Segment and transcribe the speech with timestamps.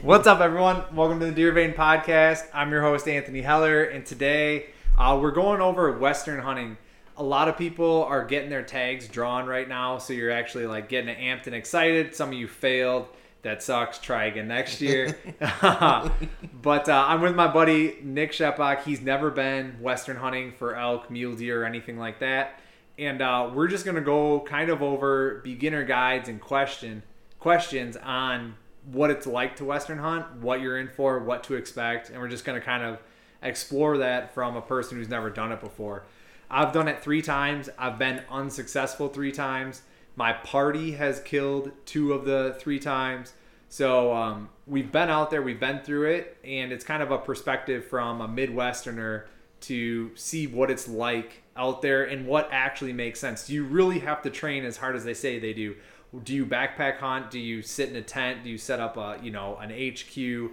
[0.00, 0.84] What's up, everyone?
[0.94, 2.44] Welcome to the Deer Vein Podcast.
[2.54, 6.78] I'm your host, Anthony Heller, and today uh, we're going over Western hunting.
[7.18, 10.88] A lot of people are getting their tags drawn right now, so you're actually like
[10.88, 12.14] getting amped and excited.
[12.14, 13.08] Some of you failed.
[13.42, 13.98] That sucks.
[13.98, 15.18] Try again next year.
[15.40, 18.84] but uh, I'm with my buddy Nick Shepach.
[18.84, 22.60] He's never been Western hunting for elk, mule deer, or anything like that.
[22.98, 27.02] And uh, we're just gonna go kind of over beginner guides and question
[27.38, 28.54] questions on
[28.92, 32.28] what it's like to Western hunt, what you're in for, what to expect, and we're
[32.28, 32.98] just gonna kind of
[33.42, 36.04] explore that from a person who's never done it before.
[36.50, 37.68] I've done it three times.
[37.78, 39.82] I've been unsuccessful three times.
[40.16, 43.32] My party has killed two of the three times.
[43.68, 47.18] So um, we've been out there, we've been through it, and it's kind of a
[47.18, 49.26] perspective from a Midwesterner
[49.60, 53.48] to see what it's like out there and what actually makes sense.
[53.48, 55.76] You really have to train as hard as they say they do?
[56.24, 57.30] Do you backpack hunt?
[57.30, 58.42] Do you sit in a tent?
[58.44, 60.50] Do you set up a you know an HQ?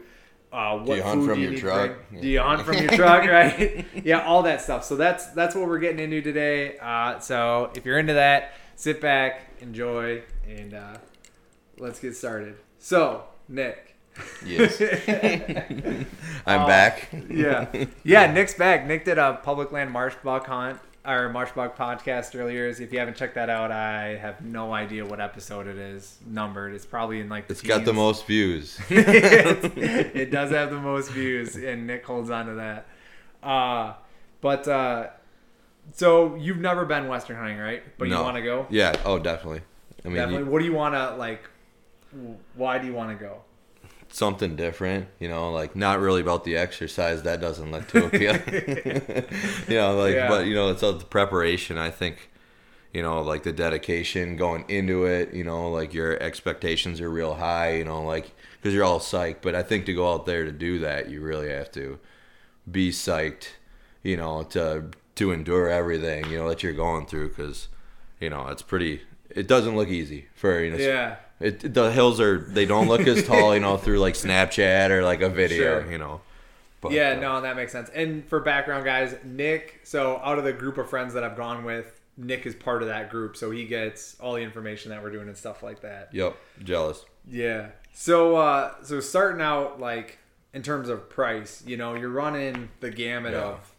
[0.51, 1.91] Uh, what you hunt from you your truck?
[2.09, 2.21] bring?
[2.21, 3.25] Do you hunt from your truck?
[3.27, 3.85] Right?
[4.05, 4.83] yeah, all that stuff.
[4.85, 6.77] So that's that's what we're getting into today.
[6.77, 10.97] Uh, so if you're into that, sit back, enjoy, and uh,
[11.79, 12.55] let's get started.
[12.79, 13.95] So Nick.
[14.45, 14.81] Yes.
[16.45, 17.09] I'm Uh, back.
[17.29, 17.67] yeah,
[18.03, 18.31] yeah.
[18.31, 18.85] Nick's back.
[18.87, 22.67] Nick did a public land marsh buck hunt or marsh buck podcast earlier.
[22.67, 26.73] If you haven't checked that out, I have no idea what episode it is numbered.
[26.73, 28.79] It's probably in like the It's got the most views.
[28.89, 29.77] it,
[30.15, 32.87] it does have the most views, and Nick holds on to that.
[33.41, 33.93] Uh,
[34.41, 35.07] but uh,
[35.93, 37.83] so you've never been Western hunting, right?
[37.97, 38.67] But you want to go?
[38.69, 38.93] Yeah.
[39.05, 39.61] Oh, definitely.
[40.03, 40.45] I mean, Definitely.
[40.45, 41.41] you- What do you want to like?
[42.55, 43.41] Why do you want to go?
[44.09, 45.07] Something different.
[45.19, 47.23] You know, like not really about the exercise.
[47.23, 48.41] That doesn't look too appealing.
[49.67, 50.27] you know, like, Yeah.
[50.29, 51.77] but you know, it's all the preparation.
[51.77, 52.29] I think.
[52.93, 55.33] You know, like the dedication going into it.
[55.33, 57.75] You know, like your expectations are real high.
[57.75, 59.41] You know, like because you're all psyched.
[59.41, 61.99] But I think to go out there to do that, you really have to
[62.71, 63.49] be psyched.
[64.03, 64.85] You know, to
[65.15, 66.29] to endure everything.
[66.31, 67.67] You know that you're going through because,
[68.19, 69.01] you know, it's pretty.
[69.29, 70.77] It doesn't look easy for you know.
[70.77, 71.17] Yeah.
[71.39, 75.03] It, the hills are they don't look as tall, you know, through like Snapchat or
[75.03, 75.91] like a video, Sure.
[75.91, 76.21] you know.
[76.81, 77.89] But, yeah, uh, no, that makes sense.
[77.89, 79.81] And for background, guys, Nick.
[79.83, 82.87] So out of the group of friends that I've gone with, Nick is part of
[82.87, 86.09] that group, so he gets all the information that we're doing and stuff like that.
[86.13, 87.05] Yep, jealous.
[87.29, 87.67] Yeah.
[87.93, 90.17] So uh so starting out like
[90.53, 93.39] in terms of price, you know, you're running the gamut Yeah.
[93.43, 93.71] of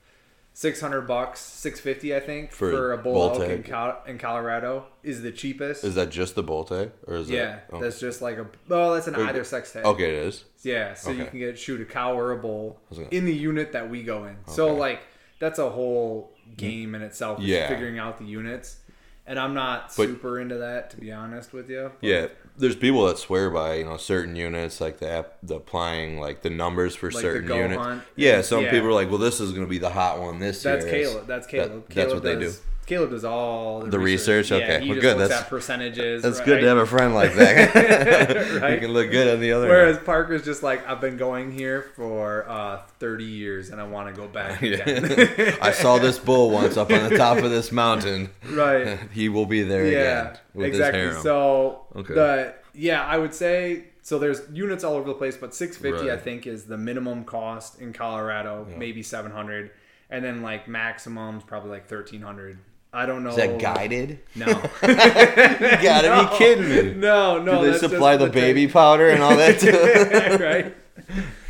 [0.59, 3.63] 600 bucks, 650 I think For for, a bull, bull elk in.
[3.63, 5.85] Col- in Colorado is the cheapest.
[5.85, 7.67] Is that just the bull tag or is yeah, that?
[7.75, 7.81] oh.
[7.81, 9.85] that's just like a well, that's an Wait, either sex tag.
[9.85, 10.47] okay, it is.
[10.65, 13.71] Yeah, so you can get shoot a cow or a bull gonna- in the unit
[13.71, 14.37] that we go in.
[14.49, 14.99] So like
[15.39, 17.39] that's a whole game in itself.
[17.39, 17.69] is Yeah.
[17.69, 18.79] figuring out the units,
[19.28, 21.93] and I'm not But- super into that to be honest with you.
[22.00, 25.56] but- Yeah, there's people that swear by you know certain units like the app, the
[25.56, 27.81] applying like the numbers for Like certain units.
[27.81, 28.03] Hunt.
[28.16, 28.71] Yeah, some Yeah.
[28.71, 31.05] people are like, well, this is going to be the hot one this That's year.
[31.05, 31.27] Caleb.
[31.28, 31.71] That's Caleb.
[31.71, 34.50] That- that's Caleb what they does, Caleb does all the, The research?
[34.50, 34.88] Yeah, Okay.
[34.88, 35.19] Well, good.
[35.19, 36.22] That's- at percentages.
[36.22, 36.47] That's right?
[36.47, 37.71] good to have a friend like that.
[38.62, 38.72] Right?
[38.75, 39.69] You can look good on the other.
[39.69, 44.09] Whereas Parker's just like, I've been going here for uh, 30 years and I want
[44.15, 45.04] to go back again.
[45.38, 45.56] Yeah.
[45.60, 48.31] I saw this bull once up on the top of this mountain.
[48.50, 48.98] right.
[49.12, 50.31] He will be there Yeah.
[50.54, 51.12] again exactly.
[51.21, 52.15] So Okay.
[52.15, 54.19] the yeah, I would say so.
[54.19, 57.93] There's units all over the place, but 650 I think is the minimum cost in
[57.93, 58.66] Colorado.
[58.71, 58.77] Yeah.
[58.78, 59.71] Maybe 700,
[60.10, 62.59] and then like maximum's probably like 1300.
[62.93, 63.31] I don't know.
[63.31, 64.21] Is that guided?
[64.34, 64.47] No.
[64.82, 64.94] You
[65.82, 66.28] gotta No.
[66.31, 66.94] be kidding me.
[66.94, 67.62] No, no.
[67.65, 68.72] Do they supply the, the baby tag.
[68.72, 69.59] powder and all that
[70.38, 70.43] too?
[70.44, 70.75] right?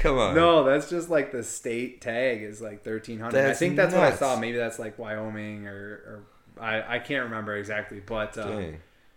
[0.01, 0.35] Come on.
[0.35, 3.45] No, that's just like the state tag is like thirteen hundred.
[3.49, 4.19] I think that's what I nuts.
[4.21, 4.39] saw.
[4.39, 6.25] Maybe that's like Wyoming or, or
[6.61, 8.63] I, I can't remember exactly, but uh,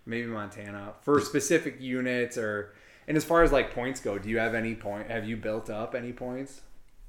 [0.05, 2.73] maybe Montana for specific units or.
[3.07, 5.09] And as far as like points go, do you have any point?
[5.09, 6.61] Have you built up any points?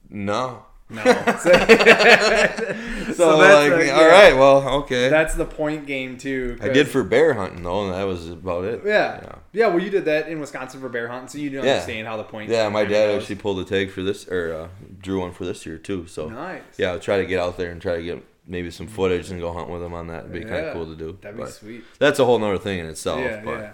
[0.08, 0.64] No.
[0.92, 1.02] No.
[3.12, 4.06] So, So like, that's, uh, all yeah.
[4.06, 5.08] right, well, okay.
[5.10, 6.56] That's the point game too.
[6.62, 8.82] I did for bear hunting though, and that was about it.
[8.86, 9.34] Yeah.
[9.52, 11.72] yeah, Well, you did that in Wisconsin for bear hunting, so you don't Yeah.
[11.72, 12.48] understand how the point.
[12.50, 13.22] Yeah, my dad goes.
[13.22, 14.68] actually pulled a tag for this, or uh,
[15.00, 16.06] drew one for this year too.
[16.06, 16.62] So Nice.
[16.78, 19.40] yeah, I'll try to get out there and try to get maybe some footage and
[19.40, 20.20] go hunt with him on that.
[20.20, 21.18] It'd be kind of cool to do.
[21.20, 21.84] That'd be But sweet.
[21.98, 23.20] That's a whole nother thing in itself.
[23.20, 23.72] yeah, but yeah.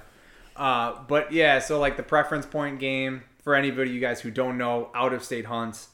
[0.56, 4.58] Uh, but yeah, so like the preference point game for anybody you guys who don't
[4.58, 5.88] know, out of state hunts,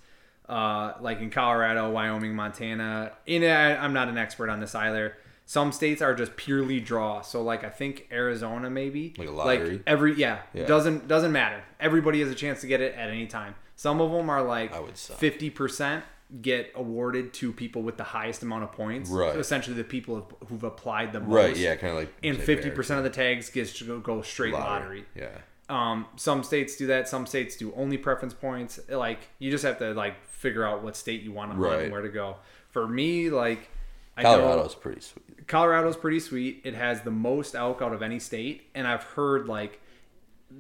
[0.48, 3.12] uh, like in Colorado, Wyoming, Montana.
[3.26, 5.16] In I, I'm not an expert on this either.
[5.46, 7.20] Some states are just purely draw.
[7.20, 9.70] So like I think Arizona maybe Like a lottery?
[9.72, 10.64] Like every yeah, Yeah.
[10.66, 11.62] doesn't doesn't matter.
[11.80, 13.54] Everybody has a chance to get it at any time.
[13.76, 15.18] Some of them are like I would suck.
[15.18, 16.04] fifty percent
[16.40, 19.10] get awarded to people with the highest amount of points.
[19.10, 19.36] Right.
[19.36, 21.34] Essentially, the people who've applied the most.
[21.34, 24.22] right, yeah, kind of like And fifty percent of the tags gets to go, go
[24.22, 25.04] straight lottery.
[25.14, 25.28] Yeah,
[25.68, 27.08] Um, some states do that.
[27.08, 28.78] Some states do only preference points.
[28.88, 31.82] Like you just have to like figure out what state you want to hunt Right.
[31.84, 32.36] and where to go.
[32.70, 33.70] For me, like
[34.16, 35.46] I know Colorado's pretty sweet.
[35.48, 36.60] Colorado's pretty sweet.
[36.64, 39.80] It has the most elk out of any state, and I've heard like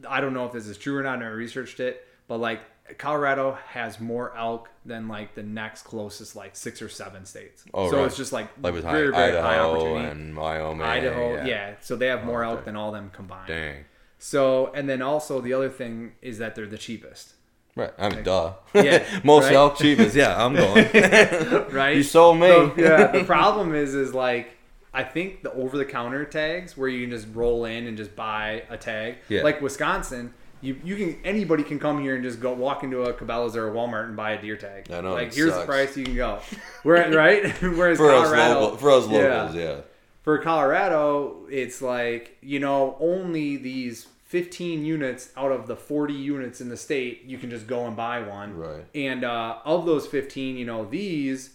[0.08, 1.16] I don't know if this is true or not.
[1.16, 2.60] I never researched it, but like
[2.98, 7.64] Colorado has more elk than like the next closest like six or seven states.
[7.72, 8.06] Oh, so right.
[8.06, 8.92] it's just like, Like very high,
[9.30, 10.08] very high Idaho opportunity.
[10.10, 10.82] and Wyoming.
[10.86, 11.74] Idaho, yeah.
[11.80, 12.64] So they have more elk okay.
[12.66, 13.48] than all them combined.
[13.48, 13.84] Dang.
[14.24, 17.34] So and then also the other thing is that they're the cheapest,
[17.76, 17.92] Right.
[17.98, 18.54] I mean, duh.
[18.72, 19.54] Yeah, Most right?
[19.54, 20.16] elk cheapest.
[20.16, 20.88] Yeah, I'm going.
[21.70, 21.94] right?
[21.94, 22.46] you sold me.
[22.46, 23.08] So, yeah.
[23.08, 24.56] The problem is, is like
[24.94, 28.16] I think the over the counter tags where you can just roll in and just
[28.16, 29.16] buy a tag.
[29.28, 29.42] Yeah.
[29.42, 30.32] Like Wisconsin,
[30.62, 33.68] you you can anybody can come here and just go walk into a Cabela's or
[33.68, 34.90] a Walmart and buy a deer tag.
[34.90, 36.38] I know, Like here's the price you can go.
[36.82, 37.52] Where right?
[37.60, 39.52] Whereas for us Colorado, local, for us Yeah.
[39.52, 39.80] yeah.
[40.22, 46.60] for Colorado, it's like, you know, only these 15 units out of the 40 units
[46.60, 48.56] in the state, you can just go and buy one.
[48.56, 48.84] Right.
[48.92, 51.50] And uh, of those 15, you know, these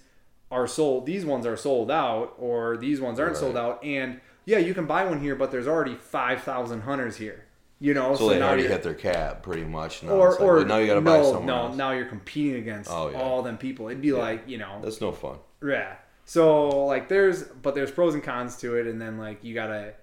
[0.50, 3.84] are sold, these ones are sold out, or these ones aren't sold out.
[3.84, 7.44] And yeah, you can buy one here, but there's already 5,000 hunters here.
[7.82, 10.02] You know, So, they now already hit their cap pretty much.
[10.02, 11.76] Now or, like, or well, now you got to no, buy somewhere no, else.
[11.76, 13.20] now you're competing against Oh, yeah.
[13.22, 13.90] all them people.
[13.90, 15.40] It'd be like, you know, That's no fun.
[15.62, 15.96] yeah.
[16.24, 19.96] So like there's but there's pros and cons to it and then like you gotta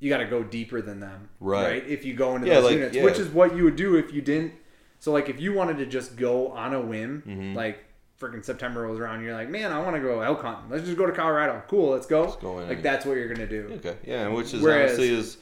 [0.00, 1.28] you gotta go deeper than them.
[1.40, 1.86] Right.
[1.86, 2.96] If you go into Yeah, those like, units.
[2.96, 3.02] yeah.
[3.04, 4.52] Which is what you would do if you didn't
[4.98, 7.54] so like if you wanted to just go on a whim, Mm-hmm.
[7.54, 7.84] like
[8.20, 10.70] freaking September rolls around, you're like, Man, I wanna go elk hunting.
[10.70, 11.62] Let's just go to Colorado.
[11.68, 12.30] Cool, let's go.
[12.40, 13.70] go in like that's what you're gonna do.
[13.76, 13.96] Okay.
[14.06, 15.36] Yeah, which is Whereas- honestly is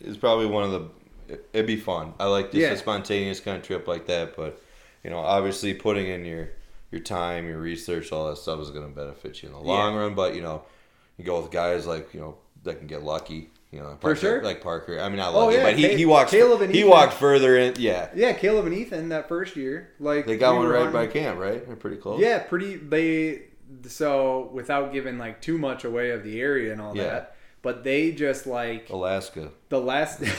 [0.00, 1.38] is probably one of the.
[1.52, 2.12] It'd be fun.
[2.18, 2.72] I like just Yeah.
[2.72, 4.60] a spontaneous kind of trip like that, but
[5.04, 6.48] you know, obviously putting in your
[6.90, 9.94] your time, your research, all that stuff is going to benefit you in the long
[9.94, 10.14] run.
[10.14, 10.62] But you know,
[11.16, 13.50] you go with guys like you know that can get lucky.
[13.72, 14.42] You know, Parker, sure.
[14.42, 15.00] like Parker.
[15.00, 16.30] I mean, not Oh, lucky, yeah, but he, he walks.
[16.30, 16.90] Caleb and he Ethan.
[16.90, 17.74] walked further in.
[17.78, 19.88] Yeah, Yeah, Caleb and Ethan that first year.
[19.98, 21.66] Like they got we one right by camp, right?
[21.66, 22.20] They're pretty close.
[22.20, 22.76] Yeah, pretty.
[22.76, 23.44] They
[23.88, 27.04] so without giving like too much away of the area and all Yeah.
[27.04, 29.50] that, but they just like Alaska.
[29.70, 30.20] the last,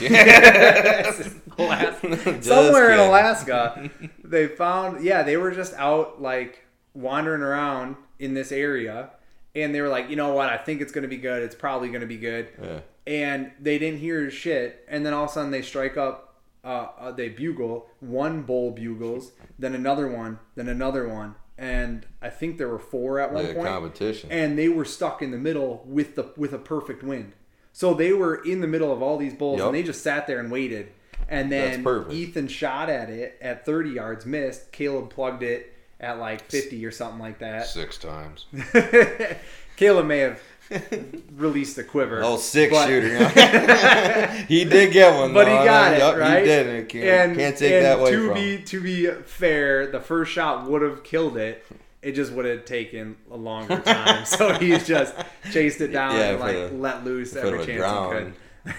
[1.58, 3.00] Alaska somewhere in.
[3.00, 3.90] Alaska,
[4.22, 6.64] they found yeah they were just out like
[6.94, 9.10] wandering around in this area,
[9.56, 11.42] and they were like, you know what, I think it's gonna be good.
[11.42, 12.80] It's probably gonna be good, Yeah.
[13.06, 16.34] And they didn't hear his shit, and then all of a sudden they strike up.
[16.64, 22.30] Uh, uh, they bugle one bull bugles, then another one, then another one, and I
[22.30, 24.30] think there were four at one Like point competition.
[24.32, 27.34] and they were stuck in the middle with the with a perfect wind.
[27.72, 29.66] So they were in the middle of all these bulls, Yup.
[29.66, 30.88] and they just sat there and waited.
[31.28, 31.84] And then.
[32.10, 34.70] Ethan shot at it at 30 yards, missed.
[34.72, 37.66] Caleb plugged it at like 50 or something like that.
[37.66, 38.46] Six times.
[39.76, 40.40] Caleb may have
[41.36, 42.22] released the quiver.
[42.24, 43.28] Oh, six but- shooter.
[44.48, 45.64] he did get one, but he though.
[45.64, 46.38] got it right.
[46.40, 46.66] He did.
[46.66, 48.34] and Can't, and can't take and that away to from.
[48.34, 51.64] be to be fair, the first shot would have killed it.
[52.02, 54.24] It just would have taken a longer time.
[54.26, 55.14] so he's just
[55.52, 58.32] chased it down Yeah, and like the- let loose every chance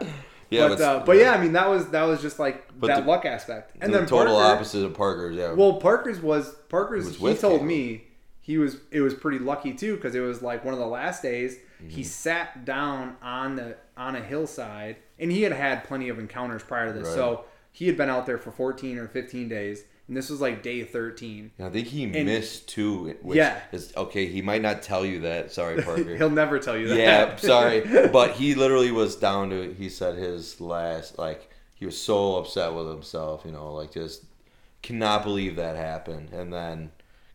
[0.50, 3.02] Yeah, but but- uh, but yeah, I mean that was that was just like that
[3.04, 3.76] the- luck aspect.
[3.80, 5.36] And the then total Parker, opposite of Parker's.
[5.36, 5.52] Yeah.
[5.52, 7.18] well, Parker's was Parker's.
[7.20, 8.04] was he told me
[8.50, 11.22] he was it was pretty lucky too because it was like one of the last
[11.22, 11.56] days.
[11.56, 11.88] Mm-hmm.
[11.90, 16.64] He sat down on the on a hillside, and he had had plenty of encounters
[16.64, 17.06] prior to this.
[17.08, 17.14] Right.
[17.14, 20.64] So he had been out there for 14 or 15 days, and this was like
[20.64, 21.52] day 13.
[21.60, 23.16] I think he and- missed two.
[23.22, 23.60] Which Yeah.
[23.70, 25.52] Is, okay, he might not tell you that.
[25.52, 26.16] Sorry, Parker.
[26.16, 26.98] He'll never tell you that.
[26.98, 29.72] yeah, sorry, but he literally was down to.
[29.74, 33.42] He said his last like he was so upset with himself.
[33.46, 34.24] You know, like just
[34.82, 36.90] cannot believe that happened, and then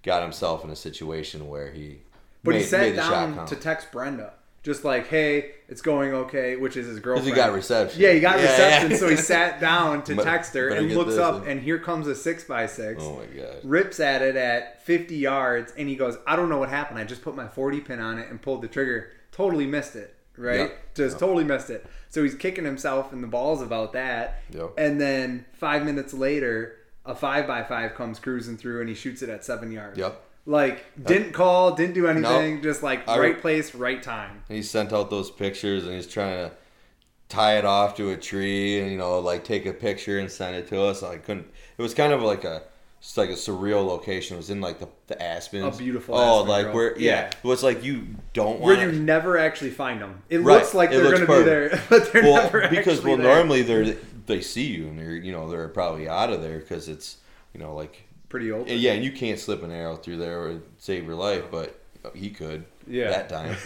[0.06, 2.00] got himself in a situation where he.
[2.44, 4.34] but he made- sat made the down to text Brenda,
[4.64, 7.26] just like, "Hey, it's going okay," which is his girlfriend.
[7.26, 8.02] Because he got reception.
[8.02, 8.98] Yeah, he got Yeah, reception, yeah.
[8.98, 12.44] so he sat down to text her and looks up, and here comes a six
[12.44, 13.02] by six.
[13.04, 13.56] Oh my god.
[13.64, 17.04] rips at it at 50 yards and he goes i don't know what happened i
[17.04, 20.60] just put my 40 pin on it and pulled the trigger totally missed it right
[20.60, 20.94] Yep.
[20.94, 21.20] just Yep.
[21.20, 24.74] totally missed it so he's kicking himself in the balls about that Yep.
[24.78, 29.22] and then five minutes later a 5 by 5 comes cruising through and he shoots
[29.22, 30.22] it at seven yards Yep.
[30.46, 32.64] like didn't call didn't do anything Nope.
[32.64, 36.50] just like I- right place right time he sent out those pictures and he's trying
[36.50, 36.56] to
[37.30, 40.56] tie it off to a tree and you know like take a picture and send
[40.56, 41.48] it to us i couldn't
[41.78, 42.62] it was kind of like a
[43.00, 46.38] it's like a surreal location it was in like the, the aspens A beautiful oh
[46.40, 46.76] aspen like grove.
[46.76, 47.12] where yeah.
[47.22, 47.28] Yeah.
[47.28, 50.56] it was like you don't where want you never actually find them it Right.
[50.60, 53.26] looks like It they're looks gonna be there but they're well never because well there.
[53.36, 53.96] normally they're
[54.28, 57.18] they see you and they're you know they're probably out of there because it's
[57.54, 60.62] you know like pretty open yeah and you can't slip an arrow through there or
[60.78, 61.80] save your life but
[62.14, 63.10] he could Yeah.
[63.10, 63.56] that time.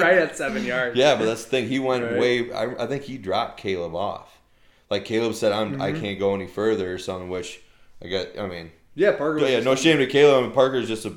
[0.00, 0.96] right at seven yards.
[0.96, 1.68] yeah, but that's the thing.
[1.68, 2.18] He went Right.
[2.18, 2.52] way.
[2.52, 4.38] I, I think he dropped Caleb off.
[4.88, 6.00] Like Caleb said, I'm I Mm-hmm.
[6.00, 7.28] can't go any further or something.
[7.28, 7.60] Which
[8.02, 8.38] I get.
[8.38, 9.46] I mean, Yeah, Parker.
[9.46, 10.38] yeah, no shame to Caleb.
[10.38, 11.12] I mean, Parker's just a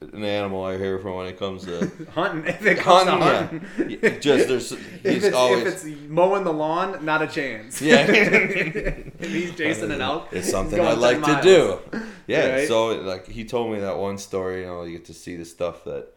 [0.00, 2.46] an animal I hear from when it comes to hunting.
[2.46, 3.60] If it comes to hunting.
[3.60, 4.18] hunting, Yeah.
[4.18, 7.80] Just there's if he's it's, always if it's mowing the lawn, not a chance.
[7.82, 8.06] yeah.
[8.08, 11.78] if he's chasing an elk, It's something I'd 10 like to do.
[12.26, 12.48] Yeah.
[12.50, 12.68] Right?
[12.68, 14.60] So like he told me that one story.
[14.62, 16.08] You know, you get to see the stuff that,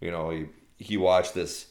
[0.00, 0.46] you know, he
[0.78, 1.66] he watched this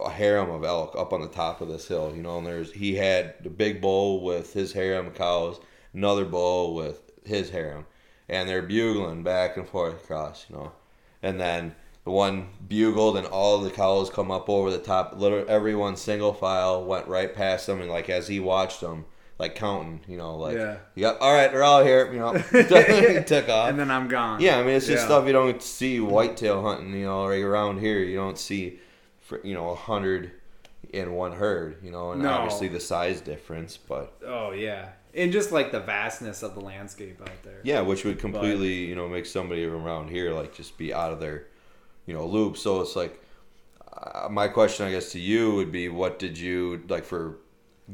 [0.00, 2.12] a harem of elk up on the top of this hill.
[2.14, 5.58] You know, and there's he had the big bull with his harem of cows,
[5.94, 7.86] another bull with his harem,
[8.28, 10.46] and they're bugling back and forth across.
[10.48, 10.72] You know,
[11.22, 11.74] and then.
[12.04, 15.12] The one bugled and all the cows come up over the top.
[15.18, 19.04] Literally, everyone single file went right past them, and like as he watched them,
[19.38, 20.78] like counting, you know, like Yeah.
[20.94, 21.18] Yep.
[21.20, 22.10] All right, they're all here.
[22.10, 22.32] You know,
[23.26, 23.68] took off.
[23.68, 24.40] and then I'm gone.
[24.40, 25.04] yeah, I mean, it's just Yeah.
[25.06, 26.94] stuff you don't see whitetail hunting.
[26.94, 28.78] You know, right around here, you don't see,
[29.20, 30.30] for, you know, a hundred
[30.94, 31.76] in one herd.
[31.84, 32.30] You know, and No.
[32.30, 37.20] obviously the size difference, but Oh yeah, and just like the vastness of the landscape
[37.22, 37.60] out there.
[37.64, 41.20] yeah, which would completely, you know, make somebody around here like just be out of
[41.20, 41.46] their,
[42.06, 42.56] you know, loop.
[42.56, 43.22] So it's like,
[43.92, 47.38] uh, my question, I guess, to you would be, what did you like for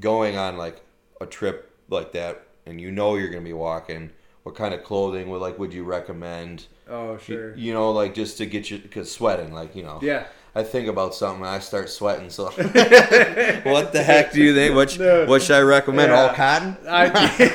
[0.00, 0.82] going on like
[1.20, 4.10] a trip like that, and you know you're gonna be walking?
[4.42, 6.66] What kind of clothing would like would you recommend?
[6.88, 7.56] Oh You- sure.
[7.56, 9.98] You, know, like just to get you because sweating, like you know.
[10.02, 10.26] Yeah.
[10.54, 12.30] I think about something and I start sweating.
[12.30, 14.74] So, what the heck do you think?
[14.74, 15.26] What, No.
[15.26, 16.10] what should I recommend?
[16.12, 16.20] Yeah.
[16.22, 16.76] All cotton?
[16.88, 17.08] I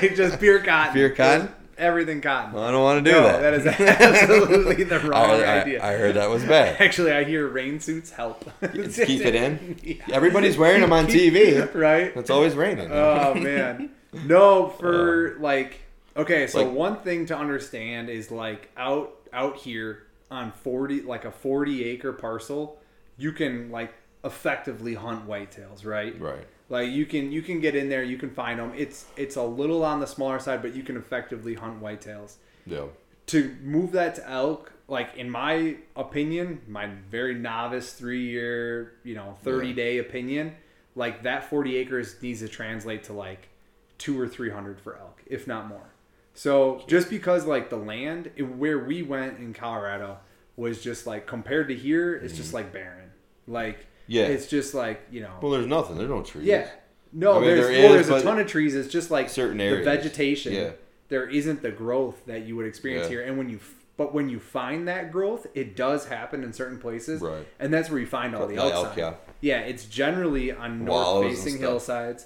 [0.15, 0.93] just pure cotton.
[0.93, 1.47] Pure cotton?
[1.47, 2.59] Just everything cotton.
[2.59, 3.39] I don't want to do no, that.
[3.39, 5.83] that is absolutely the wrong I, I- idea.
[5.83, 6.81] I heard that was bad.
[6.81, 8.43] Actually, I hear rain suits help.
[8.61, 9.79] Keep it in.
[9.81, 9.95] Yeah.
[10.11, 11.73] Everybody's wearing them on TV.
[11.73, 12.11] right?
[12.15, 12.91] It's always raining.
[12.91, 13.91] Oh man.
[14.25, 15.39] No, for uh.
[15.41, 15.79] like
[16.17, 21.23] okay, so Like- one thing to understand is like out out here on 40 like
[21.25, 22.78] a 40 acre parcel,
[23.19, 26.19] you can like effectively hunt whitetails, right?
[26.19, 26.47] right.
[26.69, 28.73] Like you can you can get in there, you can find them.
[28.75, 32.35] It's it's a little on the smaller side, but you can effectively hunt whitetails.
[32.65, 32.85] Yeah.
[33.27, 39.15] To move that to elk, like in my opinion, my very novice three year, you
[39.15, 39.75] know, thirty Yeah.
[39.75, 40.55] day opinion,
[40.95, 43.49] like that forty acres needs to translate to like
[43.97, 45.89] two or three hundred for elk, if not more.
[46.35, 50.19] So just because like the land where we went in Colorado
[50.55, 52.57] was just like compared to here, it's just mm-hmm.
[52.57, 53.08] like barren.
[53.49, 53.85] Like.
[54.11, 54.23] Yeah.
[54.23, 55.97] it's just like you know Well, there's nothing.
[55.97, 56.45] There's no trees.
[56.47, 56.67] yeah.
[57.13, 58.75] No, I mean, there's there well, there's a ton of trees.
[58.75, 59.85] It's just like certain areas.
[59.85, 60.53] the vegetation.
[60.53, 60.71] Yeah.
[61.09, 63.09] There isn't the growth that you would experience Yeah.
[63.17, 63.59] here, and when you
[63.97, 67.45] but when you find that growth, it does happen in certain places, Right.
[67.59, 68.73] And that's where you find all the elk.
[68.73, 69.13] elk, yeah.
[69.41, 69.59] yeah.
[69.59, 72.25] It's generally on north-facing hillsides,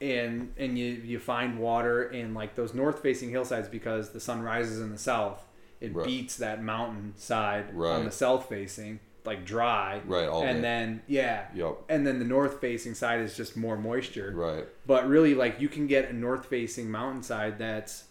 [0.00, 4.80] and and you you find water in like those north-facing hillsides because the sun rises
[4.80, 5.44] in the south.
[5.80, 6.06] It Right.
[6.06, 10.62] beats that mountain side on the south-facing, like dry, Right, all and day.
[10.62, 11.76] then yeah, Yep.
[11.88, 14.32] and then the north facing side is just more moisture.
[14.34, 14.66] Right.
[14.86, 18.04] But really, like you can get a north facing mountainside that's,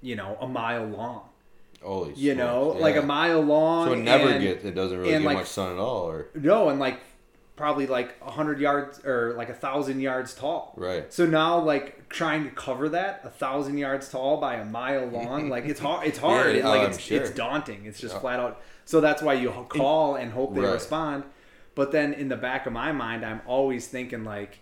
[0.00, 1.28] you know, a mile long.
[1.82, 2.14] Holy.
[2.14, 2.80] You smokes, know, yeah.
[2.82, 3.86] like a mile long.
[3.88, 4.64] So it never and- gets.
[4.64, 7.00] It doesn't really get like, much sun at all, or no, and like
[7.54, 10.74] probably like a hundred yards or like a thousand yards tall.
[10.76, 11.12] right.
[11.12, 15.48] So now, like trying to cover that a thousand yards tall by a mile long,
[15.48, 16.06] like it's hard.
[16.06, 16.54] It's hard.
[16.56, 17.20] Yeah, It- like um, I'm it's sure.
[17.20, 17.84] it's daunting.
[17.86, 18.20] It's just Yeah.
[18.20, 18.60] flat out.
[18.86, 20.72] So that's why you call and hope they Right.
[20.72, 21.24] respond.
[21.74, 24.60] But then in the back of my mind, I'm always thinking like,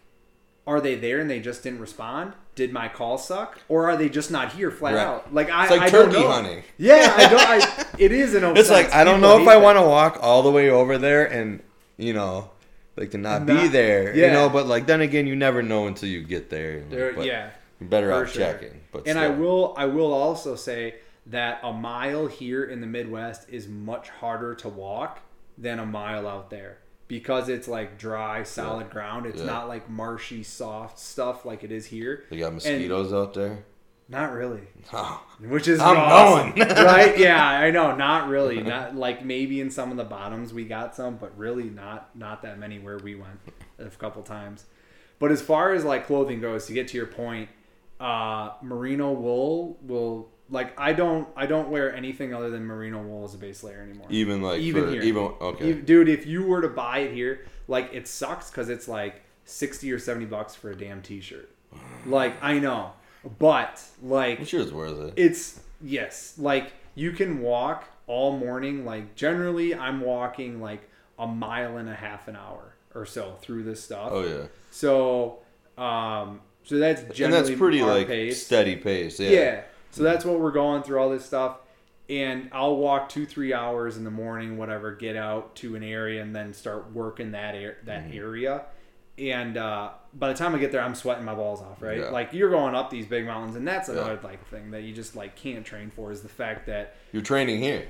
[0.67, 2.33] are they there and they just didn't respond?
[2.57, 5.03] Did my call suck, or are they just not here flat Right.
[5.07, 5.35] out?
[5.35, 6.31] Like I, It's like I don't turkey know.
[6.31, 6.63] hunting.
[6.79, 7.41] Yeah, I don't.
[7.41, 8.45] I, it is an.
[8.45, 8.57] Obsession.
[8.57, 11.25] It's like I don't know if I want to walk all the way over there
[11.27, 11.63] and
[11.97, 12.51] you know,
[12.97, 14.17] like to not, be Not- there.
[14.17, 16.81] You know, but like then again, you never know until you get there.
[16.89, 17.51] There, But yeah.
[17.81, 18.43] You're better off sure.
[18.43, 18.81] checking.
[18.93, 20.95] But and I will I will also say
[21.27, 25.21] that a mile here in the Midwest is much harder to walk
[25.57, 26.79] than a mile out there
[27.09, 29.27] because it's like dry, solid ground.
[29.27, 29.47] It's Yeah.
[29.47, 32.25] not like marshy, soft stuff like it is here.
[32.31, 33.65] They got mosquitoes out there.
[34.07, 34.61] Not really.
[34.93, 36.53] Oh, Which is I'm awesome.
[36.55, 36.69] going.
[36.85, 37.17] right?
[37.19, 37.97] Yeah, I know.
[37.97, 38.63] Not really.
[38.63, 42.43] Not like maybe in some of the bottoms we got some, but really not not
[42.43, 43.41] that many where we went
[43.79, 44.67] a couple times.
[45.19, 47.49] But as far as like clothing goes, to get to your point,
[47.99, 53.25] uh, merino wool will like I don't I don't wear anything other than merino wool
[53.25, 54.07] as a base layer anymore.
[54.11, 55.03] even like Even for, here.
[55.03, 55.73] even okay.
[55.73, 59.91] Dude, if you were to buy it here, like it sucks because it's like sixty
[59.93, 61.51] or seventy bucks for a damn t-shirt.
[62.07, 62.93] Like I know,
[63.39, 65.15] but like I'm sure it's worth it.
[65.17, 68.85] it's yes, like you can walk all morning.
[68.85, 73.65] Like generally, I'm walking like a mile and a half an hour or so through
[73.65, 74.11] this stuff.
[74.13, 75.39] oh yeah, So,
[75.77, 78.45] um, so that's generally and that's pretty like pace.
[78.47, 79.19] steady pace.
[79.19, 79.31] Yeah.
[79.31, 79.63] Yeah.
[79.95, 81.59] So that's what we're going through all this stuff.
[82.11, 86.21] and I'll walk two three hours in the morning, whatever, get out to an area
[86.21, 88.19] and then start working that air, that Mm-hmm.
[88.19, 88.63] area.
[89.17, 91.81] And uh, by the time I get there, I'm sweating my balls off.
[91.81, 92.11] Right, Yeah.
[92.11, 93.95] like you're going up these big mountains, and that's Yeah.
[93.95, 97.23] another like thing that you just like can't train for is the fact that You're
[97.23, 97.87] training here.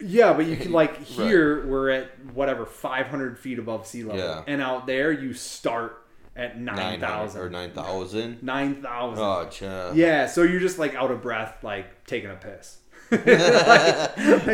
[0.00, 4.42] yeah, but you can like here we're at whatever 500 feet above sea level, Yeah.
[4.46, 6.03] and out there you start
[6.36, 8.42] at Nine nine thousand or nine thousand.
[8.42, 9.22] nine thousand.
[9.24, 9.92] Oh, cha.
[9.92, 12.78] Yeah, so you're just like out of breath, like taking a piss.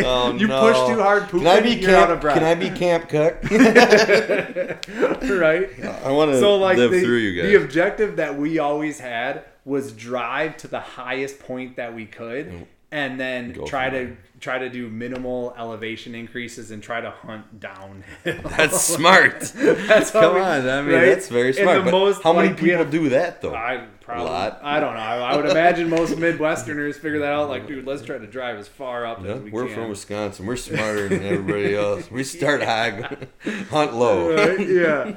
[0.03, 0.61] Oh, you no.
[0.61, 2.21] push too hard, pooping, Can I be you're out of camp?
[2.21, 2.35] breath.
[2.39, 3.43] Can I be camp cook?
[5.41, 5.69] right?
[6.05, 7.51] I want to So like live the, through you guys.
[7.51, 12.51] the objective that we always had was drive to the highest point that we could,
[12.51, 12.67] mm.
[12.93, 17.61] And then Go try to try to do minimal elevation increases and try to hunt
[17.61, 18.03] downhill.
[18.57, 19.41] That's smart.
[19.55, 21.05] That's Come we- on, I mean right?
[21.11, 21.85] that's very smart.
[21.91, 23.55] most, how many like, we people had- do that though?
[23.55, 24.61] I probably, lot?
[24.63, 25.01] I don't know.
[25.01, 27.51] I, I would imagine most Midwesterners figure that out.
[27.51, 29.53] Like, dude, let's try to drive as far up Yeah, as we can.
[29.53, 30.47] we're from Wisconsin.
[30.47, 32.11] We're smarter than everybody else.
[32.11, 33.15] We start high,
[33.69, 34.35] hunt low.
[34.35, 34.59] right?
[34.67, 35.15] Yeah.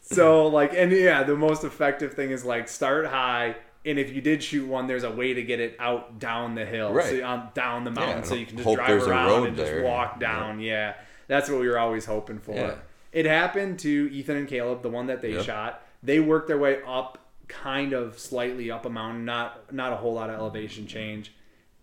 [0.00, 4.20] So like, and yeah, the most effective thing is like start high, and if you
[4.20, 7.06] did shoot one, there's a way to get it out down the hill, Right.
[7.20, 10.20] so, um, down the mountain, and so you can just drive around and just walk
[10.20, 10.60] down.
[10.60, 10.94] Yeah.
[11.28, 12.54] that's what we were always hoping for.
[12.54, 12.74] Yeah.
[13.12, 15.44] It happened to Ethan and Caleb, the one that they Yep.
[15.44, 15.86] shot.
[16.02, 20.14] They worked their way up, kind of slightly up a mountain, not not a whole
[20.14, 21.32] lot of elevation change,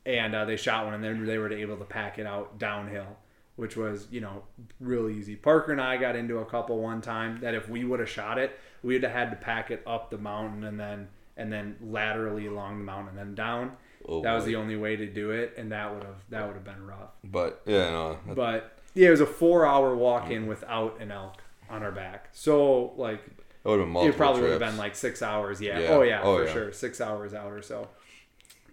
[0.06, 3.18] and uh, they shot one, and then they were able to pack it out downhill
[3.56, 4.42] which was you know
[4.80, 5.36] real easy.
[5.36, 8.38] Parker and I got into a couple one time that if we would have shot
[8.38, 12.46] it, we'd have had to pack it up the mountain and then and then laterally
[12.48, 13.72] along the mountain and then down.
[14.08, 16.56] Oh, that was the only way to do it, and that would have that would
[16.56, 17.12] have been rough.
[17.24, 21.12] But yeah, no, that- But yeah, it was a four hour walk in without an
[21.12, 22.30] elk on our back.
[22.32, 25.60] So like that would have been multiple it probably would have been like six hours.
[25.62, 25.80] Yeah.
[25.80, 25.88] Yeah.
[25.90, 26.54] Oh yeah, Oh, for yeah.
[26.54, 26.72] sure.
[26.74, 27.90] Six hours out or so.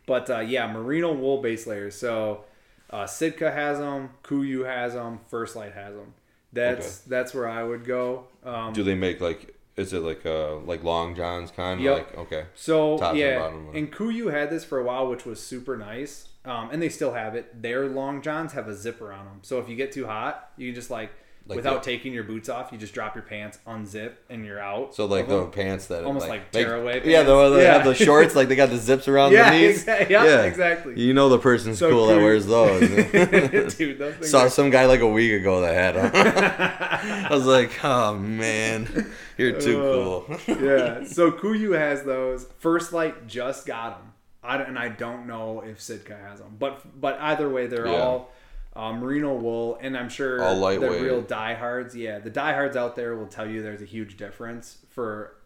[0.06, 1.96] But uh, yeah, merino wool base layers.
[1.96, 2.44] So
[2.90, 4.11] uh, Sitka has them.
[4.23, 5.18] Kuiu has them.
[5.28, 6.14] First Lite has them.
[6.52, 8.28] That's that's where I would go.
[8.44, 9.55] Um, Do they make like?
[9.76, 11.97] Is it like uh like long johns kind of Yep.
[11.97, 12.45] like okay?
[12.54, 15.76] So Tops and yeah, bottom and Kuiu had this for a while, which was super
[15.76, 16.28] nice.
[16.45, 17.60] Um, and they still have it.
[17.60, 20.69] Their long johns have a zipper on them, so if you get too hot, you
[20.69, 21.10] can just like,
[21.49, 24.59] Like without the- taking your boots off, you just drop your pants, unzip, and you're
[24.59, 24.97] out.
[24.97, 27.73] So like the pants that Almost like tearaway Yeah, the that Yeah.
[27.75, 29.78] have the shorts like they got the zips around yeah, the knees.
[29.82, 30.13] exactly.
[30.13, 31.00] Yeah, exactly.
[31.00, 32.80] You know the person's So cool that wears those.
[33.76, 36.11] Dude, those Saw are- some guy like a week ago that had them.
[37.30, 40.41] I was like, oh man, you're too Uh, cool.
[40.49, 41.04] yeah.
[41.04, 42.47] So Kuiu has those.
[42.59, 44.13] First Lite just got them.
[44.43, 47.87] I don't, and I don't know if Sitka has them, but but either way, they're
[47.87, 47.99] Yeah.
[48.00, 48.32] all
[48.76, 51.00] uh, merino wool, and I'm sure All the lightweight.
[51.02, 51.97] real diehards.
[51.97, 55.36] Yeah, the diehards out there will tell you there's a huge difference for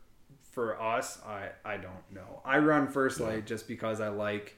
[0.51, 1.19] for us.
[1.27, 2.43] I I don't know.
[2.45, 4.57] I run First Lite just because I like.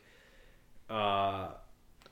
[0.91, 1.49] Uh,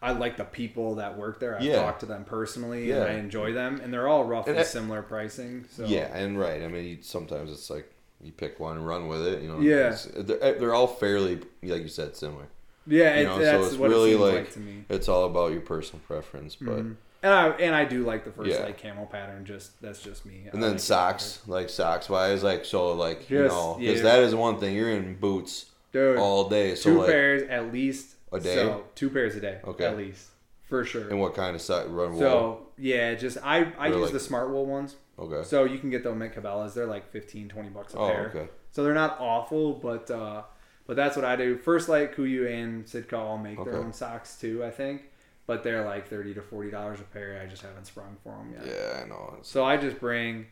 [0.03, 1.57] I like the people that work there.
[1.57, 1.77] I've Yeah.
[1.83, 3.03] talked to them personally, Yeah.
[3.03, 5.67] and I enjoy them, and they're all roughly And I- similar pricing.
[5.71, 6.63] So Yeah, and right.
[6.63, 7.91] I mean, you, sometimes it's like
[8.23, 9.43] you pick one and run with it.
[9.43, 9.61] You know.
[9.61, 9.89] Yeah.
[9.93, 12.47] It's- They're, they're all fairly, like you said, similar.
[12.87, 14.85] Yeah, You it, know, so it's what really it seems like, like to me.
[14.89, 16.57] it's all about your personal preference.
[16.57, 16.97] But Mhm.
[17.23, 18.65] And I and I do like the first Yeah.
[18.65, 19.45] like camel pattern.
[19.45, 20.45] Just that's just me.
[20.51, 24.03] and I then like socks, like socks wise, like so, like you know, because yeah.
[24.05, 24.75] that is one thing.
[24.75, 26.17] You're in boots dude.
[26.19, 26.75] all day.
[26.75, 28.55] So two like, pairs at least A day?
[28.55, 29.59] So two pairs a day.
[29.67, 29.85] Okay.
[29.85, 30.29] at least
[30.63, 31.09] for sure.
[31.11, 32.21] and what kind of sock run wool?
[32.21, 34.97] So yeah, just I I use like- the Smartwool ones.
[35.19, 35.43] okay.
[35.47, 36.73] So you can get them at Cabela's.
[36.73, 38.33] They're like 15, 20 bucks a Oh, pair.
[38.35, 38.49] okay.
[38.71, 40.45] So they're not awful, but uh,
[40.91, 41.57] but that's what I do.
[41.57, 44.65] First Lite, Kuiu, and Sitka all make their own socks too.
[44.65, 45.03] I think,
[45.47, 47.41] but they're like thirty to forty dollars a pair.
[47.41, 48.67] I just haven't sprung for them yet.
[48.67, 49.37] Yeah, I know.
[49.39, 50.47] It's, So I just bring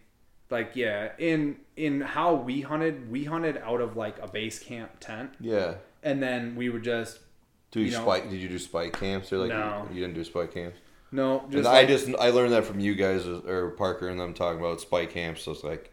[0.49, 4.93] like yeah, in in how we hunted, we hunted out of like a base camp
[5.01, 5.75] tent yeah.
[6.05, 7.19] and then we would just
[7.73, 8.31] Do you, You know- spike?
[8.31, 9.89] Did you do spike camps or like No.
[9.91, 10.79] you, you didn't do spike camps?
[11.11, 14.21] no, Just just I just I learned that from you guys uh, or Parker and
[14.21, 15.43] them talking about spike camps.
[15.43, 15.93] So it's like,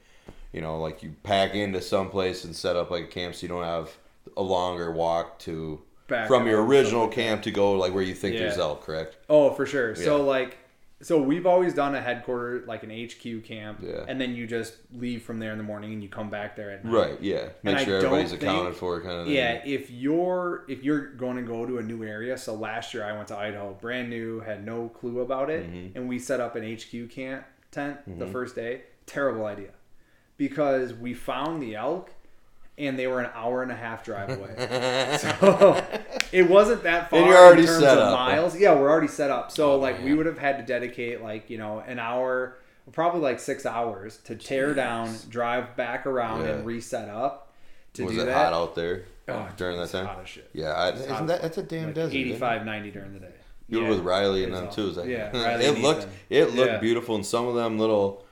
[0.53, 3.41] you know, like you pack into some place and set up like a camp so
[3.41, 3.89] you don't have
[4.38, 8.33] a longer walk to back from your original camp to go like where you think
[8.35, 8.41] Yeah.
[8.41, 8.83] there's elk.
[8.83, 9.17] Correct?
[9.29, 9.95] Oh, for sure.
[9.95, 10.57] So like
[11.01, 14.05] so we've always done a headquarter like an HQ camp Yeah.
[14.07, 16.71] and then you just leave from there in the morning and you come back there
[16.71, 16.93] at night.
[16.93, 17.21] Right.
[17.21, 17.49] Yeah.
[17.63, 19.25] Make And sure everybody's think- accounted for, kind of.
[19.25, 19.35] Thing.
[19.35, 23.03] Yeah, if you're if you're going to go to a new area, so last year
[23.03, 25.97] I went to Idaho, brand new, had no clue about it, Mm-hmm.
[25.97, 28.83] and we set up an HQ camp tent the first day.
[29.05, 29.71] Terrible idea,
[30.38, 32.11] because we found the elk,
[32.77, 34.53] and they were an hour and a half drive away.
[35.19, 35.81] so
[36.31, 38.13] it wasn't that far And you're already in terms set of up.
[38.19, 38.57] miles.
[38.57, 39.51] Yeah, we're already set up.
[39.51, 42.57] So Oh, like we would have had to dedicate like you know an hour,
[42.91, 46.51] probably like six hours to tear down, drive back around, Yeah.
[46.51, 47.53] and reset up.
[47.93, 50.05] To Was do it that, hot out there Oh, during that time?
[50.05, 50.49] hot as shit.
[50.53, 50.73] Yeah.
[50.73, 50.95] I, hot.
[50.95, 52.09] isn't that that's a damn Like desert?
[52.15, 53.31] isn't 85, 90 during the day.
[53.69, 54.89] You were with Riley and them all- too.
[54.89, 56.77] Is that, yeah, it looked it looked Yeah.
[56.79, 58.24] beautiful and some of them little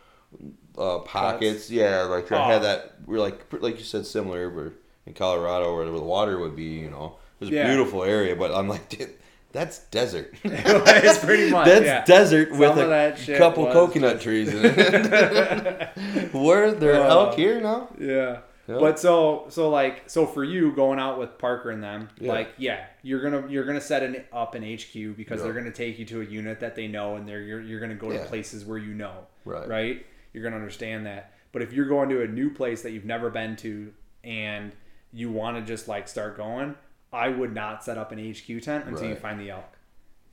[0.77, 1.69] uh, pockets.
[1.69, 2.43] Yeah, like I Oh.
[2.51, 2.93] had that.
[3.05, 4.49] We're like like you said, similar.
[4.49, 4.73] Where
[5.05, 7.67] in Colorado, where the water would be, you know, it was a Yeah.
[7.67, 8.35] beautiful area.
[8.35, 9.09] But I'm like, dude,
[9.51, 10.33] that's desert.
[10.43, 12.05] it's pretty much That's yeah.
[12.05, 16.33] desert Some with a couple coconut just- trees in it.
[16.33, 17.89] Were there Uh, elk here now?
[17.99, 18.39] Yeah.
[18.65, 18.77] Yeah.
[18.79, 22.31] But so so like so for you going out with Parker and them, Yeah.
[22.31, 25.43] like yeah, you're gonna you're gonna set an, up an HQ because Yeah.
[25.43, 27.93] they're gonna take you to a unit that they know and they're you're, you're gonna
[27.95, 28.19] go Yeah.
[28.23, 29.67] to places where you know, Right.
[29.67, 30.05] Right.
[30.33, 31.33] You're gonna understand that.
[31.51, 33.93] But if you're going to a new place that you've never been to
[34.23, 34.71] and
[35.11, 36.75] you want to just like start going,
[37.11, 39.77] I would not set up an HQ tent until you find the elk.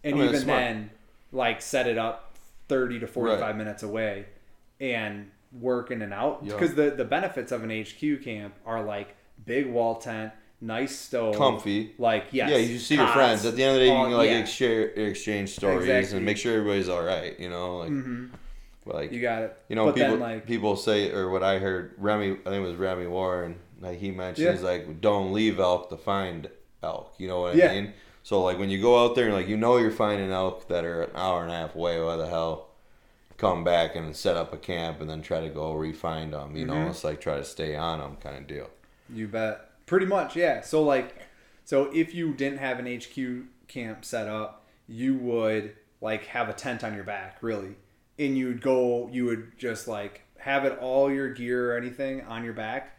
[0.02, 0.90] And I mean, even then,
[1.32, 3.56] like set it up 30 to 45 Right.
[3.56, 4.26] minutes away
[4.80, 9.14] and work in and out because the the benefits of an HQ camp are like
[9.44, 10.32] big wall tent,
[10.62, 11.92] nice stove, Comfy.
[11.98, 13.44] like yes, yeah, you see your friends.
[13.44, 14.38] At the end of the day, you can like yeah.
[14.38, 16.16] exchange exchange stories Exactly.
[16.16, 17.38] and make sure everybody's all right.
[17.38, 18.30] You know, like Mhm.
[18.86, 19.56] Like You got it.
[19.68, 22.64] You know, but people then like people say, or what I heard, Remy, I think
[22.64, 24.52] it was Remy Warren, like he mentioned, Yeah.
[24.52, 26.48] he's like, don't leave elk to find
[26.82, 27.14] elk.
[27.18, 27.72] You know what I Yeah.
[27.72, 27.92] mean?
[28.22, 30.84] So like when you go out there and like you know you're finding elk that
[30.84, 32.68] are an hour and a half away, why the hell
[33.38, 36.56] come back and set up a camp and then try to go re-find them?
[36.56, 36.90] You know, Mhm.
[36.90, 38.68] it's like try to stay on them kind of deal.
[39.08, 39.66] You bet.
[39.86, 40.60] Pretty much, yeah.
[40.60, 41.14] So like,
[41.64, 46.52] so if you didn't have an HQ camp set up, you would like have a
[46.52, 47.76] tent on your back, really,
[48.20, 49.08] and you'd go.
[49.12, 52.96] You would just like have it all your gear or anything on your back,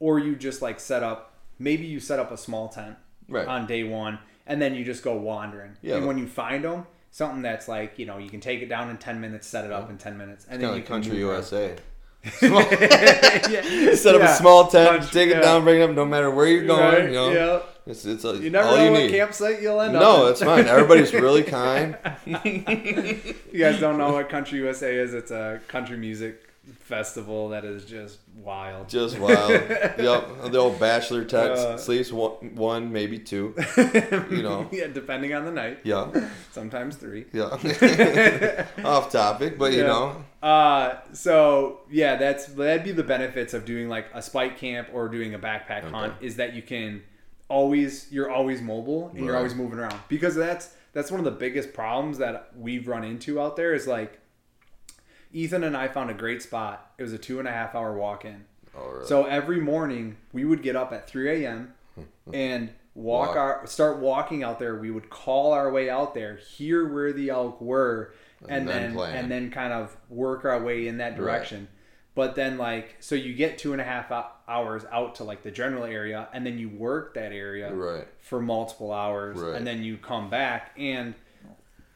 [0.00, 1.34] or you just like set up.
[1.58, 2.96] Maybe you set up a small tent
[3.28, 3.46] Right.
[3.46, 5.76] on day one, and then you just go wandering.
[5.82, 5.96] Yeah.
[5.96, 8.90] And when you find them, something that's like you know you can take it down
[8.90, 11.18] in ten minutes, set it up in ten minutes, and then Kind you can country.
[11.18, 11.76] USA.
[12.42, 13.94] yeah.
[13.94, 14.32] Set up Yeah.
[14.34, 15.40] a small tent, Country- take it yeah.
[15.40, 16.80] down, bring it up, no matter where you're going.
[16.80, 17.62] Right, You know.
[17.86, 19.10] It's it's a, You never all know you what need.
[19.10, 20.02] campsite you'll end up.
[20.02, 20.26] No, in.
[20.28, 20.66] that's fine.
[20.66, 21.96] Everybody's really kind.
[22.26, 25.14] you guys don't know what Country USA is.
[25.14, 28.88] It's a country music festival that is just wild.
[28.88, 29.50] Just wild.
[29.50, 29.98] yep.
[30.52, 33.54] The old bachelor text Uh, sleeps one, one, maybe two.
[34.30, 34.68] You know.
[34.72, 35.80] yeah, depending on the night.
[35.82, 36.08] Yeah.
[36.52, 37.26] Sometimes three.
[37.32, 38.66] Yeah.
[38.84, 40.24] Off topic, but you know.
[40.42, 45.08] Uh, so yeah, that's that'd be the benefits of doing like a spike camp or
[45.08, 47.02] doing a backpack hunt is that you can
[47.52, 51.30] always you're always mobile and you're always moving around because that's that's one of the
[51.30, 54.18] biggest problems that we've run into out there is like
[55.34, 56.92] Ethan and I found a great spot.
[56.98, 58.44] It was a two and a half hour walk in.
[58.74, 59.06] Oh, really?
[59.06, 61.74] So every morning we would get up at 3 a.m.
[62.32, 63.36] and walk, Walk.
[63.36, 64.76] our start walking out there.
[64.76, 68.94] We would call our way out there, hear where the elk were, and, And then
[68.96, 71.68] then, and then kind of work our way in that direction.
[72.14, 74.12] But then like so you get two and a half
[74.46, 78.06] hours out to like the general area, and then you work that area Right.
[78.20, 79.54] for multiple hours, Right.
[79.56, 81.14] and then you come back and.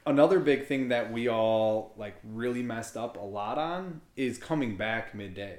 [0.09, 4.76] Another big thing that we all like really messed up a lot on is coming
[4.76, 5.59] back midday.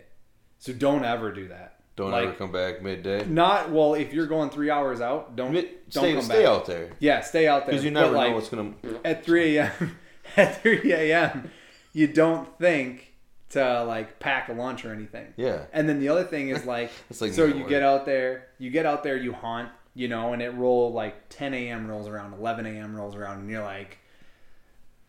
[0.58, 1.82] So don't ever do that.
[1.98, 3.26] Don't like, ever come back midday.
[3.26, 3.94] Not well.
[3.96, 6.46] If you're going three hours out, don't Mid, don't stay come stay back.
[6.46, 6.92] out there.
[7.00, 9.00] Yeah, stay out there Because you But, never like, know what's going to.
[9.06, 9.98] at 3 a.m.
[10.38, 11.52] at 3 a.m.
[11.92, 13.07] You don't think
[13.52, 15.28] to like pack a lunch or anything.
[15.38, 15.64] Yeah.
[15.74, 18.86] And then the other thing is like, like so you get out there, you get
[18.86, 21.88] out there, you hunt, you know, and it roll like 10 a.m.
[21.88, 22.96] rolls around, 11 a.m.
[22.96, 23.98] rolls around, and you're like,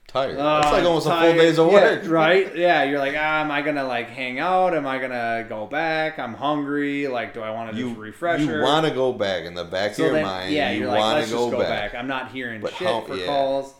[0.07, 0.37] Tired.
[0.39, 2.09] "Oh, That's like I'm almost a full tired." day's of Yeah, work.
[2.09, 2.57] right?
[2.57, 4.73] Yeah, you're like, ah, am I gonna like hang out?
[4.75, 6.19] Am I gonna go back?
[6.19, 7.07] I'm hungry.
[7.09, 8.41] Like, do I want to You, just refresh?
[8.41, 10.55] you want to go back in the back of your mind.
[10.55, 11.93] yeah, you like, want to go, go back.
[11.93, 11.95] back.
[12.01, 13.27] I'm not hearing But shit how- for yeah.
[13.27, 13.75] calls.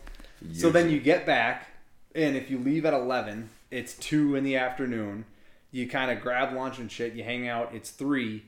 [0.53, 1.67] So then you get back,
[2.15, 5.25] and if you leave at 11, it's 2 in the afternoon.
[5.71, 7.13] You kind of grab lunch and shit.
[7.15, 7.75] You hang out.
[7.75, 8.45] It's 3.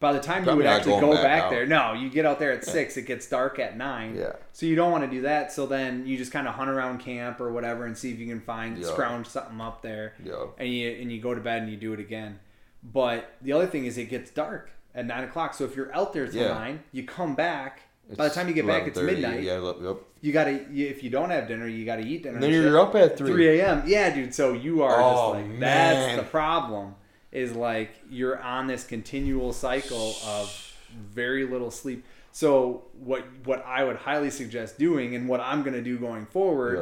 [0.00, 2.38] By the time Probably you would actually go back back, there, no, you get out
[2.38, 2.96] there at 6.
[2.96, 4.16] It gets dark at 9.
[4.16, 4.32] Yeah.
[4.52, 5.50] So you don't want to do that.
[5.50, 8.26] So then you just kind of hunt around camp or whatever and see if you
[8.26, 8.88] can find, Yeah.
[8.88, 10.14] scrounge something up there.
[10.22, 10.46] Yeah.
[10.58, 12.38] And you, and you go to bed and you do it again.
[12.82, 15.54] But the other thing is it gets dark at 9 o'clock.
[15.54, 16.54] So if you're out there till Yeah.
[16.54, 17.83] 9, you come back.
[18.16, 19.96] By the time you get back, it's midnight Yeah, yep.
[20.20, 22.74] you gotta you, if you don't have dinner you gotta eat dinner Then you're shit.
[22.74, 23.30] up at 3.
[23.30, 26.94] 3 a.m yeah dude so you are Oh, just like that's the problem
[27.32, 33.82] is like you're on this continual cycle of very little sleep so what what i
[33.82, 36.76] would highly suggest doing and what i'm gonna do going forward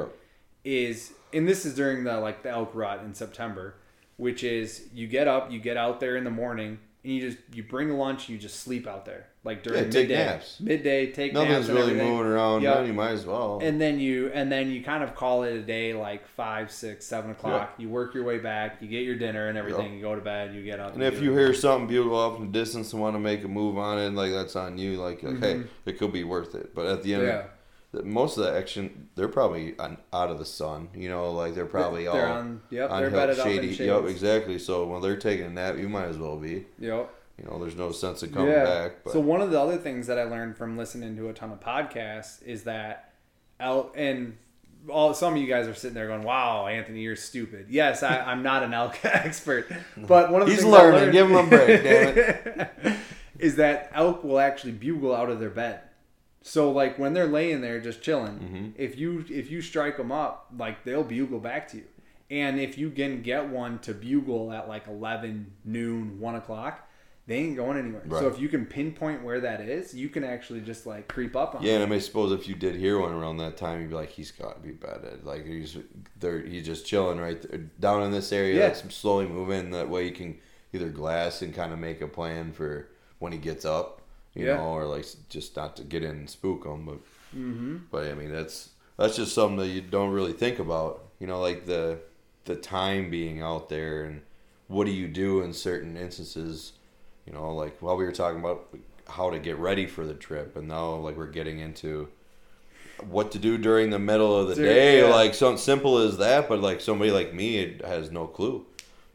[0.64, 0.70] Yeah.
[0.72, 3.74] is and this is during the like the elk rut in september
[4.16, 7.38] which is you get up you get out there in the morning and you just
[7.52, 10.60] you bring lunch you just sleep out there like during Yeah, take midday naps.
[10.60, 12.12] midday take Nothing's naps and really everything.
[12.12, 12.62] moving around.
[12.62, 12.86] Yep.
[12.86, 13.58] You might as well.
[13.60, 17.04] And then you and then you kind of call it a day like five, six,
[17.04, 17.74] seven o'clock.
[17.76, 19.94] You work your way back, you get your dinner and everything, Yep.
[19.96, 20.94] you go to bed, you get up.
[20.94, 23.48] And if you hear something beautiful off in the distance and want to make a
[23.48, 24.96] move on it, like that's on you.
[25.02, 25.66] Like, like hey, Mhm.
[25.86, 26.72] it could be worth it.
[26.72, 27.42] But at the end, Yeah.
[27.42, 27.44] the-
[27.92, 30.88] most of the action they're probably on, out of the sun.
[30.94, 33.68] You know, like they're probably They're all on- yep, on they're bedded up shady.
[33.68, 33.80] shades.
[33.80, 34.58] Yep, exactly.
[34.58, 36.66] So when they're taking a nap, you might as well be.
[36.78, 37.10] Yep.
[37.38, 39.04] You know, there's no sense of coming back.
[39.04, 41.50] But So one of the other things that I learned from listening to a ton
[41.50, 43.12] of podcasts is that
[43.60, 44.36] elk and
[44.88, 48.18] all some of you guys are sitting there going, "Wow, Anthony, you're stupid." Yes, I,
[48.20, 51.00] I'm not an elk expert, but one of the He's learning.
[51.00, 52.96] learned- Give him a break, damn
[53.38, 55.80] is that elk will actually bugle out of their bed.
[56.42, 58.66] So like when they're laying there just chilling, Mm-hmm.
[58.76, 61.84] if you if you strike them up, like they'll bugle back to you.
[62.30, 66.88] And if you can get one to bugle at like eleven noon, one o'clock,
[67.26, 68.02] they ain't going anywhere.
[68.10, 71.54] So if you can pinpoint where that is, you can actually just like creep up
[71.54, 71.62] on.
[71.62, 71.82] Yeah, them.
[71.84, 74.30] and I suppose if you did hear one around that time, you'd be like, he's
[74.32, 75.24] got to be bedded.
[75.24, 75.76] Like he's
[76.18, 78.54] there, he's just chilling right there, down in this area.
[78.54, 78.68] Yeah.
[78.68, 79.70] That's slowly moving.
[79.70, 80.38] That way you can
[80.72, 82.88] either glass and kind of make a plan for
[83.20, 84.01] when he gets up,
[84.34, 84.56] you Yeah.
[84.56, 86.84] know, or like just not to get in and spook them.
[86.86, 86.98] But
[87.36, 87.76] Mm-hmm.
[87.90, 91.02] but I mean that's that's just something that you don't really think about.
[91.18, 91.98] You know, like the
[92.44, 94.20] the time being out there and
[94.68, 96.72] what do you do in certain instances.
[97.26, 98.68] You know, like while we were talking about
[99.08, 102.08] how to get ready for the trip, and now like we're getting into
[103.08, 105.00] what to do during the middle of the Dude, day.
[105.00, 105.08] yeah.
[105.08, 108.66] Like something simple as that, but like somebody like me it has no clue.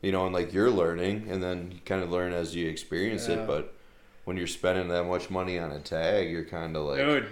[0.01, 3.27] You know, and like you're learning, and then you kind of learn as you experience
[3.27, 3.43] Yeah.
[3.43, 3.47] it.
[3.47, 3.73] But
[4.27, 7.27] when you're spending that much money on a tag, you're kind of like, Dude,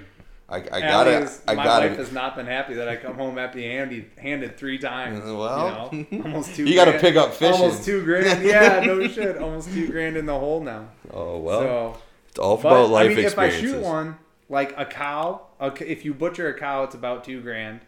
[0.47, 1.89] I, I gotta, is- I my gotta.
[1.89, 5.19] wife has not been happy that I come home empty handed handed three times.
[5.25, 6.23] Well, you know?
[6.23, 6.63] almost two.
[6.63, 7.62] you gotta pick up fishing.
[7.62, 8.41] Almost two grand.
[8.47, 9.38] Yeah, no shit.
[9.39, 10.88] Almost two grand in the hole now.
[11.12, 14.73] Oh well, so, it's all but about life I mean, if I shoot one like
[14.77, 17.81] a cow, a if you butcher a cow, it's about two grand,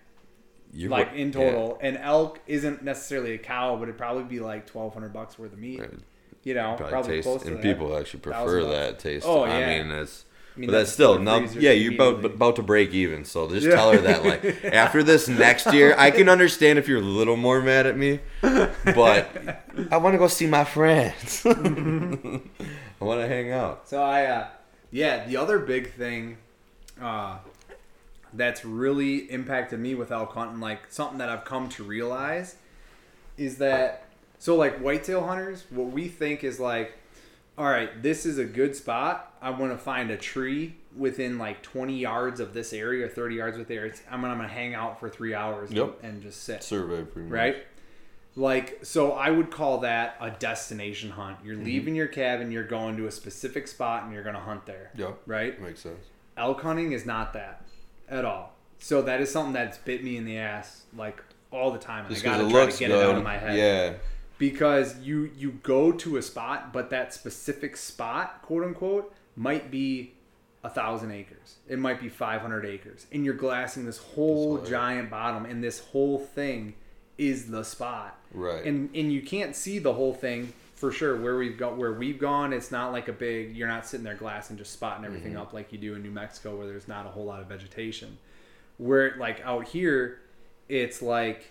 [0.73, 1.79] You're, like in total.
[1.81, 5.53] An elk isn't necessarily a cow, but it'd probably be like twelve hundred bucks worth
[5.53, 5.79] of meat.
[5.79, 5.85] Yeah,
[6.47, 7.61] You know, probably, probably, taste, close and that.
[7.61, 9.25] people actually prefer that taste.
[9.27, 9.83] Oh, I yeah.
[9.83, 10.23] mean, that's.
[10.55, 13.25] I mean, but that's still four Yeah, you're about about to break even.
[13.25, 13.75] So just Yeah.
[13.75, 14.23] tell her that.
[14.23, 17.97] Like after this next year, I can understand if you're a little more mad at
[17.97, 19.29] me, but
[19.91, 21.45] I want to go see my friends.
[21.45, 21.51] I
[23.03, 23.89] want to hang out.
[23.89, 24.47] So I, uh,
[24.89, 26.37] yeah, the other big thing
[27.01, 27.39] uh,
[28.33, 32.55] that's really impacted me with elk hunting, like something that I've come to realize,
[33.37, 34.06] is that
[34.39, 36.93] so like whitetail hunters, what we think is like,
[37.57, 39.33] all right, this is a good spot.
[39.41, 43.35] I want to find a tree within like 20 yards of this area or 30
[43.35, 43.91] yards with there.
[44.11, 45.99] I'm gonna, I'm gonna hang out for three hours Yep.
[46.03, 47.33] and, and just sit Survey, pretty much.
[47.33, 47.55] right?
[48.35, 51.37] Like, so I would call that a destination hunt.
[51.39, 51.47] Mm-hmm.
[51.47, 54.67] You're leaving your cabin, you're going to a specific spot, and you're going to hunt
[54.67, 54.91] there.
[54.95, 55.17] Yep.
[55.25, 55.59] Right?
[55.59, 56.05] Makes sense.
[56.37, 57.63] Elk hunting is not that
[58.07, 58.53] at all.
[58.77, 62.05] So that is something that's bit me in the ass like all the time.
[62.05, 62.91] And Just I gotta try to get good.
[62.91, 63.57] it out of my head.
[63.57, 63.93] Yeah.
[64.37, 70.13] Because you you go to a spot, but that specific spot, quote unquote, might be
[70.63, 71.55] a thousand acres.
[71.67, 74.67] It might be five hundred acres, and you're glassing this whole right.
[74.67, 76.75] giant bottom, and this whole thing
[77.17, 78.63] is the spot Right.
[78.63, 82.19] and and you can't see the whole thing for sure where we've got where we've
[82.19, 85.41] gone it's not like a big you're not sitting there glassing just spotting everything Mm-hmm.
[85.41, 88.19] up like you do in new mexico where there's not a whole lot of vegetation
[88.77, 90.19] where like out here
[90.69, 91.49] it's like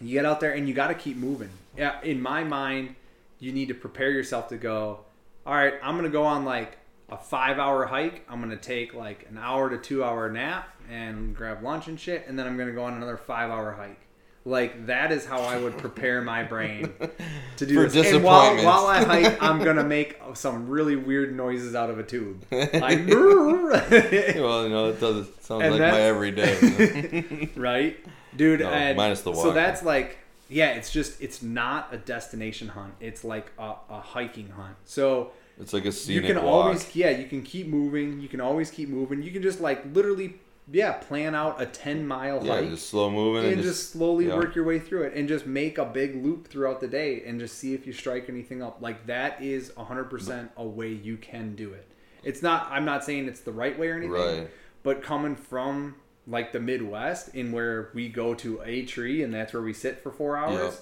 [0.00, 1.50] you get out there and you got to keep moving.
[1.76, 2.94] Yeah in my mind
[3.38, 5.00] you need to prepare yourself to go
[5.46, 6.78] all right i'm gonna go on like
[7.12, 8.24] a five hour hike.
[8.28, 12.26] I'm gonna take like an hour to two hour nap and grab lunch and shit
[12.26, 13.98] and then i'm gonna go on another five hour hike.
[14.44, 16.92] Like that is how i would prepare my brain
[17.58, 18.12] to do For this.
[18.12, 22.02] And while, while i hike i'm gonna make some really weird noises out of a
[22.02, 22.44] tube.
[22.50, 27.48] Like well, you know, it doesn't sounds And like my everyday.
[27.56, 27.98] right
[28.36, 30.18] dude No, and minus the so that's like
[30.48, 32.94] yeah it's just it's not a destination hunt.
[33.00, 34.76] It's like a, a hiking hunt.
[34.84, 36.44] So it's like a you can walk.
[36.66, 38.20] always yeah you can keep moving.
[38.20, 39.22] You can always keep moving.
[39.22, 40.34] You can just like literally
[40.70, 44.28] yeah plan out a 10 mile yeah, hike just slow moving and and just, slowly
[44.28, 44.36] yeah.
[44.36, 47.40] work your way through it and just make a big loop throughout the day and
[47.40, 48.78] just see if you strike anything up.
[48.80, 51.88] Like that is 100% a way you can do it.
[52.22, 54.50] It's not i'm not saying it's the right way or anything Right.
[54.84, 59.52] but coming from like the midwest in where we go to a tree and that's
[59.52, 60.80] where we sit for four hours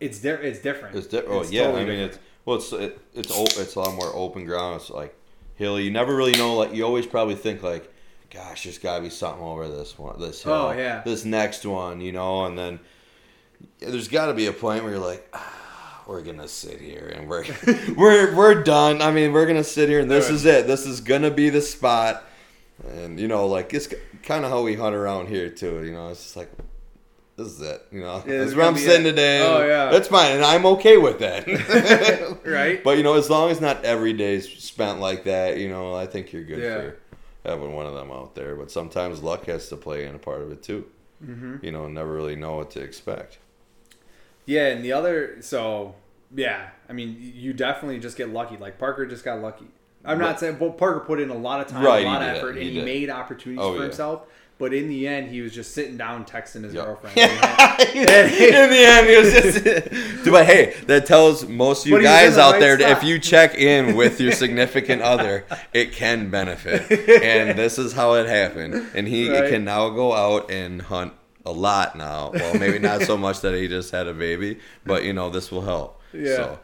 [0.00, 2.12] it's di- it's different It's di- oh yeah, totally I mean different.
[2.12, 4.80] it's well it's it, it's it's a lot more open ground.
[4.80, 5.14] It's like
[5.56, 5.82] hilly.
[5.84, 6.54] You never really know.
[6.54, 7.92] Like you always probably think like,
[8.30, 11.02] gosh, there's got to be something over this one, this hill, Oh, yeah.
[11.04, 12.44] this next one, you know.
[12.44, 12.78] And then
[13.80, 15.28] there's got to be a point where you're like.
[15.32, 15.54] Ah,
[16.06, 17.44] we're gonna sit here and we're
[17.96, 19.02] we're we're done.
[19.02, 20.66] I mean, we're gonna sit here and this is it.
[20.66, 22.24] This is gonna be the spot.
[22.86, 23.88] And you know, like it's
[24.22, 25.84] kind of how we hunt around here too.
[25.84, 26.50] You know, it's just like
[27.36, 27.82] this is it.
[27.92, 29.10] You know, Yeah, this is where I'm sitting it.
[29.10, 29.42] today.
[29.46, 29.90] Oh, yeah.
[29.90, 31.46] that's fine, and I'm okay with that.
[32.44, 35.94] right But you know, as long as not every day's spent like that, you know,
[35.94, 36.76] I think you're good Yeah.
[36.80, 36.96] for
[37.44, 38.54] having one of them out there.
[38.56, 40.86] But sometimes luck has to play in a part of it too.
[41.24, 41.64] Mm-hmm.
[41.64, 43.38] You know, never really know what to expect.
[44.46, 45.94] Yeah, and the other, so
[46.34, 48.56] yeah, I mean, you definitely just get lucky.
[48.56, 49.66] Like Parker just got lucky.
[50.08, 52.28] I'm not saying, but Parker put in a lot of time, Right, a lot of
[52.28, 53.84] effort, he and he made opportunities Oh, for yeah.
[53.84, 54.22] himself.
[54.58, 56.84] But in the end, he was just sitting down texting his Yep.
[56.84, 57.16] girlfriend.
[57.94, 60.24] in the end, he was just.
[60.30, 62.60] but hey, that tells most of you But he was in guys the out right
[62.60, 66.90] there if you check in with your significant other, it can benefit.
[67.22, 68.84] And this is how it happened.
[68.94, 69.48] And he Right.
[69.48, 71.12] can now go out and hunt
[71.46, 72.32] a lot now.
[72.34, 75.52] Well, maybe not so much that he just had a baby, but you know this
[75.52, 76.00] will help.
[76.12, 76.34] Yeah.
[76.36, 76.58] So,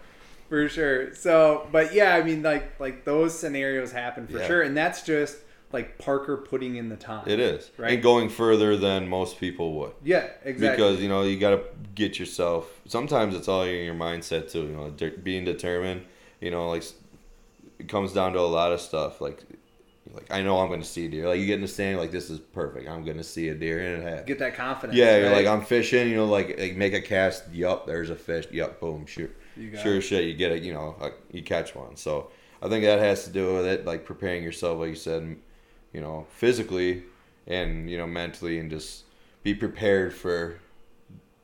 [0.62, 1.14] for sure.
[1.14, 4.46] So, but yeah, I mean, like like those scenarios happen for Yeah.
[4.46, 5.38] sure, and that's just
[5.72, 7.24] like Parker putting in the time.
[7.28, 7.70] it is.
[7.76, 7.94] Right.
[7.94, 9.92] And going further than most people would.
[10.04, 10.68] Yeah, exactly.
[10.70, 11.62] because you know you got to
[11.94, 16.02] get yourself sometimes it's all in your mindset too you know de- being determined
[16.40, 16.82] you know like
[17.78, 19.38] it comes down to a lot of stuff like
[20.12, 22.10] like i know i'm gonna see a deer like you get in the stand like
[22.10, 24.98] this is perfect i'm gonna see a deer and it happens get that confidence.
[24.98, 28.16] yeah you're like i'm fishing you know like, like make a cast yup there's a
[28.16, 29.32] fish yup boom shoot
[29.82, 32.30] sure as shit you get it you know uh, you catch one so
[32.62, 35.36] i think that has to do with it like preparing yourself like you said
[35.92, 37.02] you know physically
[37.46, 39.04] and you know mentally and just
[39.42, 40.58] be prepared for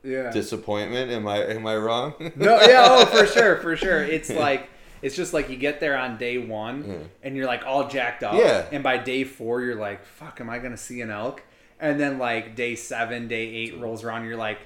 [0.03, 0.31] yeah.
[0.31, 1.11] disappointment.
[1.11, 2.13] Am I am I wrong?
[2.35, 4.03] no, yeah, oh, for sure, for sure.
[4.03, 4.69] It's like
[5.01, 6.95] it's just like you get there on day one Yeah.
[7.23, 8.35] and you're like all jacked up.
[8.35, 8.65] Yeah.
[8.71, 11.43] And by day four, you're like, "Fuck, am I gonna see an elk?"
[11.79, 14.59] And then like day seven, day eight rolls around, you're like,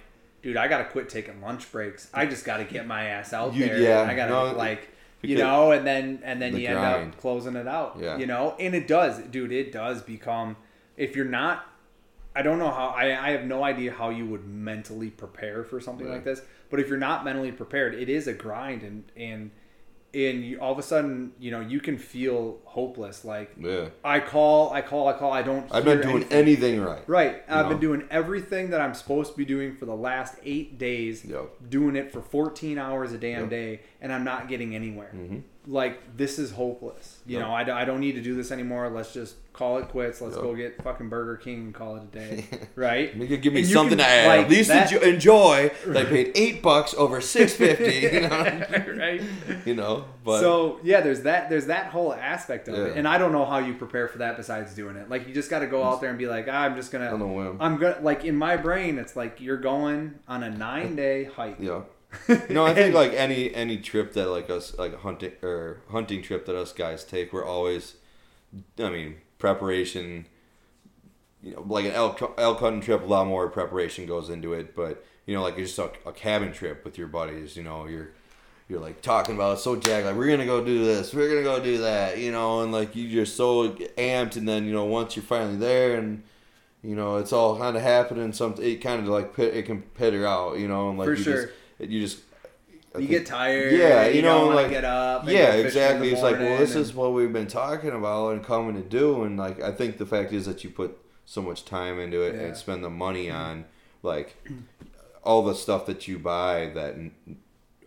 [0.46, 2.08] "Dude, I gotta quit taking lunch breaks.
[2.14, 3.80] I just gotta get my ass out You- there.
[3.80, 4.90] yeah, I gotta no, like."
[5.24, 7.98] You know, and then and then The you end up closing it out.
[8.00, 8.16] Yeah.
[8.18, 9.52] You know, and it does, dude.
[9.52, 10.56] It does become
[10.98, 11.66] if you're not
[12.36, 15.80] I don't know how I, I have no idea how you would mentally prepare for
[15.80, 16.16] something Right.
[16.16, 16.42] like this.
[16.70, 19.50] But if you're not mentally prepared, it is a grind and and
[20.16, 23.26] and you, all of a sudden, you know, you can feel hopeless.
[23.26, 23.90] Like yeah.
[24.04, 25.32] I call, I call, I call.
[25.32, 25.68] I don't.
[25.72, 26.76] I've been doing anything.
[26.76, 27.04] anything right.
[27.08, 27.44] Right.
[27.50, 27.72] I've know?
[27.72, 31.26] been doing everything that I'm supposed to be doing for the last eight days.
[31.26, 31.70] Yep.
[31.70, 33.50] Doing it for 14 hours a damn Yep.
[33.50, 35.12] day, and I'm not getting anywhere.
[35.14, 35.42] Mhm.
[35.68, 37.20] Like this is hopeless.
[37.26, 37.48] You Yep.
[37.48, 38.88] know, I don't need to do this anymore.
[38.90, 40.22] Let's just call it quits.
[40.22, 40.44] Let's Yep.
[40.44, 42.46] go get fucking Burger King and call it a day.
[42.76, 43.16] right.
[43.16, 45.72] You could give me And something can, to like, At least that- enjoy.
[45.88, 48.16] that I paid eight bucks over six fifty.
[48.16, 48.30] You know.
[49.00, 49.22] right.
[49.66, 50.06] you know.
[50.24, 53.46] But so yeah, there's that there's that whole aspect of it, and I don't know
[53.46, 55.10] how you prepare for that besides doing it.
[55.10, 57.08] Like you just got to go out there and be like, ah, I'm just gonna,
[57.12, 57.58] on a whim.
[57.60, 61.58] I'm gonna like in my brain, it's like you're going on a nine day hike.
[61.60, 61.82] Yeah.
[62.50, 66.46] No, I think like any any trip that like us like hunting or hunting trip
[66.46, 67.96] that us guys take, we're always,
[68.80, 70.28] I mean, preparation.
[71.42, 74.76] You know, like an elk elk hunting trip, a lot more preparation goes into it.
[74.76, 78.10] But you know, like just a, a cabin trip with your buddies, you know, you're
[78.68, 81.44] you're like talking about it so jacked, like we're gonna go do this, we're gonna
[81.44, 84.86] go do that, you know, and like you're just so amped, and then you know
[84.86, 86.24] once you're finally there and
[86.84, 89.84] you know it's all kind of happening, something it kind of like pit, it can
[89.84, 91.42] peter out, you know, and like For you sure.
[91.44, 92.20] just you just
[92.94, 93.74] I You think- get tired.
[93.74, 95.24] Yeah, you, you know, like- get up.
[95.24, 97.34] and yeah go fishing in the exactly it's like well this and- is what we've
[97.34, 100.64] been talking about and coming to do and like i think the fact is that
[100.64, 102.42] you put so much time into it Yeah.
[102.42, 103.38] and spend the money mm-hmm.
[103.38, 103.66] on
[104.04, 104.36] like
[105.24, 106.96] all the stuff that you buy that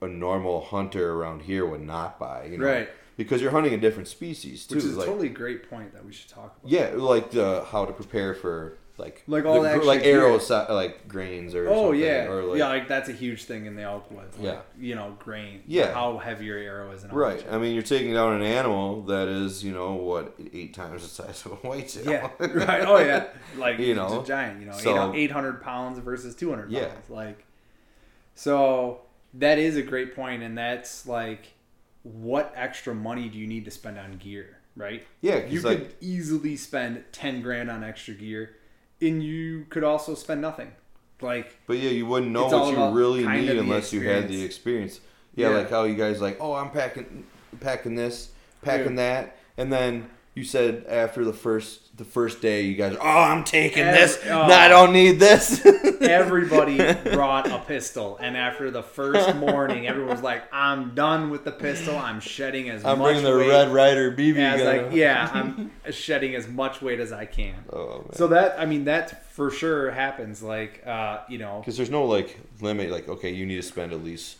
[0.02, 2.88] a normal hunter around here would not buy you know Right.
[3.16, 6.04] because you're hunting a different species too which is a like totally great point that
[6.04, 6.70] we should talk about.
[6.70, 10.52] yeah like the how to prepare for like Like all the, extra like arrow si-
[10.52, 12.68] like grains or Oh something, yeah, or like yeah.
[12.68, 14.36] Like that's a huge thing in the elk woods.
[14.36, 14.60] Like, Yeah.
[14.78, 15.62] you know, grain.
[15.66, 15.94] Yeah.
[15.94, 17.04] how heavy your arrow is.
[17.06, 17.44] Right.
[17.50, 21.08] I mean, you're taking down an animal that is, you know, what, eight times the
[21.08, 22.10] size of a whitetail.
[22.10, 22.30] Yeah.
[22.40, 22.82] right.
[22.86, 23.28] Oh yeah.
[23.56, 24.60] Like You know, know, it's a giant.
[24.60, 26.88] You know, so- eight hundred pounds versus two hundred Yeah.
[26.88, 27.08] pounds.
[27.08, 27.44] Like,
[28.34, 29.00] so
[29.34, 31.54] that is a great point, and that's like,
[32.02, 34.56] what extra money do you need to spend on gear?
[34.76, 35.04] Right.
[35.20, 38.54] Yeah, You like- could easily spend ten grand on extra gear,
[39.00, 40.72] and you could also spend nothing.
[41.20, 45.00] Like, But yeah, you wouldn't know what you really need unless you had the experience.
[45.34, 45.56] Yeah, Yeah.
[45.58, 47.24] like how you guys like, oh, I'm packing,
[47.60, 48.30] packing this,
[48.62, 53.04] packing that, and then you said after the first the first day, you guys, oh,
[53.04, 54.20] I'm taking Ev- this.
[54.26, 54.46] oh.
[54.46, 55.66] No, I don't need this.
[56.00, 56.76] everybody
[57.12, 61.50] brought a pistol, and after the first morning, everyone was like, "I'm done with the
[61.50, 61.98] pistol.
[61.98, 64.84] I'm shedding as I'm much bringing the weight Red Rider BB as gun.
[64.92, 68.04] I yeah, I'm shedding as much weight as I can." Oh.
[68.12, 70.40] So that I mean that for sure happens.
[70.40, 73.92] Like uh, you know, Because there's no like limit, like okay, you need to spend
[73.92, 74.36] at least,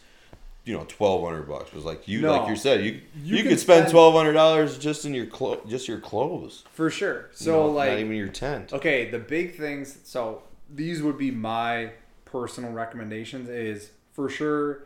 [0.69, 1.73] you know, twelve hundred bucks.
[1.73, 2.37] Was like you, No.
[2.37, 5.61] like you said, you You you, could spend twelve hundred dollars just in your clo-
[5.66, 6.64] just your clothes.
[6.73, 7.31] for sure.
[7.31, 8.73] you So know, like not even your tent.
[8.75, 9.99] Okay, the big things.
[10.05, 10.43] So
[10.73, 11.93] these would be my
[12.27, 13.49] personal recommendations.
[13.49, 14.85] Is for sure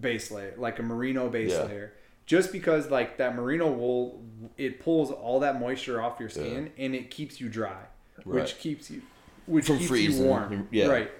[0.00, 1.64] base layer, like a merino base Yeah.
[1.64, 1.92] layer.
[2.26, 4.22] just because like that merino wool
[4.56, 7.82] it pulls all that moisture off your skin and it keeps you dry
[8.24, 8.40] Right.
[8.40, 9.02] which keeps you
[9.46, 10.22] which From keeps freezing.
[10.22, 10.86] you warm Yeah.
[10.86, 11.10] right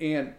[0.00, 0.32] and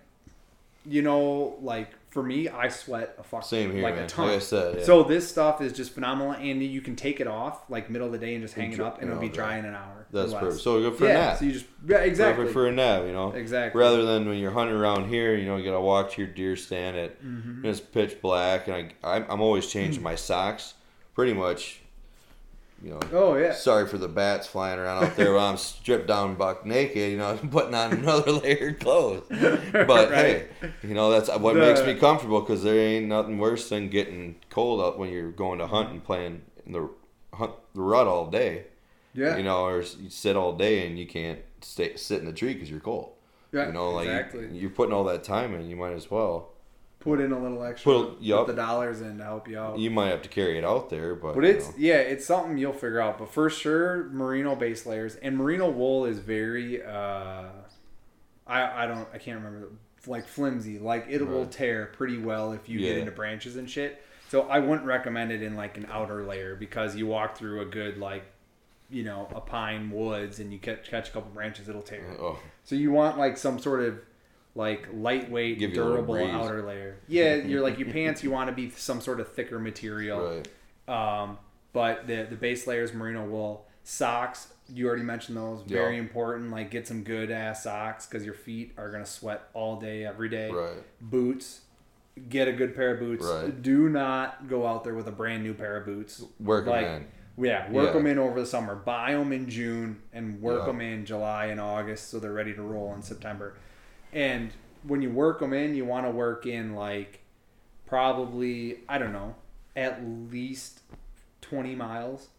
[0.84, 4.06] you know like for me i sweat a fuck Same here, like man.
[4.06, 4.84] a ton Like I said, yeah.
[4.86, 8.14] so this stuff is just phenomenal and you can take it off like middle of
[8.14, 10.34] the day and just hang it up and it'll be dry in an hour That's
[10.34, 10.62] perfect.
[10.64, 11.38] So good for yeah a nap.
[11.40, 13.32] so you just yeah exactly Perfect for a nap, you know.
[13.34, 13.80] Exactly.
[13.80, 16.56] Rather than when you're hunting around here, you know, you gotta walk to your deer
[16.56, 17.50] stand at Mm-hmm.
[17.58, 20.74] and it's pitch black, and I I'm, I'm always changing my socks,
[21.16, 21.82] pretty much.
[22.84, 23.00] You know.
[23.14, 26.66] oh yeah Sorry for the bats flying around out there while I'm stripped down buck
[26.66, 27.12] naked.
[27.12, 29.24] You know, I'm putting on another layer of clothes.
[29.30, 30.12] But Right.
[30.12, 30.48] hey,
[30.84, 34.36] you know that's what The- makes me comfortable because there ain't nothing worse than getting
[34.50, 36.90] cold up when you're going to hunt and playing in the
[37.34, 38.66] hunt the rut all day.
[39.14, 42.34] yeah You know, or you sit all day and you can't stay sit in the
[42.34, 43.14] tree because you're cold.
[43.52, 46.12] yeah You know, like exactly you, are putting all that time in, you might as
[46.12, 46.52] well.
[47.06, 49.92] Put in a little extra Put- put, the dollars in to help you out You
[49.92, 51.74] might have to carry it out there, but But it's know.
[51.78, 53.20] yeah, it's something you'll figure out.
[53.20, 57.44] But for sure, merino base layers and merino wool is very uh,
[58.48, 59.70] I I don't I can't remember
[60.08, 60.80] like flimsy.
[60.80, 64.02] Like it will tear pretty well if you get into branches and shit.
[64.30, 67.66] So I wouldn't recommend it in like an outer layer because you walk through a
[67.66, 68.24] good like
[68.90, 72.06] you know a pine woods and you catch catch a couple branches, it'll tear.
[72.20, 74.00] oh, So you want like some sort of
[74.56, 76.98] like lightweight, Give you a little durable outer layer.
[77.08, 78.24] Yeah, you're like your pants.
[78.24, 80.22] You want to be some sort of thicker material.
[80.22, 80.48] right.
[80.88, 81.38] Um,
[81.74, 83.66] but the the base layer is merino wool.
[83.84, 85.62] Socks, you already mentioned those.
[85.64, 86.02] Very Yeah.
[86.02, 86.52] important.
[86.52, 90.30] Like get some good ass socks because your feet are gonna sweat all day, every
[90.30, 90.50] day.
[90.50, 90.82] Right.
[91.02, 91.62] Boots,
[92.30, 93.26] get a good pair of boots.
[93.26, 93.62] Right.
[93.62, 96.24] Do not go out there with a brand new pair of boots.
[96.40, 97.08] Work like, in.
[97.38, 97.92] Yeah, work Yeah.
[97.94, 98.74] them in over the summer.
[98.76, 100.66] Buy them in June and work Yeah.
[100.68, 103.56] them in July and August so they're ready to roll in September.
[104.16, 104.52] And
[104.84, 107.20] when you work them in, you want to work in like
[107.86, 109.36] probably I don't know,
[109.76, 110.80] at least
[111.42, 112.30] twenty miles,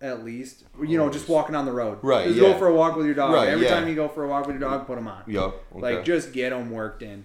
[0.00, 0.64] at least.
[0.80, 1.98] You know, just walking on the road.
[2.02, 2.52] Right, Just yeah.
[2.52, 3.34] go for a walk with your dog.
[3.34, 3.74] Right, Every yeah.
[3.74, 5.22] time you go for a walk with your dog, put them on.
[5.26, 5.62] Yup.
[5.72, 5.96] Okay.
[5.96, 7.24] Like just get them worked in.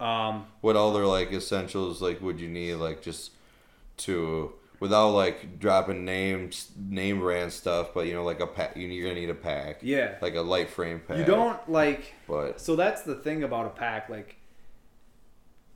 [0.00, 3.32] Um, what other like essentials like would you need like just
[3.98, 8.86] to without like dropping names name brand stuff, but you know like a pack you
[8.88, 9.78] you're gonna need a pack.
[9.82, 10.16] yeah.
[10.20, 11.18] Like a light frame pack.
[11.18, 12.14] You don't like.
[12.26, 14.08] But So that's the thing about a pack.
[14.08, 14.36] Like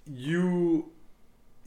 [0.06, 0.90] you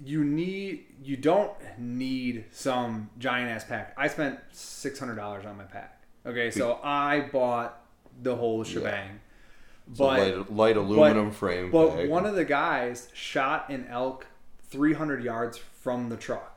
[0.04, 3.94] you need you don't need some giant ass pack.
[3.98, 6.02] I spent six hundred dollars on my pack.
[6.26, 7.82] Okay, so I bought
[8.22, 9.20] the whole shebang.
[9.90, 11.70] it's But light, light aluminum frame.
[11.70, 12.10] but pack.
[12.10, 14.26] one of the guys shot an elk
[14.70, 16.55] 300 yards from the truck.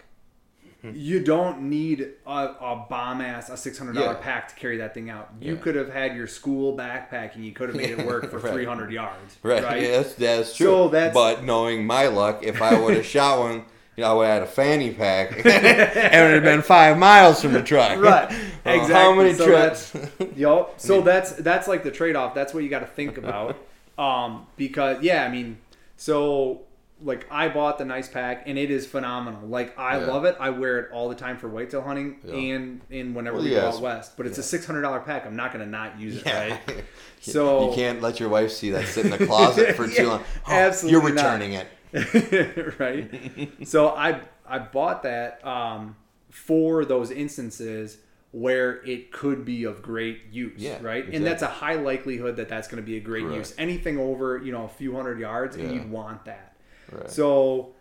[0.82, 4.14] You don't need a, a bomb ass a $600 Yeah.
[4.14, 5.28] pack to carry that thing out.
[5.40, 5.60] You Yeah.
[5.60, 8.52] could have had your school backpack and you could have made it work for Right.
[8.52, 9.36] 300 yards.
[9.42, 9.82] Right, Right.
[9.84, 10.66] yeah, that's that's true.
[10.66, 13.64] So that's- but knowing my luck, if I would have shot one,
[13.96, 16.96] you know, I would have had a fanny pack, and it would have been five
[16.96, 17.98] miles from the truck.
[18.00, 18.30] Right.
[18.30, 18.94] Uh, Exactly.
[18.94, 19.92] How many So trips?
[20.36, 20.74] Yup.
[20.80, 22.32] So that's that's like the trade off.
[22.34, 23.56] That's what you got to think about.
[23.98, 25.58] Um, because yeah, I mean,
[25.96, 26.60] so
[27.02, 29.46] like I bought the nice pack and it is phenomenal.
[29.48, 30.06] Like I Yeah.
[30.06, 30.36] love it.
[30.40, 32.34] I wear it all the time for whitetail hunting Yeah.
[32.34, 34.16] and in whenever Well, we yeah, go out west.
[34.16, 35.24] But it's a six hundred dollar pack.
[35.26, 36.48] I'm not gonna not use it, Yeah.
[36.50, 36.60] right?
[37.20, 40.06] So you can't let your wife see that sit in the closet for Yeah, too
[40.08, 40.24] long.
[40.46, 41.22] Oh, absolutely You're not.
[41.24, 41.68] returning it.
[42.78, 43.66] right?
[43.66, 45.96] so I I bought that um,
[46.30, 47.98] for those instances
[48.30, 50.98] where it could be of great use, Yeah, right?
[50.98, 51.16] exactly.
[51.16, 53.36] And that's a high likelihood that that's going to be a great Correct.
[53.38, 53.54] use.
[53.58, 56.54] Anything over you know a few hundred yards, and you'd want that.
[56.92, 57.10] Right.
[57.10, 57.74] So,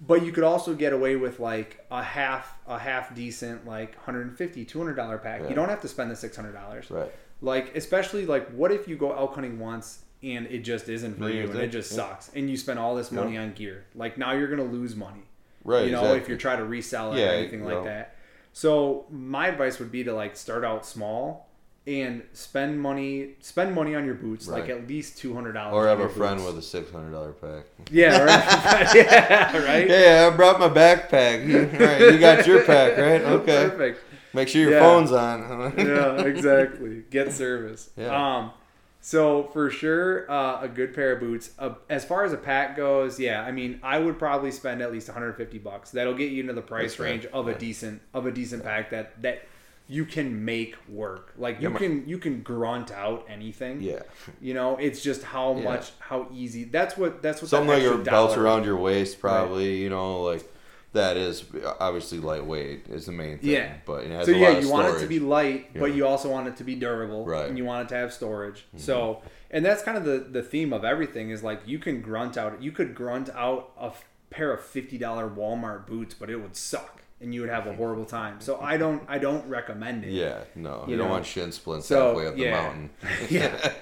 [0.00, 4.64] but you could also get away with like a half a half decent like 150
[4.64, 5.42] 200 dollar pack.
[5.42, 5.48] Yeah.
[5.48, 6.90] You don't have to spend the 600 dollars.
[6.90, 7.12] right.
[7.40, 11.22] Like especially like what if you go elk hunting once and it just isn't for
[11.22, 11.96] No, you and it just yeah.
[11.96, 13.84] sucks and you spend all this money on gear.
[13.94, 15.22] Like now you're gonna lose money.
[15.64, 15.86] Right.
[15.86, 16.20] you know, exactly.
[16.22, 17.84] if you're trying to resell it or anything like no.
[17.84, 18.16] that.
[18.52, 21.48] So my advice would be to like start out small
[21.86, 25.74] and spend money spend money on your boots, like at least two hundred dollars.
[25.74, 27.64] or have a friend with a six hundred dollar pack.
[27.90, 28.94] Yeah, right.
[28.94, 29.88] yeah, right.
[29.88, 31.46] Hey, I brought my backpack.
[31.46, 33.20] You, right, you got your pack, right?
[33.42, 33.68] Okay.
[33.70, 34.00] Perfect.
[34.34, 34.80] Make sure your Yeah.
[34.80, 35.74] phone's on.
[35.76, 37.02] yeah, exactly.
[37.10, 37.90] Get service.
[37.96, 38.36] Yeah.
[38.38, 38.52] Um,
[39.00, 41.50] so for sure, uh, a good pair of boots.
[41.58, 44.92] Uh, as far as a pack goes, yeah, I mean, I would probably spend at
[44.92, 45.90] least 150 bucks.
[45.90, 48.90] That'll get you into the price That's range of a decent of a decent pack
[48.90, 49.42] that that
[49.88, 51.32] you can make work.
[51.36, 53.80] Like you Yeah, can you can grunt out anything.
[53.80, 54.02] yeah.
[54.40, 55.64] You know, it's just how Yeah.
[55.64, 56.64] much how easy.
[56.64, 59.76] That's what that's what Something that like your belts around your waist, probably.
[59.76, 60.48] You know, like
[60.92, 61.44] that is
[61.80, 63.50] obviously lightweight is the main thing.
[63.50, 63.74] Yeah.
[63.86, 66.64] But So yeah, you want it to be light, but you also want it to
[66.64, 67.40] be durable, Right.
[67.40, 67.48] Mm-hmm.
[67.48, 68.66] And you want it to have storage.
[68.76, 72.36] So, and that's kind of the the theme of everything is like you can grunt
[72.38, 73.92] out, you could grunt out a
[74.30, 77.74] pair of fifty dollar Walmart boots, but it would suck and you would have a
[77.74, 78.40] horrible time.
[78.40, 80.10] So I don't I don't recommend it.
[80.12, 81.14] Yeah, no, you, You don't know.
[81.14, 82.44] want shin splints So, halfway up yeah.
[82.44, 82.90] the mountain.
[83.30, 83.72] yeah.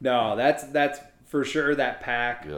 [0.00, 2.46] No, that's that's for sure that pack.
[2.48, 2.56] Yeah.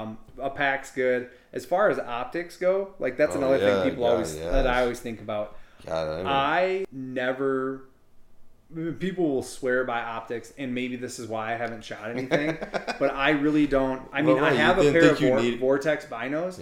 [0.00, 1.28] Um, a pack's good.
[1.52, 4.66] As far as optics go, like that's Oh, another yeah, thing people God, always that
[4.66, 5.56] I always think about.
[5.84, 7.82] God, I mean, I never.
[9.00, 12.56] People will swear by optics, and maybe this is why I haven't shot anything.
[12.98, 14.00] but I really don't.
[14.14, 16.58] I mean, Well, I right, you have a pair of vor- need- Vortex binos.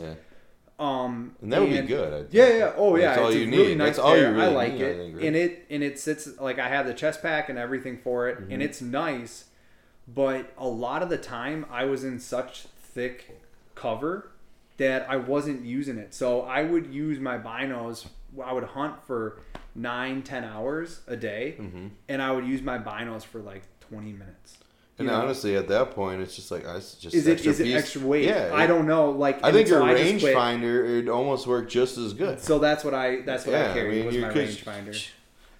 [0.80, 2.12] Um, and that would be good.
[2.24, 2.26] I.
[2.30, 2.72] Yeah, yeah.
[2.76, 3.08] Oh, yeah.
[3.08, 3.56] That's all it's you a need.
[3.58, 5.24] really nice That's all you really I like need, I it, think, right?
[5.26, 8.40] and it and it sits like I have the chest pack and everything for it,
[8.40, 8.52] Mm-hmm.
[8.52, 9.44] and it's nice.
[10.08, 13.38] But a lot of the time, I was in such thick
[13.74, 14.30] cover
[14.78, 16.14] that I wasn't using it.
[16.14, 18.06] So I would use my binos.
[18.42, 19.38] I would hunt for
[19.74, 21.86] nine, ten hours a day, Mm-hmm.
[22.08, 24.56] and I would use my binos for like twenty minutes.
[25.00, 25.22] And You know?
[25.22, 27.64] honestly, at that point, it's just like I it's just is it extra is it
[27.64, 27.74] piece.
[27.76, 28.24] extra weight?
[28.28, 29.10] Yeah, I don't know.
[29.10, 32.38] Like I think your I rangefinder it'd almost work just as good.
[32.38, 35.08] So that's what I that's what Yeah, I I carried mean, was my rangefinder.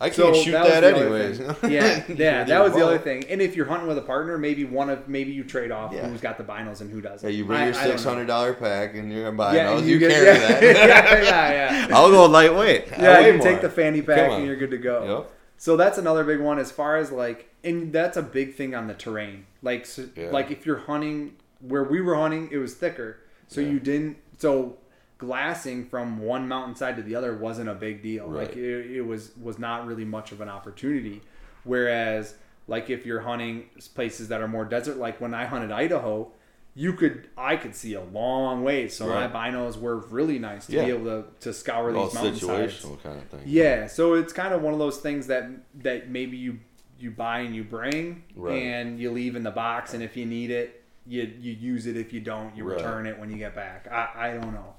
[0.02, 1.38] I can't So shoot that that, anyways.
[1.70, 3.24] Yeah, yeah, that was the other thing.
[3.28, 6.06] And if you're hunting with a partner, maybe one of maybe you trade off Yeah.
[6.08, 7.28] who's got the binos and who doesn't.
[7.28, 9.86] Yeah, you bring I- your I six hundred dollar pack and you're buying Yeah, and
[9.86, 10.62] You, get- carry yeah, that.
[10.62, 11.96] yeah, yeah, yeah.
[11.96, 12.88] I'll go lightweight.
[12.98, 13.42] Yeah, you more.
[13.42, 15.18] take the fanny pack and you're good to go.
[15.18, 15.30] Yep.
[15.60, 18.86] So that's another big one as far as like, and that's a big thing on
[18.86, 19.44] the terrain.
[19.60, 20.30] Like, so, Yeah.
[20.30, 23.68] like if you're hunting where we were hunting, it was thicker, so Yeah.
[23.68, 24.16] you didn't.
[24.38, 24.78] So
[25.18, 28.26] glassing from one mountainside to the other wasn't a big deal.
[28.26, 31.20] Like it, it was was not really much of an opportunity.
[31.64, 32.36] Whereas
[32.66, 36.32] like if you're hunting places that are more desert, like when I hunted Idaho.
[36.74, 39.30] You could, I could see a long ways, so Right.
[39.30, 40.84] my binos were really nice to Yeah.
[40.84, 42.74] be able to, to scour All these mountainsides.
[42.84, 43.40] situational kind of thing.
[43.44, 45.48] Yeah, so it's kind of one of those things that
[45.82, 46.60] that maybe you
[46.98, 48.62] you buy and you bring, Right.
[48.62, 51.96] and you leave in the box, and if you need it, you you use it.
[51.96, 52.76] If you don't, you Right.
[52.76, 53.88] return it when you get back.
[53.90, 54.74] I I don't know,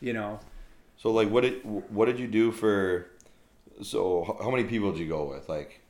[0.00, 0.40] you know.
[0.96, 3.06] So like, what did what did you do for?
[3.82, 5.48] So how many people did you go with?
[5.48, 5.80] Like,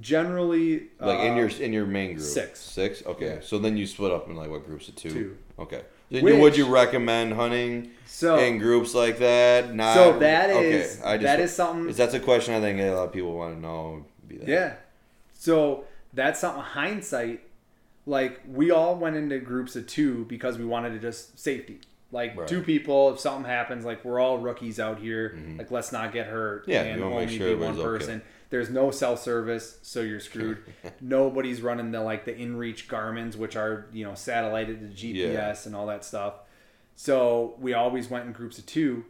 [0.00, 2.26] Generally, like in your in your main group?
[2.26, 2.60] six.
[2.60, 3.04] Six.
[3.06, 3.34] Okay.
[3.36, 3.40] Yeah.
[3.42, 5.10] So then you split up in like what groups of two?
[5.10, 5.36] Two.
[5.58, 5.82] Okay.
[6.10, 9.74] Then Which- would you recommend hunting so in groups like that?
[9.74, 9.94] Not.
[9.94, 11.88] so that okay, I just, that is something.
[11.88, 14.04] Is that's a question I think a lot of people want to know?
[14.26, 14.48] Be that.
[14.48, 14.74] Yeah.
[15.34, 17.42] So that's something hindsight.
[18.06, 21.80] Like we all went into groups of two because we wanted to just safety.
[22.12, 22.48] Like Right.
[22.48, 25.38] two people, if something happens, like we're all rookies out here.
[25.58, 26.62] Like let's not get hurt.
[26.62, 26.70] Mm-hmm.
[26.72, 28.14] Yeah, and only make sure be one everybody's okay.
[28.50, 30.58] There's no cell service, so you're screwed.
[31.00, 35.56] Nobody's running the like the InReach Garmin's, which are you know satellited to GPS Yeah.
[35.66, 36.34] and all that stuff.
[36.96, 39.04] So we always went in groups of two,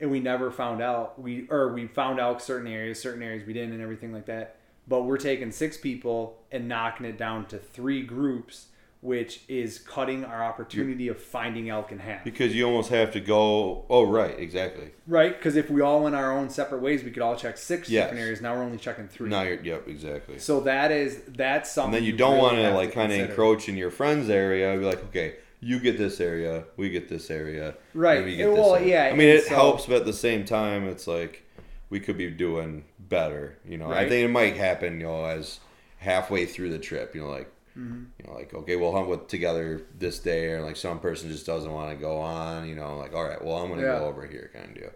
[0.00, 3.52] and we never found out we or we found out certain areas, certain areas we
[3.52, 4.56] didn't, and everything like that.
[4.88, 8.66] But we're taking six people and knocking it down to three groups,
[9.02, 12.22] which is cutting our opportunity of finding elk in half.
[12.24, 13.84] Because you almost have to go.
[13.90, 14.92] Oh right, exactly.
[15.08, 15.36] Right?
[15.36, 18.04] Because if we all went our own separate ways, we could all check six Yes.
[18.04, 18.40] different areas.
[18.40, 19.28] Now we're only checking three.
[19.28, 19.60] Now you're.
[19.62, 20.38] Yep, exactly.
[20.38, 21.96] So that is that's something.
[21.96, 24.78] And then you don't really want to like kind of encroach in your friend's area.
[24.78, 28.24] Be like, okay, you get this area, we get this area, Right.
[28.24, 29.06] we get Well, this area.
[29.08, 31.42] yeah, I mean, it so- helps, but at the same time, it's like
[31.90, 33.58] we could be doing better.
[33.68, 35.00] You know, I think it might happen.
[35.00, 35.58] You know, as
[35.98, 37.51] halfway through the trip, you know, like.
[37.76, 38.04] Mm-hmm.
[38.18, 41.46] You know, like okay, we'll hunt with together this day, or like some person just
[41.46, 42.68] doesn't want to go on.
[42.68, 43.98] You know, like all right, well I'm gonna Yeah.
[43.98, 44.90] go over here, kind of deal.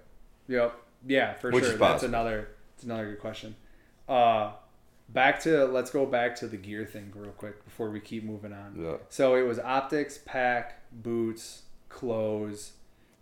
[0.49, 0.74] Yep.
[1.07, 1.77] Yeah, for Which sure.
[1.77, 2.49] That's another.
[2.74, 3.57] It's another good question.
[4.09, 4.53] Uh,
[5.09, 8.53] back to let's go back to the gear thing real quick before we keep moving
[8.53, 8.77] on.
[8.79, 8.97] Yeah.
[9.09, 12.72] So it was optics, pack, boots, clothes,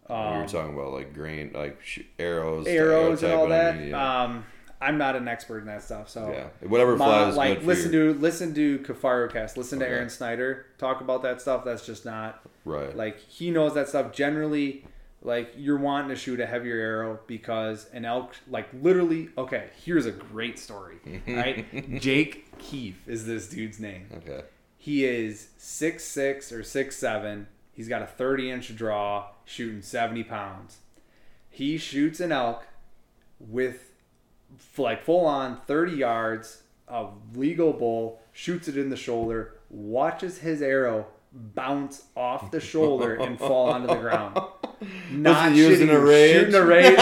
[0.08, 3.92] we um, were talking about like grain, like sh- arrows, arrows, and all that.
[3.92, 4.44] Um,
[4.84, 7.36] I'm not an expert in that stuff, so yeah, whatever flies.
[7.36, 11.22] like good for listen your- to listen to Kafarocast, listen to Aaron Snyder talk about
[11.22, 11.64] that stuff.
[11.64, 12.96] That's just not right.
[12.96, 14.12] like he knows that stuff.
[14.12, 14.84] Generally,
[15.22, 19.30] like you're wanting to shoot a heavier arrow because an elk, like literally.
[19.38, 20.96] Okay, here's a great story.
[21.26, 24.08] Right, Jake Keefe is this dude's name.
[24.18, 24.42] okay.
[24.76, 27.46] He is six six or six seven.
[27.72, 30.78] He's got a thirty inch draw, shooting seventy pounds.
[31.48, 32.66] He shoots an elk
[33.40, 33.92] with
[34.76, 40.62] like full on thirty yards of legal bull, shoots it in the shoulder, watches his
[40.62, 44.38] arrow bounce off the shoulder and fall onto the ground.
[45.10, 46.36] Not he using a rage?
[46.36, 46.96] Shooting a rage.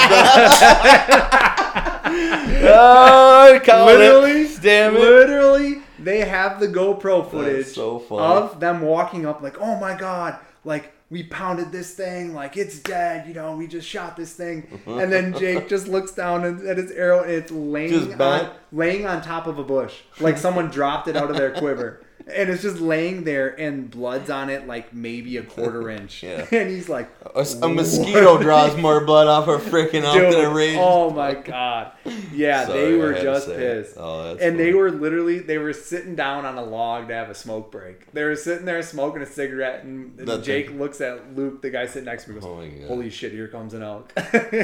[2.65, 5.01] oh, literally, Damn it.
[5.01, 10.39] literally, they have the GoPro footage so of them walking up, like, "Oh my god!"
[10.65, 13.29] Like we pounded this thing, like it's dead.
[13.29, 14.99] You know, we just shot this thing, mm-hmm.
[14.99, 19.21] and then Jake just looks down at his arrow, and it's laying on, laying on
[19.21, 22.01] top of a bush, like someone dropped it out of their quiver.
[22.33, 26.23] and it's just laying there, and blood's on it like maybe a quarter inch.
[26.23, 26.47] Yeah.
[26.53, 30.45] And he's like, A, a mosquito draws more blood off a freaking elk Dude, than
[30.45, 30.79] a raging.
[30.81, 31.93] oh my god.
[32.33, 33.95] Yeah, Sorry, they were just pissed.
[33.97, 37.31] Oh, that's and they were literally they were sitting down on a log to have
[37.31, 38.13] a smoke break.
[38.13, 40.79] They were sitting there smoking a cigarette and, Jake thing.
[40.79, 42.89] looks at Luke, the guy sitting next to me, goes, Oh my God.
[42.89, 44.13] Holy shit, here comes an elk.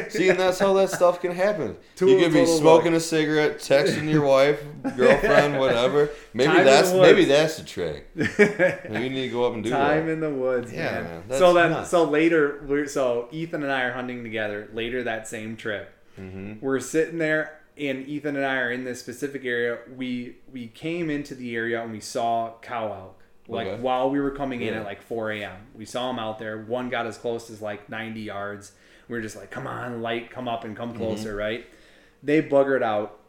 [0.08, 1.76] See, and that's how that stuff can happen.
[2.00, 4.60] You could be smoking a cigarette, texting your wife,
[4.96, 6.10] girlfriend, whatever.
[6.34, 7.28] Maybe Time that's maybe woods.
[7.48, 8.08] That's the trick.
[8.90, 10.12] You need to go up and do Time that.
[10.12, 11.22] in the woods, Yeah, man.
[11.28, 11.90] man, so then, nuts.
[11.90, 14.68] so later, we're, so Ethan and I are hunting together.
[14.72, 16.54] Later that same trip, Mm-hmm.
[16.60, 19.78] we're sitting there, and Ethan and I are in this specific area.
[19.96, 23.22] We we came into the area and we saw cow elk.
[23.46, 23.80] Like Okay.
[23.80, 24.80] while we were coming in Yeah.
[24.80, 26.58] at like 4 a.m., we saw them out there.
[26.58, 28.72] One got as close as like 90 yards.
[29.08, 30.98] We were just like, "Come on, light, come up and come Mm-hmm.
[30.98, 31.66] closer!" Right?
[32.22, 33.20] They buggered out.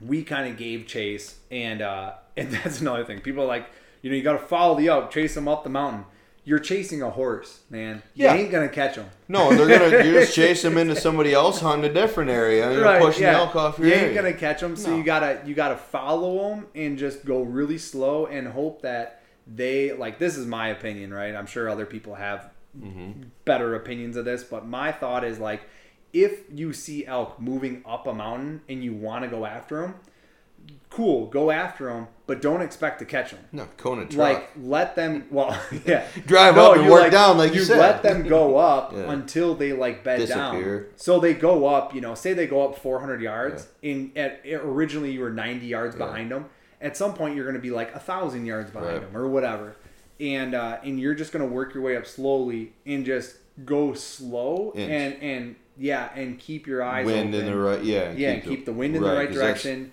[0.00, 3.20] We kind of gave chase, and uh, and that's another thing.
[3.20, 3.66] People are like,
[4.02, 6.04] you know, you got to follow the elk, chase them up the mountain.
[6.44, 8.02] You're chasing a horse, man.
[8.14, 8.34] Yeah.
[8.34, 9.08] You ain't gonna catch them.
[9.28, 12.74] No, they're gonna you just chase them into somebody else hunting a different area, and
[12.76, 14.06] you're pushing the elk off your you area.
[14.06, 14.96] ain't gonna catch them, so No.
[14.96, 19.92] you gotta you gotta follow them and just go really slow and hope that they
[19.92, 20.18] like.
[20.18, 21.32] This is my opinion, right?
[21.32, 23.24] I'm sure other people have Mm-hmm.
[23.44, 25.60] better opinions of this, but my thought is like,
[26.12, 29.94] if you see elk moving up a mountain and you want to go after them,
[30.92, 33.40] cool, go after them, but don't expect to catch them.
[33.52, 34.16] no, Kona truck.
[34.18, 35.26] Like let them.
[35.30, 36.06] Well, yeah.
[36.26, 37.78] Drive up and you, work down like you said.
[37.78, 39.10] let them go up Yeah.
[39.12, 40.80] until they like bed Disappear.
[40.80, 40.90] down.
[40.96, 41.94] So they go up.
[41.94, 43.66] You know, say they go up 400 yards.
[43.82, 46.06] In at originally you were 90 yards Yeah.
[46.06, 46.46] behind them.
[46.80, 49.00] At some point you're going to be like a thousand yards behind Right.
[49.02, 49.76] them or whatever,
[50.20, 53.94] and uh, and you're just going to work your way up slowly and just go
[53.94, 54.90] slow Inch.
[54.90, 58.42] and and yeah and keep your eyes wind open in the right, yeah, yeah, and
[58.42, 59.92] keep the wind in the right, right 'cause that's- direction.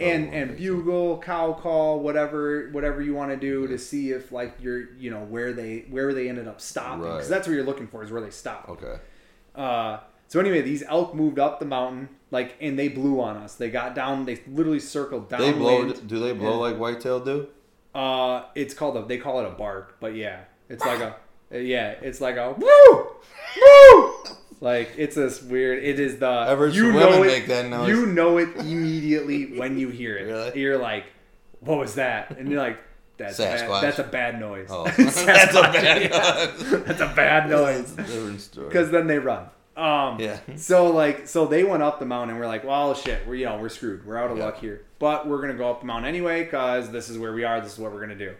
[0.00, 4.30] And Oh, and bugle, cow call, whatever whatever you want to do to see if
[4.30, 7.28] like you're you know where they where they ended up stopping because Right.
[7.28, 8.68] that's what you're looking for is where they stop.
[8.68, 8.98] Okay.
[9.56, 13.56] Uh, so anyway, these elk moved up the mountain like and they blew on us.
[13.56, 14.24] They got down.
[14.24, 15.40] They literally circled down.
[15.40, 15.90] They blow.
[15.92, 17.48] Do they blow like whitetail do?
[17.94, 19.02] Uh, it's called a.
[19.04, 21.16] They call it a bark, but yeah, it's like a.
[21.50, 23.06] Yeah, it's like a woo
[23.62, 24.14] woo.
[24.60, 25.82] Like it's this weird.
[25.84, 27.26] It is the you know it.
[27.26, 27.88] make that noise.
[27.88, 30.24] You know it immediately when you hear it.
[30.24, 30.60] Really?
[30.60, 31.04] You're like,
[31.60, 32.36] what was that?
[32.38, 32.78] And you're like,
[33.18, 33.80] that's bad, Sasquatch.
[33.82, 34.66] that's a bad noise.
[34.70, 36.12] Oh, that's a bad.
[36.86, 37.92] that's a bad noise.
[37.94, 38.66] A different story.
[38.68, 39.46] Because then they run.
[39.76, 40.38] Um, Yeah.
[40.56, 42.30] So like, so they went up the mountain.
[42.30, 43.26] and We're like, well, shit.
[43.28, 44.04] We're you know we're screwed.
[44.04, 44.44] We're out of Yeah.
[44.46, 44.82] luck here.
[44.98, 47.60] But we're gonna go up the mountain anyway because this is where we are.
[47.60, 48.34] This is what we're gonna do.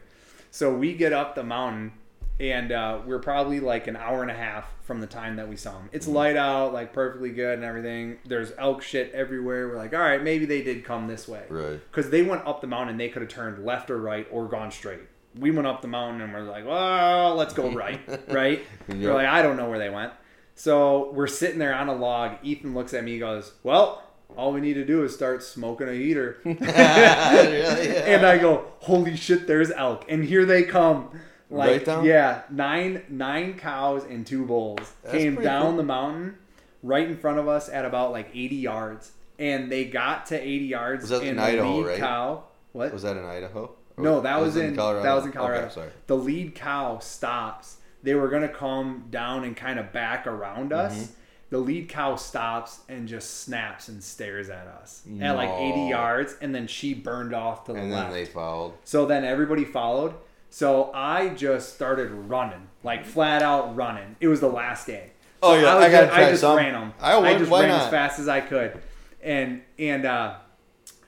[0.51, 1.93] So we get up the mountain,
[2.41, 5.57] and uh, we're probably like an hour and a half from the time that we
[5.57, 5.89] saw them.
[5.93, 8.19] It's light out, like perfectly good and everything.
[8.25, 9.69] There's elk shit everywhere.
[9.69, 11.81] We're like, all right, maybe they did come this way Right.
[11.91, 12.97] because they went up the mountain.
[12.97, 15.01] They could have turned left or right or gone straight.
[15.39, 18.01] We went up the mountain and we're like, well, let's go right,
[18.33, 18.63] right?
[18.89, 18.99] Yep.
[18.99, 20.13] We're like, I don't know where they went.
[20.55, 22.39] So we're sitting there on a log.
[22.43, 24.03] Ethan looks at me, he goes, well,
[24.37, 26.39] all we need to do is start smoking a heater.
[26.45, 26.59] Really?
[26.67, 27.33] Yeah.
[28.07, 31.11] and I go, holy shit, there's elk, and here they come.
[31.51, 32.05] Like, Right down?
[32.05, 35.77] yeah, nine nine cows and two bulls That's came down cool.
[35.79, 36.37] the mountain,
[36.83, 40.65] right in front of us at about like 80 yards, and they got to 80
[40.67, 41.03] yards.
[41.03, 41.99] Was that in and Idaho, right?
[41.99, 42.93] Cow, what?
[42.93, 43.71] Was that in Idaho?
[43.97, 45.03] Or No, that was, in, Colorado.
[45.03, 45.65] that was in Colorado.
[45.65, 45.91] Okay, sorry.
[46.07, 47.79] The lead cow stops.
[48.03, 50.95] They were gonna come down and kind of back around us.
[50.95, 51.13] Mm-hmm.
[51.51, 56.37] The lead cow stops and just snaps and stares at us at like 80 yards,
[56.43, 58.11] and then she burned off to the And left.
[58.13, 58.75] then they followed.
[58.85, 60.13] So then everybody followed.
[60.51, 64.17] So I just started running, like flat out running.
[64.21, 65.11] It was the last day.
[65.43, 66.57] Oh, yeah, was I gotta just, try I just some.
[66.57, 66.95] ran them.
[67.01, 68.81] I would, just why ran as fast as I could,
[69.23, 70.37] and and uh,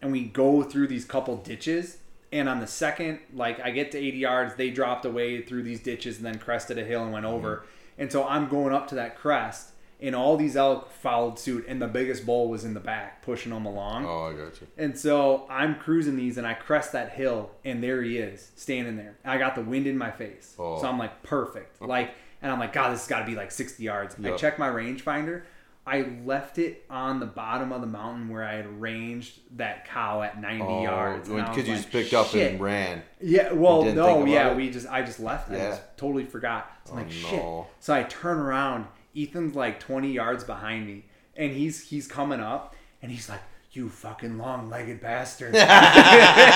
[0.03, 1.99] and we go through these couple ditches.
[2.33, 5.81] And on the second, like I get to 80 yards, they dropped away through these
[5.83, 7.57] ditches and then crested a hill and went over.
[7.57, 8.03] Mm-hmm.
[8.03, 9.71] And so I'm going up to that crest,
[10.03, 13.53] and all these elk followed suit, and the biggest bull was in the back pushing
[13.53, 14.07] them along.
[14.07, 14.67] Oh, I got you.
[14.79, 18.97] And so I'm cruising these and I crest that hill and there he is standing
[18.97, 19.17] there.
[19.25, 20.55] I got the wind in my face.
[20.59, 20.81] Oh.
[20.81, 21.81] So I'm like, perfect.
[21.83, 24.17] Like, and I'm like, God, this has got to be like 60 yards.
[24.25, 25.43] I check my rangefinder.
[25.87, 30.23] I left it on the bottom of the mountain where I had ranged that cow
[30.23, 31.29] at 90 Oh, yards.
[31.29, 33.03] Because you like, just picked up and ran.
[33.21, 34.57] Yeah, well, no, yeah, it?
[34.57, 35.51] we just, I just left.
[35.51, 35.69] I Yeah.
[35.71, 36.71] just totally forgot.
[36.85, 37.33] So I'm Oh, like, shit.
[37.33, 37.67] no.
[37.81, 38.87] So I turn around.
[39.17, 41.05] Ethan's like 20 yards behind me,
[41.37, 43.41] and he's he's coming up, and he's like,
[43.73, 45.55] "You fucking long-legged bastard."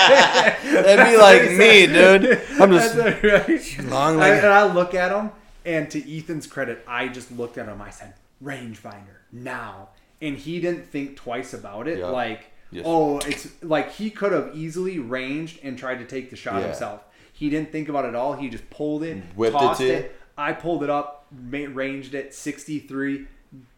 [0.03, 2.41] That'd be like me, dude.
[2.59, 3.89] I'm just right.
[3.89, 4.43] long I, legged.
[4.45, 5.31] and I look at him,
[5.65, 7.81] and to Ethan's credit, I just looked at him.
[7.81, 9.89] I said, "Rangefinder now,"
[10.21, 11.99] and he didn't think twice about it.
[11.99, 12.07] Yeah.
[12.07, 12.83] Like, Yes.
[12.85, 16.67] Oh, it's like he could have easily ranged and tried to take the shot Yeah.
[16.67, 17.01] himself.
[17.31, 18.33] He didn't think about it at all.
[18.33, 20.19] He just pulled it, Whipped it tossed to it.
[20.37, 23.27] I pulled it up, ranged it 63,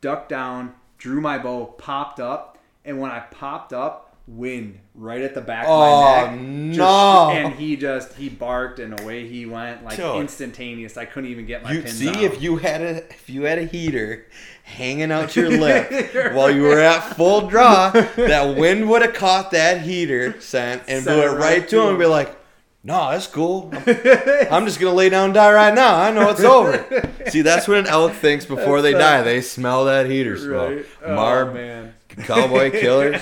[0.01, 5.33] ducked down, drew my bow, popped up, and when I popped up, wind right at
[5.33, 6.69] the back of Oh, my neck.
[6.71, 7.29] Just- no.
[7.29, 10.17] and he just he barked and away he went like Dude.
[10.17, 10.97] instantaneous.
[10.97, 12.17] I couldn't even get my You pins see out.
[12.17, 14.25] if you had a if you had a heater
[14.63, 19.51] hanging out your lip while you were at full draw, that wind would have caught
[19.51, 22.35] that heater scent and Sent blew it right right to to him and be like,
[22.83, 23.71] "No, that's cool.
[23.73, 25.95] I'm, I'm just gonna lay down and die right now.
[25.95, 29.21] I know it's over." See, that's what an elk thinks before they That's, uh, die.
[29.23, 30.71] They smell that heater smell.
[30.75, 30.85] right?
[31.05, 31.93] Oh, Marb, man.
[32.23, 33.21] cowboy killers.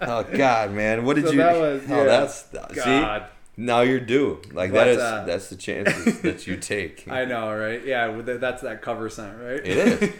[0.00, 1.38] Oh God, man, what did So you?
[1.38, 2.04] that was- oh, yeah.
[2.04, 2.44] that's
[2.82, 3.26] see.
[3.56, 4.40] Now you're due.
[4.52, 7.06] Like But, that is uh, that's the chances that you take.
[7.10, 7.84] I know, right?
[7.84, 9.60] Yeah, that's that cover scent, right?
[9.62, 9.66] It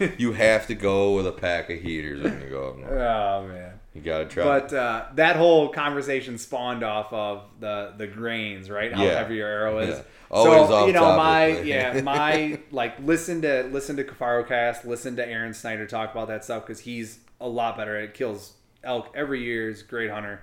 [0.01, 0.19] is.
[0.19, 2.91] You have to go with a pack of heaters when you go up north.
[2.91, 3.73] oh man.
[3.93, 4.43] You gotta try.
[4.43, 8.93] But uh, that whole conversation spawned off of the the grains, right?
[8.93, 9.17] How Yeah.
[9.17, 9.97] heavy your arrow is.
[9.97, 10.03] Yeah.
[10.29, 14.03] Always so off you know topic, my but- yeah my like listen to listen to
[14.05, 17.97] Cafaro Cast, listen to Aaron Snyder talk about that stuff because he's a lot better.
[17.97, 18.13] at it.
[18.13, 19.67] kills elk every year.
[19.67, 20.41] He's a great hunter.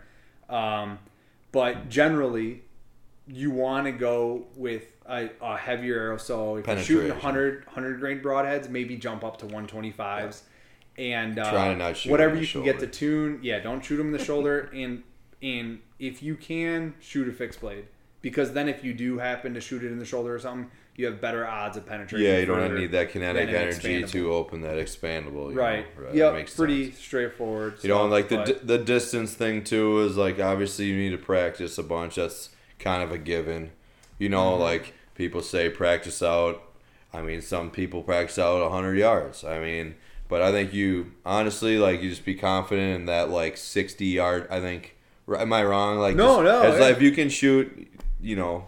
[0.51, 0.99] Um,
[1.51, 2.63] but generally,
[3.27, 6.17] you want to go with a, a heavier arrow.
[6.19, 7.25] So if you're shooting Penetration.
[7.25, 10.43] 100 100 grain broadheads, maybe jump up to 125s.
[10.99, 13.97] And uh, Try to not shoot whatever you can get to tune, yeah, don't shoot
[13.99, 14.69] them in the shoulder.
[14.75, 15.03] And
[15.41, 17.85] and if you can, shoot a fixed blade
[18.21, 21.07] because then if you do happen to shoot it in the shoulder or something, you
[21.07, 22.27] have better odds of penetrating.
[22.27, 25.55] yeah, you don't need that kinetic energy to open that expandable.
[25.55, 25.87] Right.
[26.13, 26.99] know, right, makes pretty sense.
[26.99, 27.75] straightforward.
[27.83, 31.19] You know, like the di- the distance thing too is like obviously you need to
[31.19, 32.17] practice a bunch.
[32.17, 33.71] That's kind of a given.
[34.19, 34.63] You know, Mm-hmm.
[34.63, 36.65] like people say practice out.
[37.15, 39.45] I mean, some people practice out 100 yards.
[39.45, 39.95] I mean,
[40.29, 44.47] but I think you honestly like you just be confident in that like 60 yard.
[44.51, 44.95] I think.
[45.37, 45.99] Am I wrong?
[45.99, 47.87] Like No, just- no, as, like, if you can shoot,
[48.21, 48.67] you know,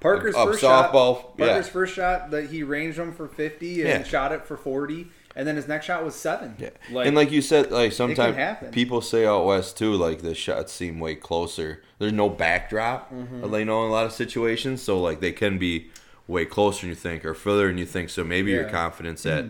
[0.00, 0.90] Parker's up first shot.
[0.92, 1.46] softball, yeah.
[1.48, 4.02] Parker's first shot that he ranged him for 50 and Yeah.
[4.04, 6.54] shot it for 40, and then his next shot was seven.
[6.58, 8.38] Yeah, Like, and like you said, like sometimes
[8.72, 11.82] people say out west too, like the shots seem way closer.
[11.98, 13.42] There's no backdrop, Mm-hmm.
[13.54, 15.88] you know, in a lot of situations, so like they can be
[16.26, 18.08] way closer than you think, or further than you think.
[18.08, 18.70] So maybe your Yeah.
[18.70, 19.46] confidence at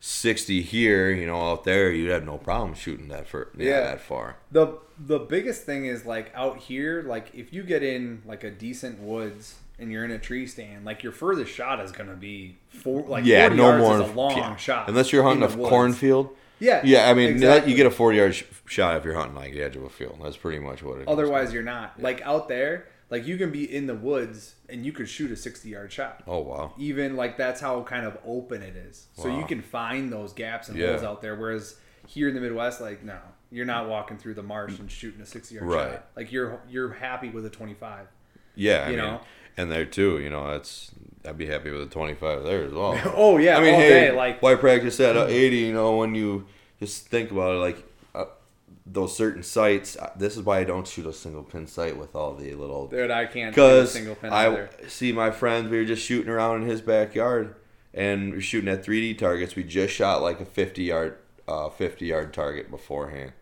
[0.00, 3.80] 60 here, you know, out there, you'd have no problem shooting that for yeah, Yeah.
[3.80, 4.36] that far.
[4.52, 8.50] the the biggest thing is like out here, like if you get in like a
[8.50, 12.56] decent woods and you're in a tree stand, like your furthest shot is gonna be
[12.68, 14.56] four like yeah, 40 no yards more is than- a long yeah.
[14.56, 14.88] shot.
[14.88, 16.30] unless you're hunting a cornfield.
[16.60, 17.70] Yeah, Yeah, I mean, exactly.
[17.70, 19.88] you get a 40 yard sh- shot if you're hunting like the edge of a
[19.88, 20.18] field.
[20.20, 21.06] That's pretty much what it is.
[21.08, 22.00] Otherwise, you're not.
[22.02, 25.36] Like out there, like you can be in the woods and you could shoot a
[25.36, 26.22] 60 yard shot.
[26.26, 26.72] Oh wow.
[26.78, 29.06] even like that's how kind of open it is.
[29.14, 30.90] So you can find those gaps and Yeah.
[30.90, 31.34] holes out there.
[31.36, 33.18] Whereas here in the Midwest, like no,
[33.50, 35.90] you're not walking through the marsh and shooting a 60 yard Right.
[35.92, 36.06] shot.
[36.16, 38.06] Like you're you're happy with a 25.
[38.54, 39.20] Yeah, I You mean, know?
[39.56, 40.90] and there too, you know, that's
[41.26, 42.98] I'd be happy with a 25 there as well.
[43.16, 44.10] Oh yeah, I mean, hey, day.
[44.12, 45.56] Like why practice at 80?
[45.56, 46.46] You know, when you
[46.80, 47.84] just think about it, like
[48.90, 49.96] those certain sites.
[49.96, 52.86] uh, This is why I don't shoot a single pin sight with all the little.
[52.86, 54.70] dude, I can't shoot a Because single pin I either.
[54.88, 57.54] see my friends, we were just shooting around in his backyard,
[57.92, 59.54] and we are shooting at 3D targets.
[59.56, 63.32] We just shot like a 50 yard, uh, 50 yard target beforehand,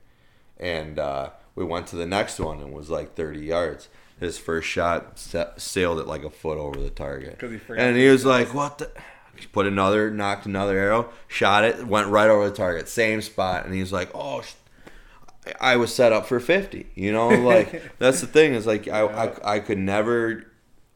[0.58, 3.88] and uh, we went to the next one and was like 30 yards.
[4.18, 8.08] His first shot sa- sailed it like a foot over the target, he and he
[8.08, 8.90] was like, "What the."
[9.38, 13.66] He Put another, knocked another arrow, shot it, went right over the target, same spot,
[13.66, 14.42] and he's like, "Oh,
[15.60, 16.86] I was set up for 50.
[16.94, 20.44] You know, like that's the thing is like I, I I could never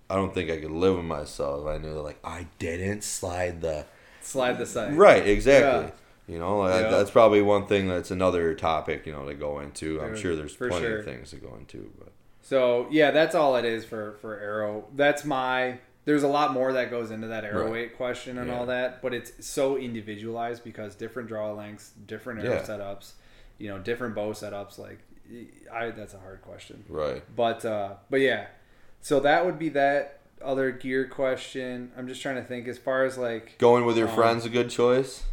[0.09, 3.61] I don't think I could live with myself if I knew like I didn't slide
[3.61, 3.87] the
[4.23, 4.95] Slide the sight.
[4.97, 5.87] right exactly.
[5.87, 6.35] Yeah.
[6.35, 6.91] You know, like, Yeah.
[6.91, 10.01] that's probably one thing that's another topic, you know, to go into.
[10.01, 10.99] I'm sure there's plenty sure.
[10.99, 14.85] of things to go into, but So yeah, that's all it is for for arrow.
[14.95, 15.79] That's my.
[16.07, 17.73] There's a lot more that goes into that arrow Right.
[17.73, 18.59] weight question and Yeah.
[18.59, 23.13] all that, but it's so individualized because different draw lengths, different arrow setups,
[23.61, 24.79] you know, different bow setups.
[24.79, 24.99] Like,
[25.73, 26.85] I that's a hard question.
[26.89, 27.23] right.
[27.37, 28.47] But uh, but yeah,
[29.01, 31.93] so that would be that other gear question.
[31.97, 34.49] I'm just trying to think as far as like Going with your Um, friends a
[34.49, 35.23] good choice.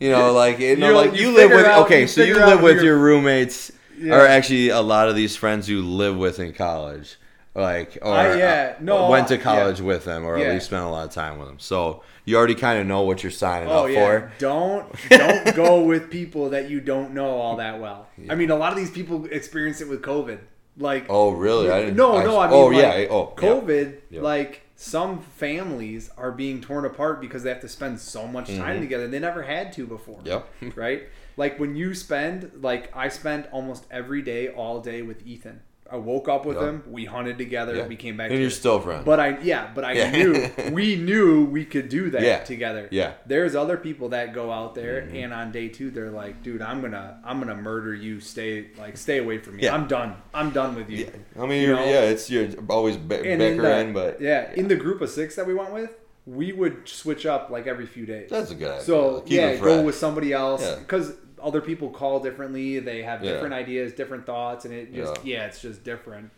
[0.00, 2.34] You know, like you know, like you you, live with out- okay, you so you
[2.36, 4.14] live with your- your roommates, Yeah.
[4.16, 7.18] or actually a lot of these friends you live with in college,
[7.54, 9.42] like or I- yeah, uh, no, went to yeah.
[9.42, 10.46] college with them, or Yeah.
[10.46, 11.58] at least spent a lot of time with them.
[11.58, 14.32] So you already kind of know what you're signing Oh up yeah, for.
[14.38, 18.06] don't don't go with people that you don't know all that well.
[18.28, 20.38] I mean, a lot of these people experience it with COVID.
[20.76, 21.70] Like, Oh really?
[21.70, 21.96] I didn't.
[21.96, 23.34] no, no, I mean, oh like, yeah, oh.
[23.36, 23.96] COVID.
[24.10, 24.20] Yeah.
[24.22, 28.80] Like, some families are being torn apart because they have to spend so much time
[28.80, 29.06] together.
[29.08, 30.20] They never had to before.
[30.24, 30.48] Yep.
[30.76, 31.02] Right.
[31.36, 35.60] like when you spend like I spent almost every day, all day with Ethan.
[35.92, 36.68] I woke up with Yeah.
[36.68, 36.82] him.
[36.88, 37.74] We hunted together.
[37.76, 37.86] Yeah.
[37.86, 38.30] We came back.
[38.30, 39.04] And you're still friends.
[39.04, 40.10] But I yeah, but I Yeah.
[40.10, 42.38] knew we knew we could do that Yeah.
[42.44, 42.88] together.
[42.90, 43.12] Yeah.
[43.26, 45.16] There's other people that go out there Mm-hmm.
[45.16, 48.20] and on day two they're like, dude, I'm gonna I'm gonna murder you.
[48.20, 49.64] Stay like stay away from me.
[49.64, 49.74] Yeah.
[49.74, 50.14] I'm done.
[50.32, 51.10] I'm done with you.
[51.38, 54.76] I mean, You you're, yeah, it's you're always in bickering, the, but yeah, in the
[54.76, 55.90] group of six that we went with,
[56.26, 58.28] we would switch up like every few days.
[58.30, 58.82] that's a good idea.
[58.84, 60.76] So Keep yeah, go with somebody else Yeah.
[60.78, 62.78] because other people call differently.
[62.80, 63.32] They have Yeah.
[63.32, 65.46] different ideas, different thoughts, and it just yeah.
[65.46, 66.30] it's just different.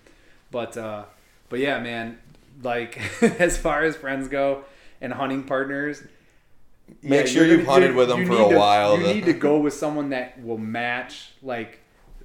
[0.50, 1.04] But uh,
[1.48, 2.18] but yeah, man,
[2.62, 3.00] like
[3.40, 4.64] as far as friends go
[5.00, 6.02] and hunting partners.
[7.00, 8.98] Make yeah, sure you've hunted with them you for a to- while.
[8.98, 11.78] You to- need to go with someone that will match like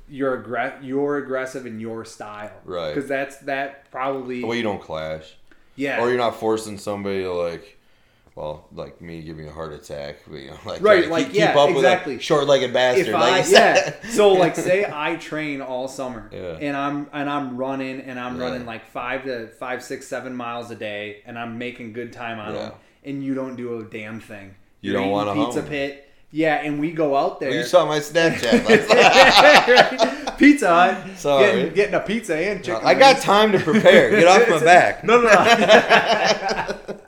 [0.10, 2.94] your aggra- your aggressive and your style, Right.
[2.94, 5.36] Because that's that probably well, you don't clash,
[5.76, 6.02] yeah.
[6.02, 7.77] or you're not forcing somebody to like,
[8.38, 10.18] well, like me giving a heart attack.
[10.28, 12.14] but, You know, like Right, like, keep, yeah, keep up exactly.
[12.14, 13.08] with a short-legged bastard.
[13.08, 16.58] if like I yeah, so like say I train all summer, Yeah.
[16.62, 18.44] and I'm and I'm running and I'm Yeah.
[18.46, 22.38] running like five to five, six, seven miles a day, and I'm making good time
[22.40, 22.62] on Yeah.
[22.62, 22.72] them,
[23.06, 24.54] and you don't do a damn thing.
[24.82, 25.70] You You're don't wanna pizza hum.
[25.70, 26.04] pit.
[26.30, 27.50] Yeah, and we go out there.
[27.50, 28.68] Well, you saw my Snapchat.
[30.38, 31.46] pizza Hut, Sorry.
[31.46, 32.82] Getting, getting a pizza and chicken.
[32.86, 34.12] I got time to prepare.
[34.12, 35.04] Get off my back.
[35.06, 37.00] No, no, no.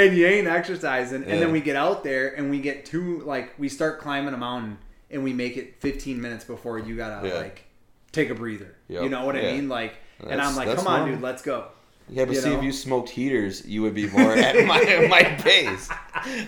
[0.00, 3.52] And you ain't exercising, and then we get out there and we get two like
[3.58, 4.78] we start climbing a mountain
[5.10, 7.34] and we make it 15 minutes before you gotta Yeah.
[7.34, 7.64] like
[8.12, 8.74] take a breather.
[8.88, 9.02] Yep.
[9.02, 9.52] You know what I Yeah.
[9.54, 9.68] mean?
[9.68, 9.94] Like,
[10.26, 11.14] and I'm like, come on, normal.
[11.16, 11.66] dude, let's go.
[12.10, 12.58] Yeah, but You see, know?
[12.58, 15.88] if you smoked heaters, you would be more at my my pace.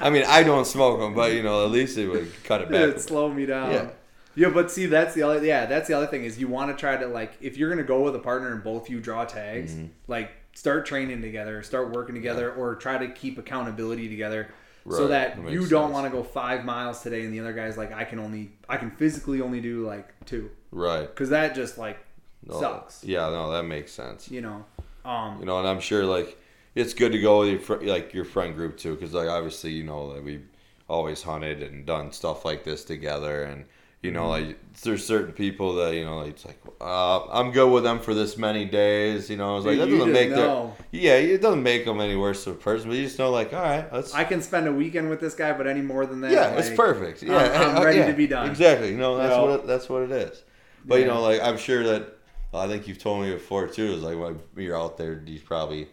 [0.01, 2.71] I mean, I don't smoke them, but you know, at least it would cut it
[2.71, 2.81] back.
[2.81, 3.71] It'd slow me down.
[3.73, 3.89] Yeah.
[4.37, 4.49] Yeah.
[4.51, 5.45] but see, that's the other.
[5.45, 7.83] Yeah, that's the other thing is you want to try to like if you're gonna
[7.83, 9.87] go with a partner and both you draw tags, Mm-hmm.
[10.09, 14.49] like start training together, start working together, or try to keep accountability together,
[14.91, 17.77] so that that you don't want to go five miles today, and the other guy's
[17.77, 21.07] like, I can only, I can physically only do like two, Right.
[21.07, 21.99] because that just like
[22.47, 24.31] No, sucks, Yeah, no, that makes sense.
[24.31, 24.65] you know.
[25.05, 26.37] Um, You know, and I'm sure like
[26.75, 29.71] it's good to go with your fr- like your friend group too, because like obviously
[29.73, 30.47] you know that we've
[30.89, 33.65] always hunted and done stuff like this together, and
[34.03, 34.49] you know Mm-hmm.
[34.49, 37.99] like there's certain people that you know like, it's like uh, I'm good with them
[38.01, 39.29] for this many days.
[39.29, 40.75] You know, it's like that you doesn't make know.
[40.91, 43.31] their yeah it doesn't make them any worse of a person, but you just know
[43.31, 46.07] like all right, let's I can spend a weekend with this guy, but any more
[46.07, 47.23] than that, yeah, it's perfect.
[47.23, 48.49] Yeah, I'm- I'm ready yeah, to be done.
[48.49, 48.91] Exactly.
[48.91, 50.43] You know, that's what it, that's what it is.
[50.87, 52.17] But you know, like I'm sure that
[52.55, 53.93] I think you've told me before too.
[53.93, 55.89] Is like when you're out there, you probably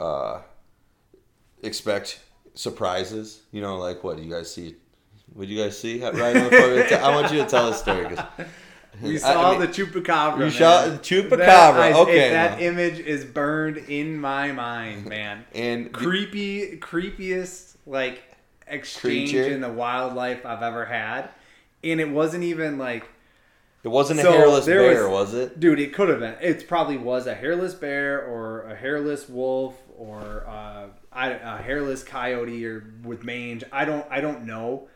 [0.00, 0.40] uh,
[1.62, 2.20] expect
[2.54, 3.42] surprises.
[3.52, 4.76] You know, like what do you guys see?
[5.38, 6.96] Do you guys see right in the photo?
[6.96, 8.06] I want you to tell a story.
[8.14, 8.24] 'cause-
[9.00, 10.44] We saw I mean, the chupacabra.
[10.44, 11.38] You saw the chupacabra.
[11.38, 15.46] That, I- okay, that image is burned in my mind, man.
[15.54, 18.22] and Creepy, creepiest like
[18.66, 19.54] exchange Creature.
[19.54, 21.30] in the wildlife I've ever had,
[21.82, 23.08] and it wasn't even like,
[23.84, 25.58] it wasn't a hairless bear, was- was it?
[25.60, 26.34] dude, it could have been.
[26.42, 32.02] It probably was a hairless bear or a hairless wolf or uh, I, a hairless
[32.02, 33.64] coyote or with mange.
[33.72, 34.88] I don't, I don't know.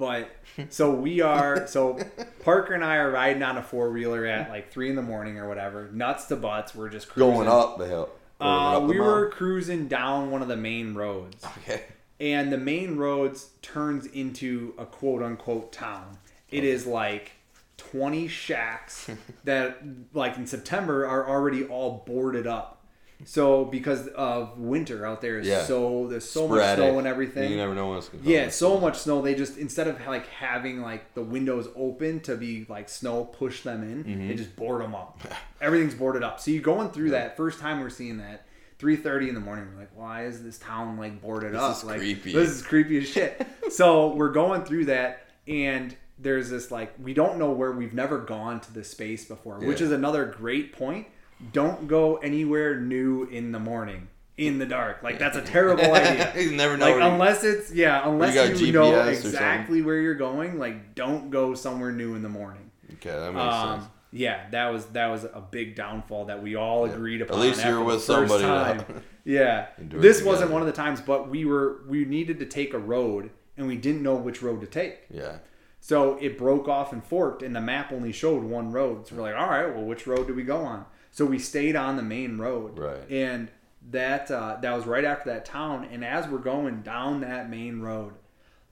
[0.00, 0.30] But
[0.70, 2.00] so we are so
[2.42, 5.38] Parker and I are riding on a four wheeler at like three in the morning
[5.38, 6.74] or whatever, nuts to butts.
[6.74, 7.34] We're just cruising.
[7.34, 8.08] Going up the hill.
[8.40, 11.82] Uh, up the we were cruising down one of the main roads, okay.
[12.18, 16.16] and the main roads turns into a quote unquote town.
[16.50, 17.32] It is like
[17.76, 19.10] twenty shacks
[19.44, 19.82] that,
[20.14, 22.79] like in September, are already all boarded up.
[23.24, 25.62] So because of winter out there is Yeah.
[25.64, 27.50] so there's so much snow and everything.
[27.50, 29.20] You never know what's going to Yeah, so much snow.
[29.22, 33.62] They just instead of like having like the windows open to be like snow push
[33.62, 34.28] them in, Mm-hmm.
[34.28, 35.20] they just board them up.
[35.60, 36.40] Everything's boarded up.
[36.40, 38.46] So you're going through that first time we're seeing that.
[38.78, 41.76] 3:30 in the morning, we're like, why is this town like boarded This up?
[41.76, 42.32] is like creepy.
[42.32, 43.46] this is creepy as shit.
[43.70, 48.16] so we're going through that, and there's this like we don't know where we've never
[48.18, 51.06] gone to this space before, which is another great point.
[51.52, 55.02] Don't go anywhere new in the morning in the dark.
[55.02, 56.32] Like that's a terrible idea.
[56.36, 56.86] you never know.
[56.86, 60.94] Like where you- unless it's yeah, unless got you, know exactly where you're going, like
[60.94, 62.70] don't go somewhere new in the morning.
[62.94, 63.82] okay, that makes sense.
[63.84, 67.38] Um, yeah, that was that was a big downfall that we all agreed upon.
[67.38, 69.02] At least you're with somebody time.
[69.24, 72.78] yeah, this wasn't one of the times, but we were we needed to take a
[72.78, 75.00] road and we didn't know which road to take.
[75.10, 75.38] Yeah.
[75.82, 79.06] So it broke off and forked, and the map only showed one road.
[79.06, 80.84] So we're like, all right, well, which road do we go on?
[81.10, 83.10] So we stayed on the main road, Right.
[83.10, 83.50] And
[83.90, 85.88] that uh, that was right after that town.
[85.90, 88.12] And as we're going down that main road,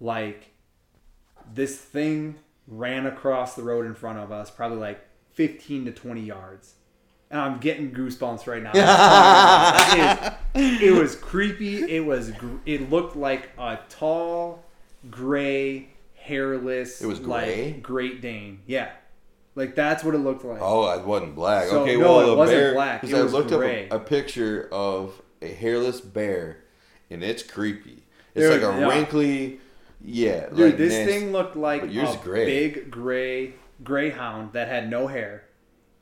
[0.01, 0.51] like
[1.53, 2.37] this thing
[2.67, 5.01] ran across the road in front of us, probably like
[5.33, 6.75] fifteen to twenty yards.
[7.31, 8.73] And I'm getting goosebumps right now.
[10.55, 11.83] It is- it was creepy.
[11.91, 12.31] It was.
[12.33, 14.65] gr- It looked like a tall,
[15.11, 17.73] gray, hairless, It was gray?
[17.75, 18.61] like Great Dane.
[18.67, 18.91] Yeah,
[19.59, 20.61] like that's what it looked like.
[20.63, 21.67] Oh, it wasn't black.
[21.69, 23.01] So, okay, no, well, it wasn't bear, black.
[23.03, 23.87] 'cause It I looked gray.
[23.89, 26.59] up a, a picture of a hairless bear,
[27.11, 28.05] and it's creepy.
[28.35, 28.89] It's Dude, like a yeah.
[28.89, 29.61] wrinkly,
[30.01, 30.49] yeah.
[30.49, 31.13] Dude, like this nasty.
[31.13, 32.45] thing looked like a gray.
[32.47, 33.55] big gray
[33.85, 35.45] greyhound that had no hair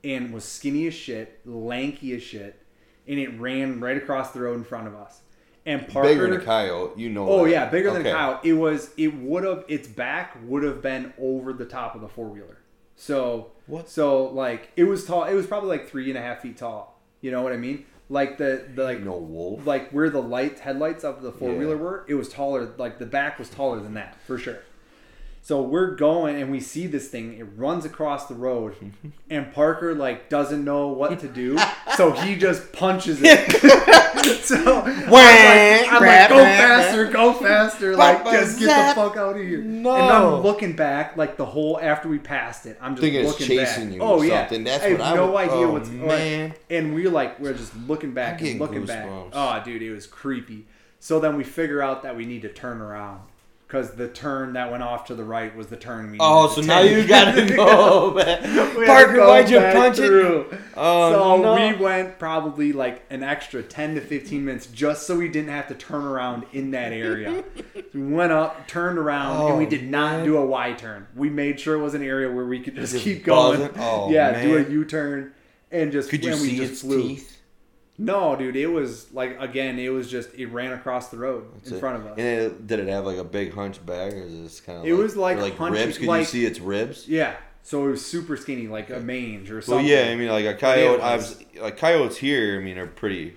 [0.03, 2.61] and was skinny as shit, lanky as shit,
[3.07, 5.21] and it ran right across the road in front of us.
[5.65, 6.93] And Parker, bigger than a coyote.
[7.01, 7.27] You know.
[7.27, 7.51] oh that.
[7.51, 8.11] yeah, bigger than Okay.
[8.11, 8.39] a cow.
[8.43, 8.91] It was.
[8.97, 9.65] It would have.
[9.67, 12.56] Its back would have been over the top of the four wheeler.
[12.97, 13.89] So What?
[13.89, 15.23] So like it was tall.
[15.23, 16.99] It was probably like three and a half feet tall.
[17.21, 17.85] You know what I mean?
[18.09, 19.65] Like the the like No wolf.
[19.65, 21.81] like where the light headlights of the four wheeler Yeah.
[21.81, 22.73] were, it was taller.
[22.77, 24.59] Like the back was taller than that for sure.
[25.47, 27.37] So we're going and we see this thing.
[27.39, 28.75] It runs across the road,
[29.29, 31.57] and Parker like doesn't know what to do,
[31.95, 33.49] so he just punches it.
[34.43, 39.37] so I'm like, I'm like, go faster, go faster, like just get the fuck out
[39.37, 39.61] of here.
[39.61, 39.95] No.
[39.95, 43.47] And I'm looking back, like the whole after we passed it, I'm just Thinking looking
[43.47, 43.95] chasing back.
[43.95, 44.65] you oh yeah, something.
[44.65, 46.55] That's I have what I no would- idea oh, what's man.
[46.69, 49.07] and we're like we're just looking back and looking back.
[49.07, 49.29] goosebumps.
[49.31, 50.67] Oh, dude, it was creepy.
[50.99, 53.21] So then we figure out that we need to turn around
[53.67, 56.17] because the turn that went off to the right was the turn we.
[56.21, 58.41] Oh, so now you gotta go, man.
[58.43, 60.05] We had to Parker, go why'd you punch it?
[60.07, 60.57] through.
[60.77, 61.55] Oh, so no.
[61.55, 65.67] we went probably like an extra 10 to 15 minutes just so we didn't have
[65.67, 67.43] to turn around in that area.
[67.93, 70.25] we went up, turned around, and we Oh, did not man.
[70.25, 71.05] do a Y turn.
[71.15, 73.69] We made sure it was an area where we could just, Just keep going.
[73.77, 75.33] Oh, yeah, do a U turn
[75.71, 77.01] and just Could you and we see just its flew.
[77.01, 77.36] teeth?
[77.99, 81.71] No, dude, it was like again, it was just it ran across the road in
[81.71, 82.13] So- front of us.
[82.17, 84.85] And it, did it have like a big hunchback, or is this kind of?
[84.85, 85.97] It was like like hunchy- ribs.
[85.97, 87.07] Could you see its ribs?
[87.07, 89.83] Yeah, so it was super skinny, like a mange or something.
[89.85, 90.11] Well, yeah.
[90.11, 90.99] I mean, like a coyote.
[90.99, 92.59] it I was- like coyotes here.
[92.59, 93.33] I mean, are pretty.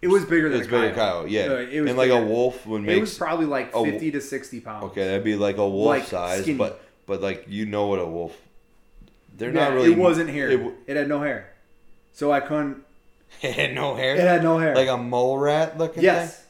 [0.00, 1.28] it was bigger than It's a bigger coyote.
[1.28, 1.30] coyote.
[1.30, 1.42] Yeah.
[1.42, 2.96] Uh, it was and like a wolf would make.
[2.96, 4.84] It was probably like fifty to sixty pounds.
[4.86, 6.58] Okay, that'd be like a wolf Like, size, skinny.
[6.58, 8.36] but but like you know what a wolf.
[9.38, 9.92] They're Yeah, not really.
[9.92, 10.50] It wasn't hair.
[10.50, 11.52] It, It, had no hair,
[12.12, 12.78] so I couldn't.
[13.42, 14.14] it had no hair.
[14.16, 14.74] It had no hair.
[14.74, 16.02] like a mole rat looking.
[16.02, 16.46] yes, Thing?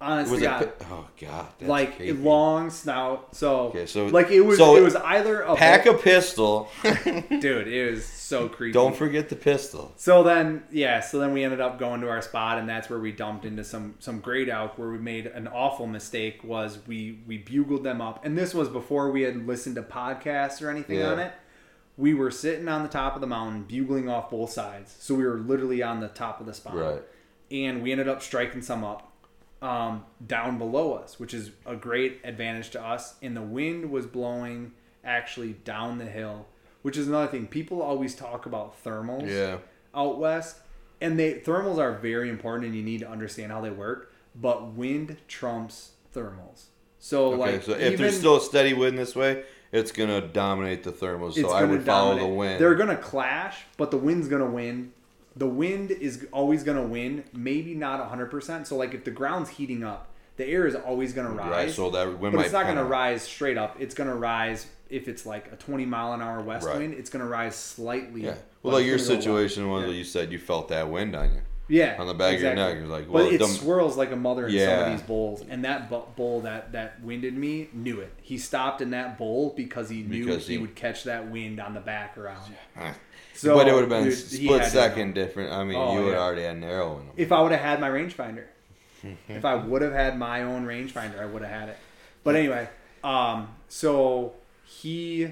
[0.00, 0.62] honestly, God.
[0.62, 0.82] it?
[0.90, 1.46] Oh god.
[1.58, 2.12] That's like creepy.
[2.12, 3.34] long snout.
[3.34, 4.58] So, Okay, so- like it was.
[4.58, 6.68] so it was either a Pack a pistol.
[6.82, 7.68] dude.
[7.68, 8.72] It was so creepy.
[8.72, 9.92] Don't forget the pistol.
[9.96, 11.00] So then, yeah.
[11.00, 13.64] So then we ended up going to our spot, and that's where we dumped into
[13.64, 14.76] some some great elk.
[14.78, 18.68] Where we made an awful mistake was we we bugled them up, and this was
[18.68, 21.12] before we had listened to podcasts or anything Yeah.
[21.12, 21.32] on it.
[21.96, 24.94] We were sitting on the top of the mountain, bugling off both sides.
[24.98, 27.02] So we were literally on the top of the spot, Right.
[27.50, 29.10] and we ended up striking some up
[29.62, 33.14] um, down below us, which is a great advantage to us.
[33.22, 34.72] And the wind was blowing
[35.02, 36.46] actually down the hill,
[36.82, 37.46] which is another thing.
[37.46, 39.58] People always talk about thermals Yeah.
[39.94, 40.58] out west,
[41.00, 44.12] and they thermals are very important, and you need to understand how they work.
[44.34, 46.64] But wind trumps thermals.
[46.98, 49.44] So Okay, like so if even, there's still a steady wind this way,
[49.74, 51.34] it's gonna dominate the thermals.
[51.34, 52.60] So I gonna would follow the wind.
[52.60, 54.92] They're gonna clash, but the wind's gonna win.
[55.36, 57.24] The wind is always gonna win.
[57.32, 58.66] Maybe not hundred percent.
[58.68, 60.06] So like if the ground's heating up,
[60.36, 61.50] the air is always gonna rise.
[61.50, 61.70] right.
[61.70, 63.76] So that wind but it's not going to kinda- rise straight up.
[63.80, 66.78] It's going to rise if it's like a 20 mile an hour west Right.
[66.78, 66.94] wind.
[66.94, 68.22] It's going to rise slightly.
[68.22, 68.34] Yeah.
[68.62, 69.92] Well, like your gonna situation was Yeah.
[69.92, 71.40] you said you felt that wind on you.
[71.68, 74.12] Yeah, on the back of your neck, you're like, well, but it dumb- swirls like
[74.12, 78.00] a mother in some of these bowls, and that bowl that that winded me knew
[78.00, 78.12] it.
[78.22, 81.60] He stopped in that bowl because he knew Because he, he- would catch that wind
[81.60, 82.52] on the back around.
[83.36, 85.52] So, but it would have been dude, split second different.
[85.52, 86.18] I mean, Oh, you would yeah.
[86.18, 87.08] already had narrow in.
[87.16, 88.44] If I would have had my rangefinder,
[89.28, 91.76] if I would have had my own rangefinder, I would have had it.
[92.22, 92.68] But anyway,
[93.02, 94.34] um, so
[94.64, 95.28] he,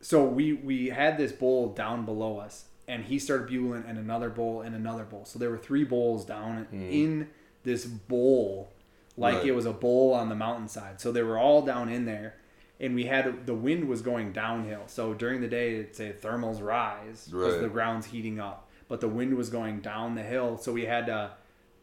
[0.00, 4.28] so we we had this bowl down below us, and he started bugling, and another
[4.28, 5.24] bowl, and another bowl.
[5.24, 7.28] So there were three bowls down in
[7.62, 8.72] this bowl,
[9.16, 9.46] like Right.
[9.46, 11.00] it was a bowl on the mountainside.
[11.00, 12.34] So they were all down in there.
[12.80, 14.84] And we had the wind was going downhill.
[14.86, 17.62] So during the day, it'd say thermals rise because Right.
[17.62, 20.56] the ground's heating up, but the wind was going down the hill.
[20.56, 21.30] So we had to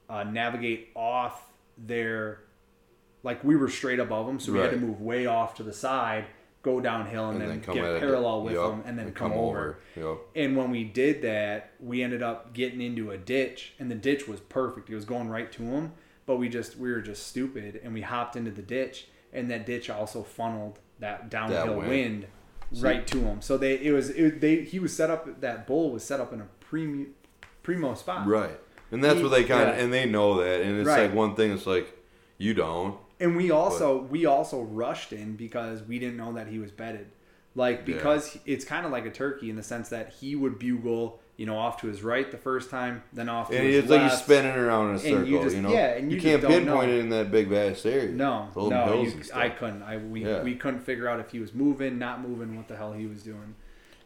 [0.10, 2.40] uh, navigate off there,
[3.24, 5.74] like we were straight above them, so we had to move way off to the
[5.74, 6.26] side,
[6.68, 9.80] go downhill, and, then, come get parallel with yup, them, and then come, over.
[9.96, 10.20] Yup.
[10.36, 14.28] And when we did that, we ended up getting into a ditch, and the ditch
[14.28, 14.90] was perfect.
[14.90, 15.94] It was going right to them,
[16.26, 19.66] but we just we were just stupid, and we hopped into the ditch, and that
[19.66, 21.90] ditch also funneled that downhill wind.
[21.90, 22.28] wind,
[22.84, 23.42] right to him.
[23.42, 26.34] So they it was it, they he was set up that bull was set up
[26.34, 27.06] in a primo
[27.64, 28.60] primo spot, Right.
[28.92, 29.84] And that's He- what they kind of, yeah.
[29.84, 30.62] and they know that.
[30.62, 31.04] And it's Right.
[31.08, 31.94] like one thing, it's like,
[32.38, 32.98] you don't.
[33.20, 37.08] And we also we also rushed in because we didn't know that he was bedded.
[37.56, 41.20] Like because it's kind of like a turkey in the sense that he would bugle,
[41.38, 43.90] you know, off to his right the first time, then off to And his it's
[43.90, 44.14] like left.
[44.14, 45.72] you're spinning around in a circle, you you, know.
[45.72, 48.12] yeah, and you just can't pinpoint it in that big vast area.
[48.12, 49.20] No, no, you.
[49.34, 49.82] I couldn't.
[49.82, 50.44] I we Yeah.
[50.44, 53.24] we couldn't figure out if he was moving, not moving, what the hell he was
[53.24, 53.56] doing,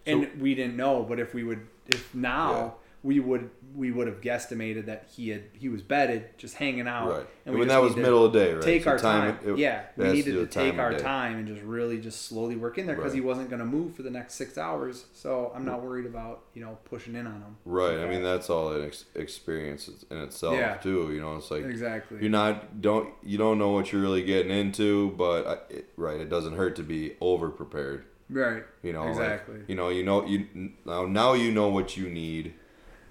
[0.05, 1.03] and we didn't know.
[1.03, 2.70] But if we would, if now Yeah.
[3.03, 7.09] we would, we would have guesstimated that he had he was bedded, just hanging out.
[7.09, 7.28] Right.
[7.45, 8.61] And when just that was middle of the day, right?
[8.63, 9.39] Take So our time.
[9.45, 12.86] it- yeah, we needed to, take our time and just really just slowly work in
[12.86, 13.15] there because Right.
[13.15, 15.05] he wasn't going to move for the next six hours.
[15.13, 17.55] So I'm not worried about you know pushing in on him.
[17.65, 17.97] Right.
[17.99, 20.76] I mean, that's all an ex- experience in itself Yeah.
[20.78, 21.11] too.
[21.13, 22.17] You know, it's like Exactly.
[22.22, 26.19] you're not don't you don't know what you're really getting into, but I, it, right,
[26.19, 28.05] it doesn't hurt to be over prepared.
[28.30, 28.63] right.
[28.84, 29.55] You know, like, Exactly.
[29.67, 32.53] you know, you know, you now now you know what you need.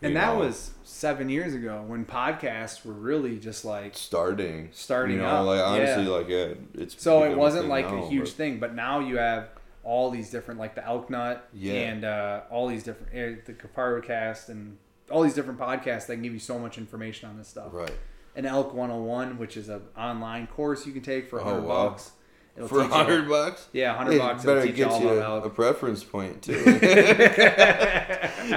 [0.03, 4.69] And you that know, was seven years ago when podcasts were really just like starting,
[4.73, 6.09] starting You know, up, like honestly, yeah.
[6.11, 9.19] like yeah, it's So it wasn't like now, a huge but- thing, but now you
[9.19, 9.49] have
[9.83, 11.73] all these different, like the Elk Nut Yeah.
[11.75, 14.79] and uh, all these different, uh, the Kaparu Cast and
[15.11, 17.69] all these different podcasts that can give you so much information on this stuff.
[17.73, 17.93] Right.
[18.37, 21.89] And Elk 101, which is an online course you can take for Oh, 100 wow.
[21.89, 22.13] bucks.
[22.57, 23.69] It'll For a teach you all- hundred bucks.
[23.73, 24.45] Yeah, 100 bucks.
[24.45, 26.53] Better teach get all you a, a preference point too.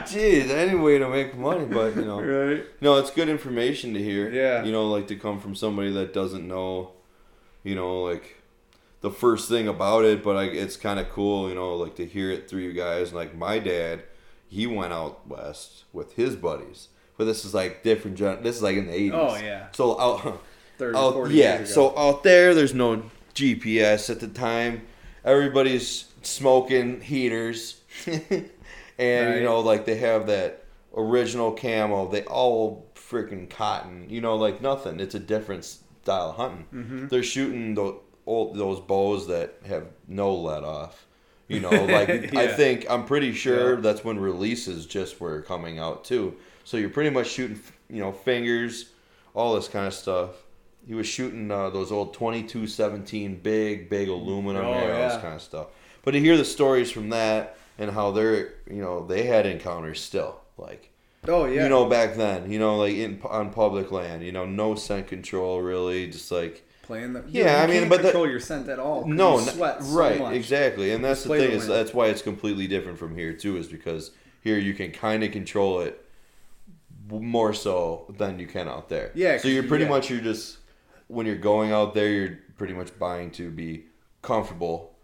[0.07, 2.65] Jeez, any way to make money, but you know, Right.
[2.81, 4.29] no, it's good information to hear.
[4.31, 4.63] Yeah.
[4.63, 6.91] you know, like to come from somebody that doesn't know,
[7.63, 8.37] you know, like
[9.01, 12.05] the first thing about it, but I, it's kind of cool, you know, like to
[12.05, 13.13] hear it through you guys.
[13.13, 14.03] Like my dad,
[14.47, 16.87] he went out west with his buddies,
[17.17, 18.17] but this is like different.
[18.17, 19.11] Gen- this is like in the eighties.
[19.13, 19.67] Oh, yeah.
[19.73, 20.41] So out.
[20.79, 23.03] 30, out 40 yeah, so out there, there's no
[23.35, 24.83] GPS at the time.
[25.25, 28.49] Everybody's smoking heaters, and
[28.99, 29.37] Right.
[29.37, 30.63] you know, like they have that
[30.95, 32.09] original camo.
[32.09, 34.07] They all freaking cotton.
[34.09, 34.99] You know, like nothing.
[34.99, 36.65] It's a different style of hunting.
[36.73, 37.07] Mm-hmm.
[37.07, 41.05] They're shooting those old those bows that have no let off.
[41.47, 43.81] You know, like I think I'm pretty sure Yeah.
[43.81, 46.35] that's when releases just were coming out too.
[46.65, 47.59] So you're pretty much shooting,
[47.89, 48.89] you know, fingers,
[49.33, 50.29] all this kind of stuff.
[50.85, 55.21] He was shooting uh, those old 2217 big, big aluminum Oh, arrows, yeah.
[55.21, 55.67] kind of stuff.
[56.03, 60.01] But to hear the stories from that and how they're, you know, they had encounters
[60.01, 60.91] still, like
[61.27, 61.63] oh, yeah.
[61.63, 65.07] you know, back then, you know, like in on public land, you know, no scent
[65.07, 67.23] control really, just like Playing the.
[67.29, 69.07] Yeah, you I mean, but the- control your scent at all.
[69.07, 70.33] no, sweat so right, much.
[70.35, 73.31] exactly, and that's the play the thing is that's why it's completely different from here
[73.31, 74.11] too, is because
[74.41, 76.03] here you can kind of control it
[77.09, 79.11] more so than you can out there.
[79.15, 79.91] Yeah, so you're pretty yeah.
[79.91, 80.57] much you're just
[81.07, 83.85] when you're going out there, you're pretty much buying to be
[84.21, 84.95] comfortable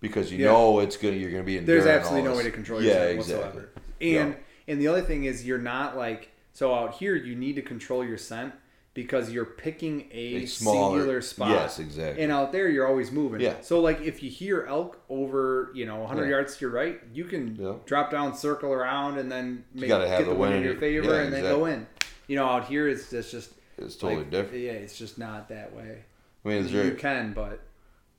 [0.00, 0.52] because you Yeah.
[0.52, 1.58] know it's gonna you're gonna be.
[1.58, 1.64] In.
[1.64, 3.44] There's absolutely no way to control your yeah, scent exactly.
[3.44, 3.68] whatsoever.
[4.00, 4.36] And
[4.68, 8.04] and the other thing is you're not like so out here you need to control
[8.04, 8.52] your scent
[8.94, 11.50] because you're picking a, A smaller- singular spot.
[11.50, 12.22] yes, exactly.
[12.22, 13.40] And out there you're always moving.
[13.40, 13.54] Yeah.
[13.60, 16.30] So like if you hear elk over, you know, 100 Yeah.
[16.30, 17.72] yards to your right, you can Yeah.
[17.86, 20.76] drop down, circle around and then make, gotta have get the the, wind in your
[20.76, 21.86] favor Yeah, and then go in.
[22.28, 24.62] You know, out here it's just just It's totally like, different.
[24.62, 26.04] Yeah, it's just not that way.
[26.44, 27.60] I mean, You can, but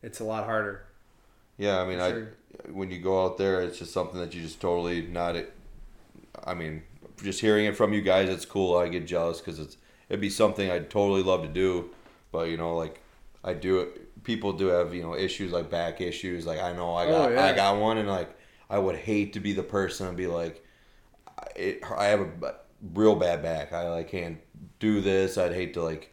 [0.02, 0.86] it's a lot harder.
[1.58, 2.34] Yeah, I mean, I Sure.
[2.72, 5.38] when you go out there, it's just something that you just totally not.
[6.44, 6.84] I mean,
[7.24, 8.78] just hearing it from you guys, it's cool.
[8.78, 9.78] I get jealous because it's
[10.10, 11.90] it'd be something I'd totally love to do,
[12.32, 13.00] but you know, like
[13.44, 14.24] I do it.
[14.24, 16.46] People do have you know issues like back issues.
[16.46, 17.46] Like I know I oh, got Oh, yeah.
[17.46, 18.36] I got one, and like
[18.70, 20.66] I would hate to be the person and be like,
[21.28, 22.56] I- it, I have a
[22.94, 23.72] real bad back.
[23.72, 24.40] I like can't
[24.86, 25.38] do this.
[25.38, 26.12] I'd hate to like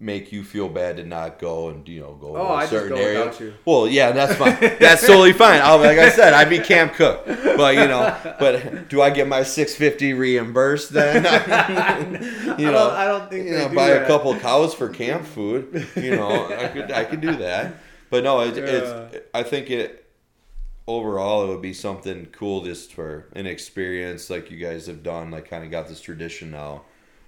[0.00, 2.66] make you feel bad to not go and you know go Oh, to a I
[2.66, 3.32] certain area.
[3.64, 4.56] Well, yeah, that's fine.
[4.80, 5.60] That's totally fine.
[5.62, 8.02] I'll, like I said, I'd be camp cook, but you know,
[8.40, 11.22] but do I get my six fifty reimbursed then?
[12.58, 14.02] you I know, don't- I don't think you know, buy that.
[14.02, 15.86] a couple cows for camp food.
[15.96, 17.74] You know, I could I could do that,
[18.10, 18.64] but no, it, Yeah.
[18.64, 20.00] it's I think it
[20.88, 25.30] overall it would be something cool just for an experience like you guys have done.
[25.30, 26.82] Like kind of got this tradition now.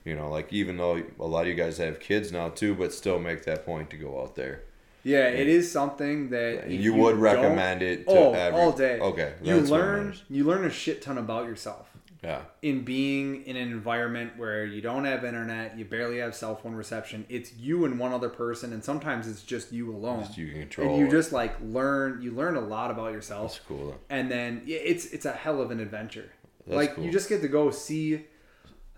[0.05, 2.93] You know, like even though a lot of you guys have kids now too, but
[2.93, 4.63] still make that point to go out there.
[5.03, 8.99] Yeah, it is something that if You would recommend it to oh, every- all day.
[9.01, 11.91] Okay, you learn you learn a shit ton about yourself
[12.23, 12.41] Yeah.
[12.63, 16.75] in being in an environment where you don't have internet, you barely have cell phone
[16.75, 17.27] reception.
[17.29, 20.21] It's you and one other person, and sometimes it's just you alone.
[20.21, 21.11] Just you can control and you it.
[21.11, 22.21] just like learn.
[22.23, 23.53] You learn a lot about yourself.
[23.53, 23.99] That's cool.
[24.11, 26.31] And then yeah, it's it's a hell of an adventure.
[26.67, 27.05] That's like cool.
[27.05, 28.25] you just get to go see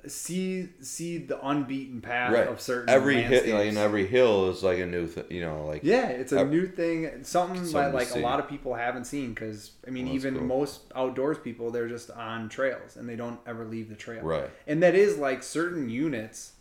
[0.08, 2.48] see see the unbeaten path Right.
[2.48, 5.24] of certain Every hill, like, and every hill is like a new thing.
[5.30, 8.40] You know, like Yeah, it's a Ev- new thing, something, Something that like a lot
[8.40, 9.34] of people haven't seen.
[9.34, 10.44] Because I mean, Well, even cool.
[10.46, 14.22] most outdoors people, they're just on trails and they don't ever leave the trail.
[14.22, 14.50] Right.
[14.66, 16.52] And that is like certain units.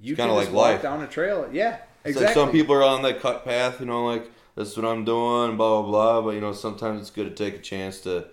[0.00, 0.82] You can kinda like walk life.
[0.82, 1.48] down a trail.
[1.52, 2.24] Yeah, It's exactly.
[2.26, 5.04] like some people are on that cut path, you know, like this is what I'm
[5.04, 6.20] doing, blah blah blah.
[6.22, 8.26] But you know, sometimes it's good to take a chance to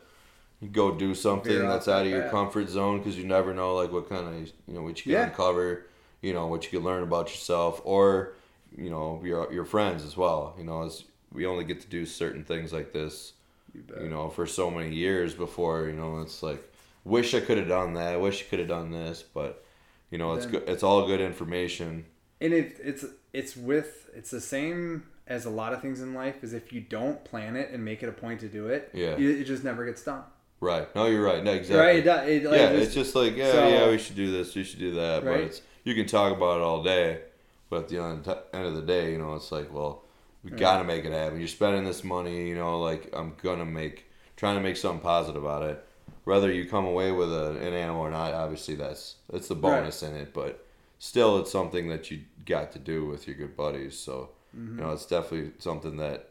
[0.69, 2.31] go do something Veer that's out of your path.
[2.31, 4.33] comfort zone because you never know like what kind of
[4.67, 5.23] you know what you can Yeah.
[5.27, 5.85] uncover,
[6.21, 8.33] you know what you can learn about yourself or
[8.77, 10.55] you know your your friends as well.
[10.57, 13.33] You know, as we only get to do certain things like this,
[13.73, 14.01] You bet.
[14.03, 16.61] you know, for so many years before you know it's like
[17.03, 19.63] wish I could have done that, wish I could have done this, but
[20.11, 20.63] you know it's good.
[20.67, 22.05] It's all good information.
[22.39, 26.43] and it, it's it's with it's the same as a lot of things in life
[26.43, 29.15] is if you don't plan it and make it a point to do it Yeah.
[29.17, 30.23] you, it just never gets done
[30.61, 30.93] Right?
[30.95, 31.43] No, you're right.
[31.43, 31.79] No, exactly.
[31.85, 34.15] right it, does- it, like, yeah, just- it's just like yeah, so- yeah, we should
[34.15, 35.33] do this, we should do that, Right.
[35.37, 37.21] but it's you can talk about it all day,
[37.69, 40.03] but at the end end of the day, you know, it's like well,
[40.43, 40.59] we Right.
[40.59, 41.39] got to make it happen.
[41.39, 44.05] You're spending this money, you know, like I'm gonna make
[44.37, 45.85] trying to make something positive out of it.
[46.25, 49.79] Whether you come away with a, an animal or not, obviously that's that's the Right.
[49.79, 50.63] bonus in it, but
[50.99, 53.97] still, it's something that you got to do with your good buddies.
[53.97, 54.77] So Mm-hmm.
[54.79, 56.29] you know, it's definitely something that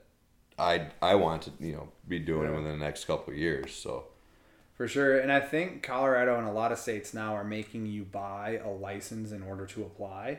[0.58, 2.56] I I want to you know be doing Yeah.
[2.58, 3.74] within the next couple of years.
[3.74, 4.04] So.
[4.80, 5.18] For sure.
[5.18, 8.70] And I think Colorado and a lot of states now are making you buy a
[8.70, 10.38] license in order to apply.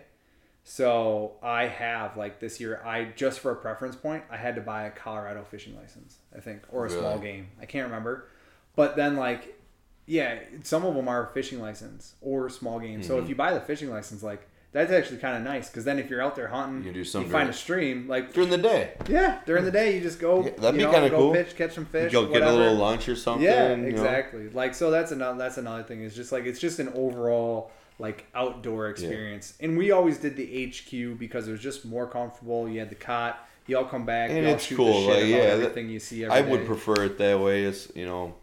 [0.63, 4.61] So I have like this year, I just for a preference point, I had to
[4.61, 7.49] buy a Colorado fishing license, I think, or a small game.
[7.61, 8.29] I can't remember.
[8.75, 9.59] But then like,
[10.07, 13.03] yeah, some of them are fishing license or small game.
[13.03, 13.23] So Mm-hmm.
[13.23, 16.09] if you buy the fishing license, like that's actually kind of nice because then if
[16.09, 19.39] you're out there hunting, You do you find a stream, like During the day, yeah,
[19.45, 21.33] during the day you just go, Yeah, that'd you be kinda go cool.
[21.33, 23.43] pitch, catch some fish, go get a little lunch or something.
[23.43, 23.87] Yeah, you know?
[23.87, 24.49] exactly.
[24.49, 26.01] Like so that's another that's another thing.
[26.03, 29.53] Is just like it's just an overall like outdoor experience.
[29.59, 32.67] And we always did the HQ because it was just more comfortable.
[32.67, 33.47] You had the cot.
[33.67, 34.31] You all come back.
[34.31, 36.25] And it's shoot cool, like, yeah, that- everything you see.
[36.25, 36.65] Every I would day.
[36.65, 37.63] prefer it that way.
[37.63, 38.33] It's you know,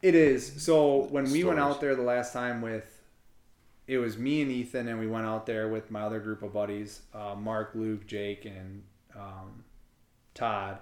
[0.00, 0.62] It is.
[0.62, 2.89] So when we went out there the last time with,
[3.90, 6.52] it was me and Ethan, and we went out there with my other group of
[6.52, 8.84] buddies, uh, Mark, Luke, Jake, and
[9.16, 9.64] um,
[10.32, 10.78] Todd.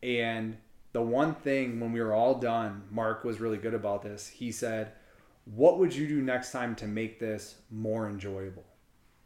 [0.00, 0.56] And
[0.92, 4.28] the one thing when we were all done, Mark was really good about this.
[4.28, 4.92] He said,
[5.44, 8.64] "What would you do next time to make this more enjoyable?"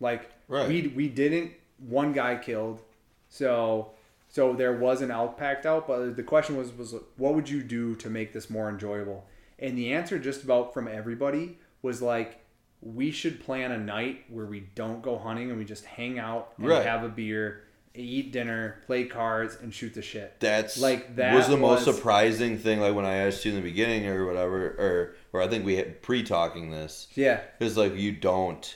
[0.00, 0.66] Like Right.
[0.66, 1.52] we we didn't.
[1.76, 2.80] One guy killed,
[3.28, 3.90] so
[4.30, 5.86] so there was an elk packed out.
[5.86, 9.26] But the question was was what would you do to make this more enjoyable?
[9.58, 12.40] And the answer just about from everybody was like
[12.82, 16.52] we should plan a night where we don't go hunting and we just hang out
[16.58, 16.84] and Right.
[16.86, 17.62] have a beer,
[17.94, 20.38] eat dinner, play cards, and shoot the shit.
[20.40, 22.80] that's Like, that was the most surprising thing.
[22.80, 25.76] Like when I asked you in the beginning or whatever, or or I think we
[25.76, 27.06] had pre-talking this.
[27.14, 28.74] Yeah, It's like you don't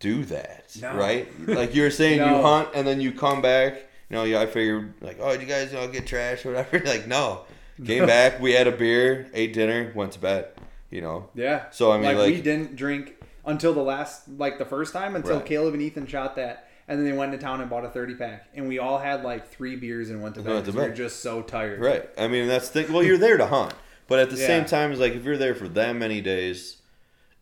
[0.00, 0.94] do that, No.
[0.96, 1.28] right?
[1.48, 3.74] Like you were saying, you hunt and then you come back.
[4.08, 6.80] You know, yeah, I figured like, oh, you guys know get trash or whatever?
[6.84, 7.42] Like, no,
[7.86, 10.48] came back, we had a beer, ate dinner, went to bed.
[10.90, 11.70] You know, yeah.
[11.70, 13.14] So, I mean, like, like- we didn't drink
[13.50, 15.46] until the last, like the first time, until Right.
[15.46, 18.14] Caleb and Ethan shot that, and then they went to town and bought a thirty
[18.14, 20.52] pack, and we all had like three beers and went to bed.
[20.52, 21.80] Went to 'cause we were just so tired.
[21.80, 22.08] Right.
[22.16, 22.86] I mean, that's the.
[22.90, 23.74] Well, you're there to hunt,
[24.08, 24.46] but at the Yeah.
[24.46, 26.78] same time, it's like if you're there for that many days,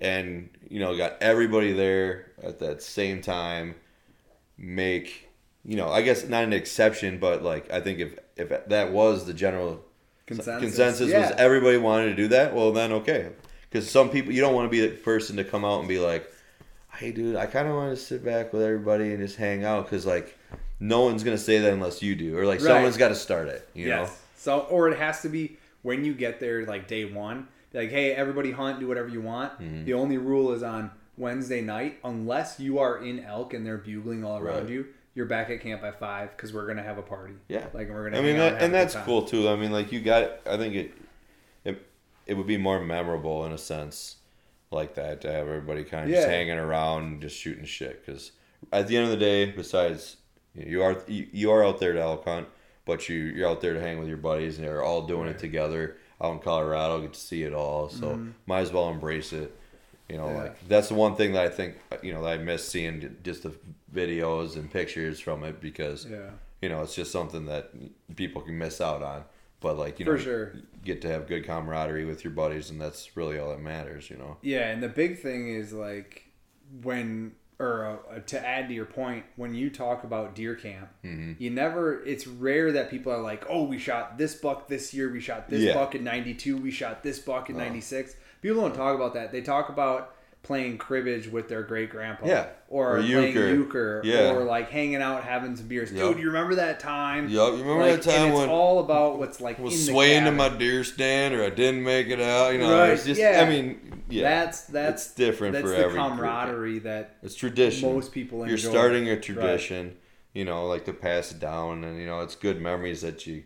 [0.00, 3.74] and you know, got everybody there at that same time,
[4.56, 5.28] make
[5.64, 9.26] you know, I guess not an exception, but like I think if if that was
[9.26, 9.84] the general
[10.26, 10.62] Consensus.
[10.62, 11.30] consensus Yeah.
[11.30, 13.30] was everybody wanted to do that, well then okay,
[13.70, 15.98] because some people you don't want to be the person to come out and be
[15.98, 16.30] like,
[16.92, 19.84] hey dude, I kind of want to sit back with everybody and just hang out,
[19.84, 20.36] because like
[20.80, 22.66] no one's gonna say that unless you do, or like Right.
[22.66, 24.02] someone's got to start it, you know.
[24.02, 24.22] yes.
[24.36, 27.48] So, or it has to be when you get there, like day one.
[27.74, 29.52] Like, hey, everybody hunt, do whatever you want.
[29.60, 29.84] Mm-hmm.
[29.84, 34.24] The only rule is on Wednesday night, unless you are in elk and they're bugling
[34.24, 34.68] all around Right.
[34.70, 34.86] you.
[35.14, 37.34] You're back at camp by five because we're gonna have a party.
[37.48, 37.66] Yeah.
[37.74, 38.18] like we're gonna.
[38.18, 39.48] I mean, that, have and that's cool too.
[39.48, 40.30] I mean, like you got.
[40.46, 40.92] I think it,
[42.28, 44.16] it, would be more memorable in a sense,
[44.70, 48.04] like that to have everybody kind of just hanging around, just shooting shit.
[48.04, 48.32] Because
[48.72, 50.16] at the end of the day, besides
[50.54, 52.46] you, are you, you are out there to elk hunt,
[52.84, 55.38] but you you're out there to hang with your buddies, and they're all doing it
[55.38, 57.00] together out in Colorado.
[57.00, 59.54] Get to see it all, so might as well embrace it.
[60.08, 60.36] You know, Mm-hmm.
[60.36, 60.42] Yeah.
[60.42, 63.42] like that's the one thing that I think you know that I miss seeing just
[63.42, 63.52] the
[63.94, 66.30] videos and pictures from it because Yeah.
[66.62, 67.70] you know, it's just something that
[68.16, 69.24] people can miss out on.
[69.60, 70.52] But like you For know, sure.
[70.88, 74.10] Get to have good camaraderie with your buddies, and that's really all that matters.
[74.10, 74.36] You know.
[74.42, 76.24] Yeah, and the big thing is like
[76.82, 81.32] when or uh, to add to your point, when you talk about deer camp, Mm-hmm.
[81.42, 82.02] you never.
[82.04, 85.10] It's rare that people are like, "Oh, we shot this buck this year.
[85.12, 85.74] We shot this Yeah.
[85.74, 86.56] buck in '92.
[86.56, 87.58] We shot this buck in Oh.
[87.60, 89.32] '96." People don't talk about that.
[89.32, 92.46] They talk about playing cribbage with their great grandpa, Yeah.
[92.68, 93.48] or, Or playing euchre.
[93.50, 94.32] euchre, Yeah.
[94.32, 95.92] or like hanging out having some beers.
[95.92, 96.14] Yup.
[96.14, 97.28] Dude, you remember that time?
[97.28, 100.32] Yup, you remember Like, that time it's when all about what's like was swaying to
[100.32, 102.52] my deer stand, or I didn't make it out.
[102.52, 103.20] You know, Right, it's just.
[103.20, 103.44] yeah.
[103.46, 106.06] I mean, yeah, That's that's it's different that's for the every group.
[106.12, 107.92] camaraderie that It's tradition.
[107.92, 109.96] most people You're starting a tradition.
[110.32, 113.42] you know, like to pass it down, and you know, it's good memories that you,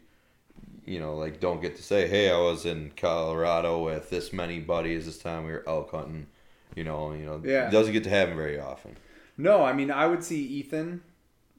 [0.85, 4.59] you know, like don't get to say, hey, I was in Colorado with this many
[4.61, 6.27] buddies this time we were elk hunting,
[6.75, 7.69] you know, you know, Yeah.
[7.69, 8.97] it doesn't get to happen very often.
[9.37, 11.03] No, I mean I would see Ethan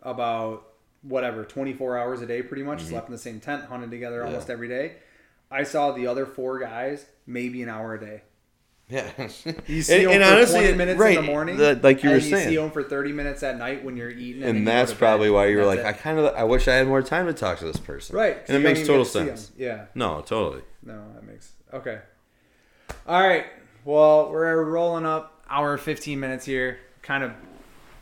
[0.01, 0.67] about
[1.01, 2.89] whatever 24 hours a day, pretty much Mm-hmm.
[2.89, 4.93] slept in the same tent, hunted together almost every day.
[5.51, 8.21] I saw the other four guys maybe an hour a day.
[8.89, 9.09] Yeah,
[9.67, 12.29] You see them for 20 minutes in the morning, the- like you were and you
[12.31, 15.29] saying, see them for 30 minutes at night when you're eating, and you that's probably
[15.29, 17.33] why you were like, That's I kind of, I wish I had more time to
[17.33, 18.15] talk to this person.
[18.15, 18.37] right?
[18.47, 20.63] and it makes total see Yeah, No, totally.
[20.83, 21.99] no, that makes okay.
[23.07, 23.45] All right,
[23.85, 26.79] well we're rolling up hour 15 minutes here.
[27.01, 27.31] Kind of,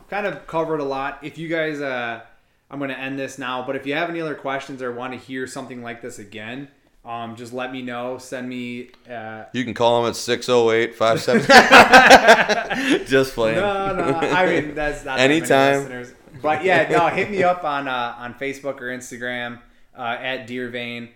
[0.09, 1.19] kind of covered a lot.
[1.23, 2.21] If you guys, uh,
[2.69, 3.65] I'm going to end this now.
[3.65, 6.67] But if you have any other questions or want to hear something like this again,
[7.03, 8.19] um, just let me know.
[8.19, 8.91] Send me.
[9.09, 13.05] Uh, You can call them at 608 57.
[13.07, 13.55] Just playing.
[13.57, 14.17] no, no.
[14.19, 15.79] I mean, that's not that Anytime.
[15.79, 16.13] listeners.
[16.41, 17.07] But yeah, no.
[17.07, 19.59] Hit me up on uh, on Facebook or Instagram
[19.97, 21.09] uh, at Deer Vein,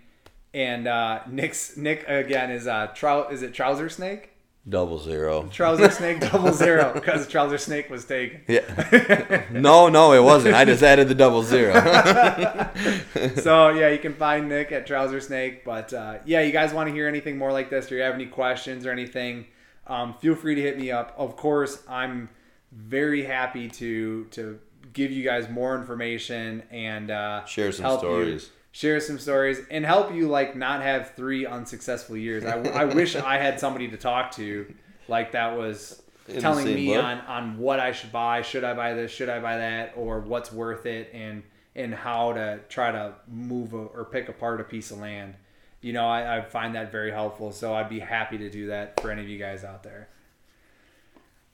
[0.54, 4.32] and uh, Nick's Nick again is uh, trou- is it Trouser Snake?
[4.68, 5.48] Double zero.
[5.52, 8.42] Trouser Snake double zero because Trouser Snake was taken.
[8.48, 9.46] Yeah.
[9.52, 10.56] no, no, it wasn't.
[10.56, 11.74] I just added the double zero.
[13.42, 15.64] so yeah, you can find Nick at Trouser Snake.
[15.64, 18.16] But uh, yeah, you guys want to hear anything more like this, or you have
[18.16, 19.46] any questions or anything,
[19.88, 21.14] um, feel free to hit me up.
[21.18, 22.30] Of course, I'm
[22.72, 24.60] very happy to to
[24.94, 28.52] give you guys more information and uh, Share some help you- stories.
[28.76, 32.44] Share some stories and help you like not have three unsuccessful years.
[32.44, 34.66] I, I wish I had somebody to talk to
[35.08, 37.06] like that was In telling me boat.
[37.06, 40.20] on on what I should buy, should I buy this, should I buy that, or
[40.20, 41.44] what's worth it, and
[41.74, 45.36] and how to try to move a, or pick apart a piece of land.
[45.80, 47.54] You know, I, I find that very helpful.
[47.54, 50.10] So I'd be happy to do that for any of you guys out there.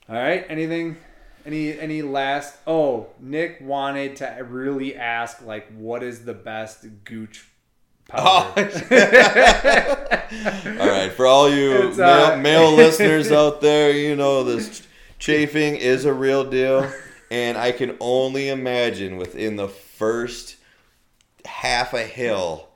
[0.10, 0.44] All right.
[0.50, 0.98] Anything?
[1.46, 2.56] Any any last?
[2.68, 7.52] Oh, Nick wanted to really ask like, what is the best gooch
[8.14, 8.64] Oh, all
[10.88, 14.86] right, for all you uh, male, male listeners out there, you know this
[15.18, 16.92] chafing is a real deal,
[17.30, 20.58] and I can only imagine within the first
[21.46, 22.68] half a hill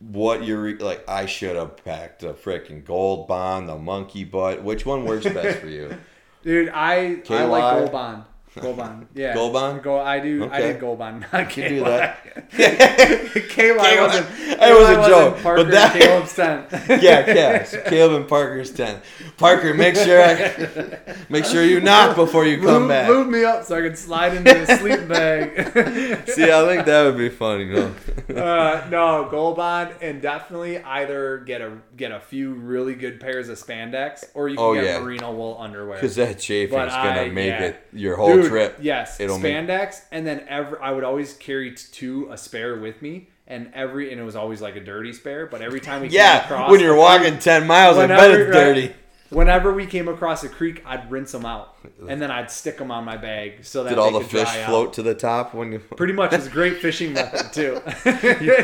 [0.00, 1.08] what you're re- like.
[1.08, 4.64] I should have packed a freaking gold bond, the monkey butt.
[4.64, 5.96] Which one works best for you?
[6.44, 7.44] Dude, I I KY?
[7.44, 8.24] like Gold Bond.
[8.60, 9.06] Gold Bond.
[9.14, 9.34] Yeah.
[9.34, 9.82] Gold Bond?
[9.82, 11.56] Go I do I did Gold Bond, not.
[11.56, 12.18] You do that.
[12.54, 16.66] KY wasn't It was a joke, Parker but that- Caleb's tent.
[17.02, 17.64] yeah, yeah.
[17.64, 19.00] So Caleb and Parker's ten.
[19.38, 20.98] Parker, make sure I,
[21.28, 23.08] make sure you knock before you come move, back.
[23.08, 26.28] move me up so I can slide into the sleep bag.
[26.28, 27.64] See, I think that would be funny.
[27.66, 27.92] No?
[28.36, 33.48] uh, no, Gold Bond, and definitely either get a get a few really good pairs
[33.48, 35.00] of spandex, or you can Oh, get yeah.
[35.00, 35.96] merino wool underwear.
[35.96, 37.62] Because that chafing is gonna I- make yeah.
[37.64, 38.78] it your whole Dude, trip.
[38.80, 43.00] Yes, It'll make- spandex, and then every I would always carry two a spare with
[43.02, 45.46] me, and every and it was always like a dirty spare.
[45.46, 48.44] But every time we came Yeah, across when you're walking ten miles, I bet it's
[48.46, 48.52] right.
[48.52, 48.94] dirty.
[49.30, 51.76] whenever we came across a creek, I'd rinse them out,
[52.08, 54.30] and then I'd stick them on my bag so that Did all they the could
[54.30, 54.68] fish dry out.
[54.70, 55.78] float to the top when you?
[55.78, 57.80] Pretty much, it's a great fishing method too.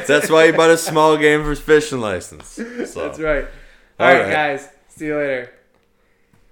[0.07, 2.47] That's why you bought a small game for fishing license.
[2.49, 2.63] So.
[3.09, 3.47] That's right.
[3.99, 4.33] All All right, right.
[4.33, 4.69] guys.
[4.89, 5.53] See you later.